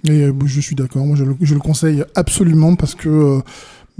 Et 0.09 0.31
je 0.47 0.61
suis 0.61 0.75
d'accord, 0.75 1.05
moi 1.05 1.17
je 1.17 1.25
le, 1.25 1.61
conseille 1.61 2.05
absolument 2.15 2.75
parce 2.75 2.95
que, 2.95 3.41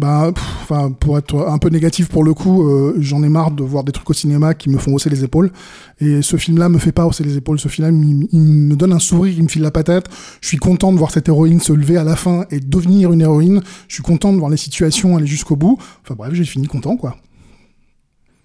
bah, 0.01 0.33
pff, 0.35 0.73
pour 0.99 1.19
être 1.19 1.37
un 1.37 1.59
peu 1.59 1.69
négatif 1.69 2.09
pour 2.09 2.25
le 2.25 2.33
coup, 2.33 2.67
euh, 2.67 2.97
j'en 2.99 3.23
ai 3.23 3.29
marre 3.29 3.51
de 3.51 3.63
voir 3.63 3.85
des 3.85 3.93
trucs 3.93 4.09
au 4.09 4.15
cinéma 4.15 4.55
qui 4.55 4.71
me 4.71 4.79
font 4.79 4.95
hausser 4.95 5.11
les 5.11 5.25
épaules. 5.25 5.53
Et 6.01 6.23
ce 6.23 6.39
film-là 6.39 6.71
me 6.71 6.79
fait 6.79 6.91
pas 6.91 7.07
hausser 7.07 7.23
les 7.23 7.37
épaules. 7.37 7.61
Ce 7.61 7.69
film-là, 7.69 7.93
il, 7.95 8.27
il 8.33 8.41
me 8.41 8.77
donne 8.77 8.95
un 8.95 8.99
sourire, 8.99 9.35
il 9.37 9.43
me 9.43 9.49
file 9.49 9.61
la 9.61 9.71
patate. 9.71 10.09
Je 10.41 10.49
suis 10.49 10.57
content 10.57 10.91
de 10.93 10.99
voir 10.99 11.11
cette 11.11 11.29
héroïne 11.29 11.61
se 11.61 11.75
lever 11.75 11.99
à 11.99 12.05
la 12.05 12.17
fin 12.17 12.47
et 12.51 12.61
devenir 12.61 13.13
une 13.13 13.21
héroïne. 13.21 13.61
Je 13.89 13.95
suis 13.95 14.03
content 14.03 14.33
de 14.33 14.39
voir 14.39 14.51
les 14.51 14.57
situations 14.57 15.19
aller 15.19 15.27
jusqu'au 15.27 15.57
bout. 15.57 15.77
Enfin 16.03 16.15
bref, 16.15 16.33
j'ai 16.33 16.45
fini 16.45 16.67
content, 16.67 16.97
quoi. 16.97 17.17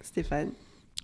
Stéphane 0.02 0.48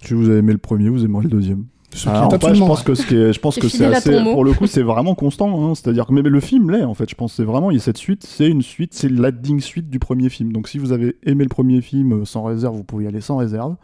Si 0.05 0.13
vous 0.13 0.29
avez 0.29 0.41
aimé 0.41 0.53
le 0.53 0.59
premier, 0.59 0.91
vous 0.91 1.03
aimerez 1.03 1.25
le 1.25 1.31
deuxième. 1.31 1.65
Ce 1.95 2.05
qui 2.05 2.09
Alors, 2.09 2.33
est 2.35 2.39
fait, 2.39 2.55
je 2.55 2.61
pense 2.65 2.83
que 2.83 2.95
ce 2.95 3.07
qui 3.07 3.15
est, 3.17 3.33
je 3.35 3.39
pense 3.41 3.59
que 3.59 3.69
c'est 3.69 3.85
assez, 3.85 4.23
pour 4.33 4.45
le 4.45 4.53
coup, 4.55 4.67
c'est 4.67 4.83
vraiment 4.83 5.15
constant. 5.15 5.71
hein. 5.71 5.75
C'est-à-dire 5.75 6.07
que 6.07 6.13
mais 6.15 6.23
le 6.23 6.41
film 6.41 6.71
l'est 6.71 6.85
en 6.85 6.95
fait. 6.95 7.09
Je 7.11 7.15
pense 7.15 7.33
que 7.33 7.37
c'est 7.37 7.45
vraiment, 7.45 7.71
il 7.71 7.75
y 7.75 7.81
a 7.81 7.83
cette 7.83 7.99
suite, 7.99 8.25
c'est 8.27 8.49
une 8.49 8.63
suite, 8.63 8.95
c'est 8.95 9.11
la 9.11 9.31
digne 9.31 9.61
suite 9.61 9.91
du 9.91 9.99
premier 9.99 10.29
film. 10.31 10.53
Donc 10.53 10.69
si 10.69 10.79
vous 10.79 10.93
avez 10.93 11.17
aimé 11.25 11.45
le 11.45 11.49
premier 11.51 11.81
film 11.83 12.13
euh, 12.13 12.25
sans 12.25 12.43
réserve, 12.45 12.75
vous 12.77 12.85
pouvez 12.85 13.05
y 13.05 13.09
aller 13.09 13.21
sans 13.21 13.37
réserve. 13.37 13.77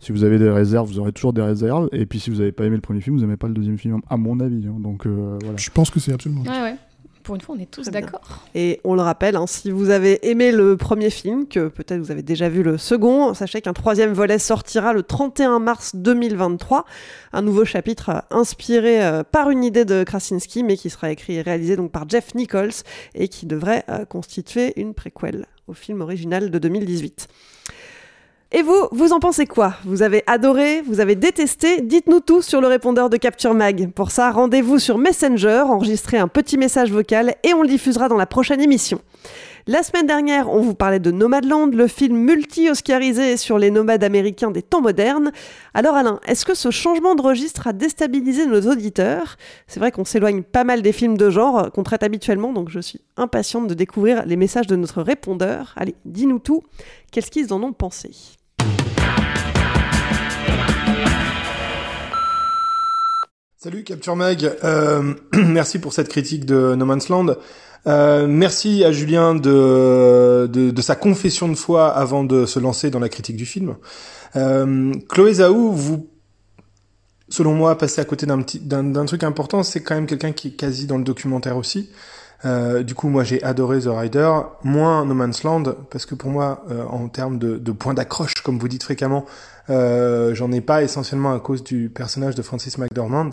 Si 0.00 0.12
vous 0.12 0.22
avez 0.24 0.38
des 0.38 0.50
réserves, 0.50 0.88
vous 0.88 0.98
aurez 1.00 1.12
toujours 1.12 1.32
des 1.32 1.42
réserves. 1.42 1.88
Et 1.92 2.06
puis 2.06 2.20
si 2.20 2.30
vous 2.30 2.36
n'avez 2.36 2.52
pas 2.52 2.64
aimé 2.64 2.76
le 2.76 2.82
premier 2.82 3.00
film, 3.00 3.16
vous 3.16 3.22
n'aimez 3.22 3.36
pas 3.36 3.48
le 3.48 3.54
deuxième 3.54 3.78
film, 3.78 4.00
à 4.08 4.16
mon 4.16 4.38
avis. 4.40 4.66
hein. 4.68 4.76
Donc 4.78 5.06
euh, 5.06 5.38
voilà. 5.42 5.56
Je 5.56 5.70
pense 5.70 5.90
que 5.90 5.98
c'est 6.00 6.12
absolument. 6.12 6.42
Ouais, 6.42 6.48
ouais. 6.62 6.76
Pour 7.28 7.34
une 7.34 7.42
fois, 7.42 7.56
on 7.58 7.60
est 7.60 7.70
tous 7.70 7.88
d'accord. 7.88 8.46
Et 8.54 8.80
on 8.84 8.94
le 8.94 9.02
rappelle, 9.02 9.36
hein, 9.36 9.46
si 9.46 9.70
vous 9.70 9.90
avez 9.90 10.30
aimé 10.30 10.50
le 10.50 10.78
premier 10.78 11.10
film, 11.10 11.46
que 11.46 11.68
peut-être 11.68 12.00
vous 12.00 12.10
avez 12.10 12.22
déjà 12.22 12.48
vu 12.48 12.62
le 12.62 12.78
second, 12.78 13.34
sachez 13.34 13.60
qu'un 13.60 13.74
troisième 13.74 14.14
volet 14.14 14.38
sortira 14.38 14.94
le 14.94 15.02
31 15.02 15.58
mars 15.58 15.94
2023. 15.94 16.86
Un 17.34 17.42
nouveau 17.42 17.66
chapitre 17.66 18.08
euh, 18.08 18.20
inspiré 18.30 19.04
euh, 19.04 19.24
par 19.24 19.50
une 19.50 19.62
idée 19.62 19.84
de 19.84 20.04
Krasinski, 20.04 20.62
mais 20.62 20.78
qui 20.78 20.88
sera 20.88 21.10
écrit 21.10 21.34
et 21.34 21.42
réalisé 21.42 21.76
donc 21.76 21.92
par 21.92 22.08
Jeff 22.08 22.34
Nichols 22.34 22.72
et 23.14 23.28
qui 23.28 23.44
devrait 23.44 23.84
euh, 23.90 24.06
constituer 24.06 24.72
une 24.80 24.94
préquelle 24.94 25.44
au 25.66 25.74
film 25.74 26.00
original 26.00 26.50
de 26.50 26.58
2018. 26.58 27.28
Et 28.50 28.62
vous, 28.62 28.88
vous 28.92 29.12
en 29.12 29.20
pensez 29.20 29.44
quoi? 29.44 29.74
Vous 29.84 30.00
avez 30.00 30.22
adoré 30.26 30.80
Vous 30.80 31.00
avez 31.00 31.16
détesté? 31.16 31.82
Dites-nous 31.82 32.20
tout 32.20 32.40
sur 32.40 32.62
le 32.62 32.66
répondeur 32.66 33.10
de 33.10 33.18
Capture 33.18 33.52
Mag. 33.52 33.90
Pour 33.92 34.10
ça, 34.10 34.30
rendez-vous 34.30 34.78
sur 34.78 34.96
Messenger, 34.96 35.64
enregistrez 35.66 36.16
un 36.16 36.28
petit 36.28 36.56
message 36.56 36.90
vocal 36.90 37.34
et 37.42 37.52
on 37.52 37.60
le 37.60 37.68
diffusera 37.68 38.08
dans 38.08 38.16
la 38.16 38.24
prochaine 38.24 38.62
émission. 38.62 39.02
La 39.66 39.82
semaine 39.82 40.06
dernière, 40.06 40.48
on 40.48 40.62
vous 40.62 40.72
parlait 40.72 40.98
de 40.98 41.10
Nomadland, 41.10 41.74
le 41.74 41.88
film 41.88 42.16
multi-oscarisé 42.16 43.36
sur 43.36 43.58
les 43.58 43.70
nomades 43.70 44.02
américains 44.02 44.50
des 44.50 44.62
temps 44.62 44.80
modernes. 44.80 45.30
Alors 45.74 45.94
Alain, 45.94 46.18
est-ce 46.26 46.46
que 46.46 46.54
ce 46.54 46.70
changement 46.70 47.14
de 47.14 47.20
registre 47.20 47.66
a 47.66 47.74
déstabilisé 47.74 48.46
nos 48.46 48.62
auditeurs? 48.62 49.36
C'est 49.66 49.78
vrai 49.78 49.92
qu'on 49.92 50.06
s'éloigne 50.06 50.42
pas 50.42 50.64
mal 50.64 50.80
des 50.80 50.92
films 50.92 51.18
de 51.18 51.28
genre 51.28 51.58
euh, 51.58 51.68
qu'on 51.68 51.82
traite 51.82 52.02
habituellement, 52.02 52.54
donc 52.54 52.70
je 52.70 52.80
suis 52.80 53.02
impatiente 53.18 53.66
de 53.66 53.74
découvrir 53.74 54.24
les 54.24 54.36
messages 54.36 54.68
de 54.68 54.76
notre 54.76 55.02
répondeur. 55.02 55.74
Allez, 55.76 55.96
dis-nous 56.06 56.38
tout. 56.38 56.62
Qu'est-ce 57.12 57.30
qu'ils 57.30 57.52
en 57.52 57.62
ont 57.62 57.74
pensé? 57.74 58.37
Salut 63.60 63.82
Capture 63.82 64.14
Mag, 64.14 64.56
Euh, 64.62 65.14
merci 65.32 65.80
pour 65.80 65.92
cette 65.92 66.08
critique 66.08 66.46
de 66.46 66.76
No 66.76 66.86
Man's 66.86 67.08
Land. 67.08 67.34
Euh, 67.88 68.28
merci 68.28 68.84
à 68.84 68.92
Julien 68.92 69.34
de, 69.34 70.46
de, 70.46 70.80
sa 70.80 70.94
confession 70.94 71.48
de 71.48 71.56
foi 71.56 71.88
avant 71.88 72.22
de 72.22 72.46
se 72.46 72.60
lancer 72.60 72.90
dans 72.90 73.00
la 73.00 73.08
critique 73.08 73.34
du 73.34 73.46
film. 73.46 73.74
Euh, 74.36 74.92
Chloé 75.08 75.34
Zhao, 75.34 75.72
vous, 75.72 76.08
selon 77.28 77.52
moi, 77.52 77.76
passez 77.76 78.00
à 78.00 78.04
côté 78.04 78.26
d'un 78.26 78.40
petit 78.42 78.60
d'un 78.60 79.04
truc 79.06 79.24
important. 79.24 79.64
C'est 79.64 79.82
quand 79.82 79.96
même 79.96 80.06
quelqu'un 80.06 80.30
qui 80.30 80.48
est 80.48 80.56
quasi 80.56 80.86
dans 80.86 80.96
le 80.96 81.02
documentaire 81.02 81.56
aussi. 81.56 81.90
Euh, 82.44 82.82
du 82.82 82.94
coup, 82.94 83.08
moi, 83.08 83.24
j'ai 83.24 83.42
adoré 83.42 83.80
The 83.80 83.88
Rider, 83.88 84.30
moins 84.62 85.04
No 85.04 85.14
Man's 85.14 85.42
Land, 85.42 85.64
parce 85.90 86.06
que 86.06 86.14
pour 86.14 86.30
moi, 86.30 86.64
euh, 86.70 86.84
en 86.84 87.08
termes 87.08 87.38
de, 87.38 87.58
de 87.58 87.72
points 87.72 87.94
d'accroche, 87.94 88.34
comme 88.44 88.58
vous 88.58 88.68
dites 88.68 88.84
fréquemment, 88.84 89.26
euh, 89.70 90.34
j'en 90.34 90.52
ai 90.52 90.60
pas 90.60 90.82
essentiellement 90.82 91.32
à 91.32 91.40
cause 91.40 91.64
du 91.64 91.88
personnage 91.88 92.34
de 92.34 92.42
Francis 92.42 92.78
McDormand, 92.78 93.30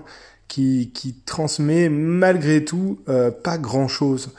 qui, 0.48 0.92
qui 0.94 1.16
transmet 1.26 1.90
malgré 1.90 2.66
tout 2.66 3.00
euh, 3.10 3.32
pas 3.32 3.58
grand-chose. 3.58 4.32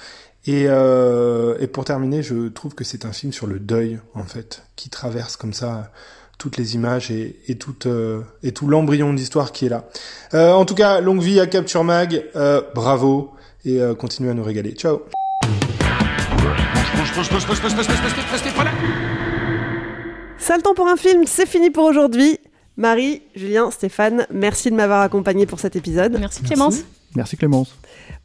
Et, 0.46 0.66
euh, 0.68 1.56
et 1.58 1.66
pour 1.66 1.84
terminer, 1.84 2.22
je 2.22 2.48
trouve 2.48 2.74
que 2.74 2.84
c'est 2.84 3.04
un 3.04 3.12
film 3.12 3.32
sur 3.32 3.46
le 3.46 3.58
deuil, 3.58 3.98
en 4.14 4.22
fait, 4.24 4.62
qui 4.76 4.90
traverse 4.90 5.36
comme 5.36 5.52
ça 5.52 5.90
toutes 6.38 6.56
les 6.56 6.74
images 6.74 7.10
et, 7.10 7.40
et, 7.48 7.56
tout, 7.56 7.74
euh, 7.86 8.20
et 8.42 8.52
tout 8.52 8.68
l'embryon 8.68 9.12
d'histoire 9.12 9.52
qui 9.52 9.66
est 9.66 9.68
là. 9.68 9.88
Euh, 10.34 10.52
en 10.52 10.64
tout 10.64 10.74
cas, 10.74 11.00
longue 11.00 11.22
vie 11.22 11.40
à 11.40 11.46
Capture 11.46 11.82
Mag, 11.82 12.24
euh, 12.36 12.60
bravo, 12.74 13.32
et 13.66 13.80
euh, 13.80 13.94
continuez 13.94 14.30
à 14.30 14.34
nous 14.34 14.44
régaler. 14.44 14.72
Ciao 14.72 15.02
Ça 20.38 20.56
le 20.56 20.62
temps 20.62 20.74
pour 20.74 20.86
un 20.86 20.96
film, 20.96 21.24
c'est 21.26 21.46
fini 21.46 21.70
pour 21.70 21.84
aujourd'hui. 21.84 22.38
Marie, 22.76 23.22
Julien, 23.34 23.70
Stéphane, 23.70 24.26
merci 24.30 24.70
de 24.70 24.76
m'avoir 24.76 25.00
accompagné 25.00 25.46
pour 25.46 25.58
cet 25.58 25.76
épisode. 25.76 26.16
Merci 26.18 26.42
Clémence. 26.42 26.84
Merci 27.14 27.36
Clémence. 27.36 27.76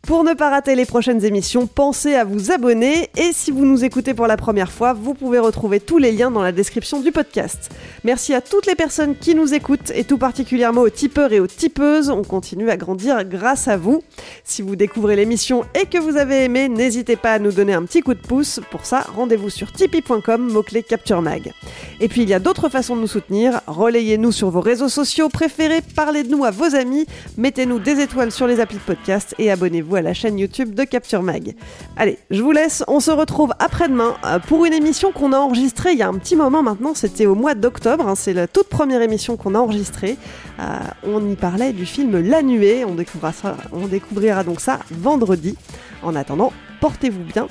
Pour 0.08 0.24
ne 0.24 0.34
pas 0.34 0.50
rater 0.50 0.74
les 0.74 0.88
prochaines 0.88 1.24
émissions, 1.24 1.68
pensez 1.68 2.16
à 2.16 2.24
vous 2.24 2.52
abonner 2.52 3.10
et 3.16 3.32
si 3.34 3.52
vous 3.52 3.66
nous 3.66 3.86
écoutez 3.86 4.16
pour 4.16 4.26
la 4.26 4.36
première 4.36 4.72
fois, 4.72 4.94
vous 4.94 5.14
pouvez 5.14 5.38
retrouver 5.38 5.80
tous 5.80 6.00
les 6.00 6.12
liens 6.12 6.32
dans 6.32 6.42
la 6.42 6.52
description 6.52 7.02
du 7.02 7.12
podcast. 7.12 7.70
Merci 8.04 8.34
à 8.34 8.42
toutes 8.42 8.66
les 8.66 8.74
personnes 8.74 9.16
qui 9.16 9.36
nous 9.36 9.54
écoutent 9.54 9.92
et 9.94 10.04
tout 10.04 10.18
particulièrement 10.18 10.82
aux 10.82 10.90
tipeurs 10.90 11.32
et 11.32 11.40
aux 11.40 11.46
tipeuses. 11.48 12.10
On 12.10 12.24
continue 12.24 12.72
à 12.72 12.78
grandir 12.78 13.24
grâce 13.26 13.68
à 13.68 13.78
vous. 13.78 14.04
Si 14.44 14.64
vous 14.64 14.76
découvrez 14.76 15.16
l'émission 15.16 15.66
et 15.80 15.86
que 15.86 16.00
vous 16.00 16.18
avez 16.18 16.46
aimé, 16.46 16.68
n'hésitez 16.68 17.16
pas 17.16 17.34
à 17.34 17.40
nous 17.40 17.52
donner 17.52 17.74
un 17.74 17.84
petit 17.84 18.02
coup 18.02 18.16
de 18.16 18.20
pouce. 18.20 18.60
Pour 18.72 18.88
ça, 18.88 19.06
rendez-vous 19.16 19.52
sur 19.52 19.72
tipeee.com, 19.72 20.52
mot-clé 20.52 20.82
Capture 20.82 21.22
Mag. 21.22 21.54
Et 22.00 22.08
puis 22.08 22.24
il 22.24 22.30
y 22.30 22.34
a 22.34 22.40
d'autres 22.40 22.70
façons 22.70 22.96
de 22.96 23.02
nous 23.02 23.08
soutenir. 23.08 23.62
Relayez-nous 23.68 24.32
sur 24.32 24.50
vos 24.50 24.62
réseaux 24.62 24.90
sociaux 24.90 25.30
préférés, 25.30 25.82
parlez 25.96 26.24
de 26.24 26.30
nous 26.36 26.44
à 26.44 26.50
vos 26.50 26.76
amis, 26.76 27.06
mettez-nous 27.38 27.78
des 27.78 28.02
étoiles 28.02 28.32
sur 28.32 28.48
les 28.48 28.60
applis 28.60 28.78
de 28.78 28.82
podcast 28.82 29.36
et 29.38 29.52
abonnez-vous 29.52 29.91
à 29.96 30.02
la 30.02 30.14
chaîne 30.14 30.38
YouTube 30.40 30.74
de 30.74 30.84
Capture 30.84 31.22
Mag. 31.24 31.56
Allez, 31.98 32.18
je 32.30 32.42
vous 32.42 32.52
laisse, 32.52 32.84
on 32.88 33.00
se 33.00 33.12
retrouve 33.12 33.54
après-demain 33.60 34.16
euh, 34.26 34.40
pour 34.40 34.66
une 34.66 34.74
émission 34.74 35.12
qu'on 35.12 35.34
a 35.34 35.38
enregistrée 35.38 35.92
il 35.94 35.98
y 35.98 36.04
a 36.04 36.08
un 36.08 36.14
petit 36.14 36.36
moment 36.36 36.64
maintenant, 36.64 36.94
c'était 36.94 37.26
au 37.26 37.36
mois 37.36 37.56
d'octobre, 37.56 38.08
hein, 38.08 38.16
c'est 38.16 38.34
la 38.34 38.48
toute 38.48 38.70
première 38.70 39.02
émission 39.02 39.38
qu'on 39.38 39.56
a 39.56 39.60
enregistrée. 39.60 40.18
Euh, 40.60 40.64
on 41.04 41.30
y 41.30 41.36
parlait 41.36 41.74
du 41.74 41.86
film 41.86 42.20
La 42.20 42.42
Nuée, 42.42 42.86
on 42.86 42.96
découvrira, 42.96 43.34
ça, 43.34 43.58
on 43.72 43.88
découvrira 43.88 44.44
donc 44.44 44.62
ça 44.62 44.80
vendredi. 44.92 45.56
En 46.04 46.16
attendant, 46.16 46.52
portez-vous 46.80 47.24
bien 47.24 47.48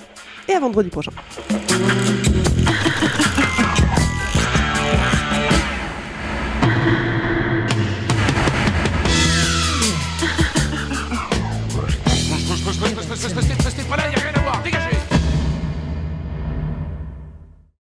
et 0.48 0.54
à 0.54 0.60
vendredi 0.60 0.90
prochain. 0.90 1.12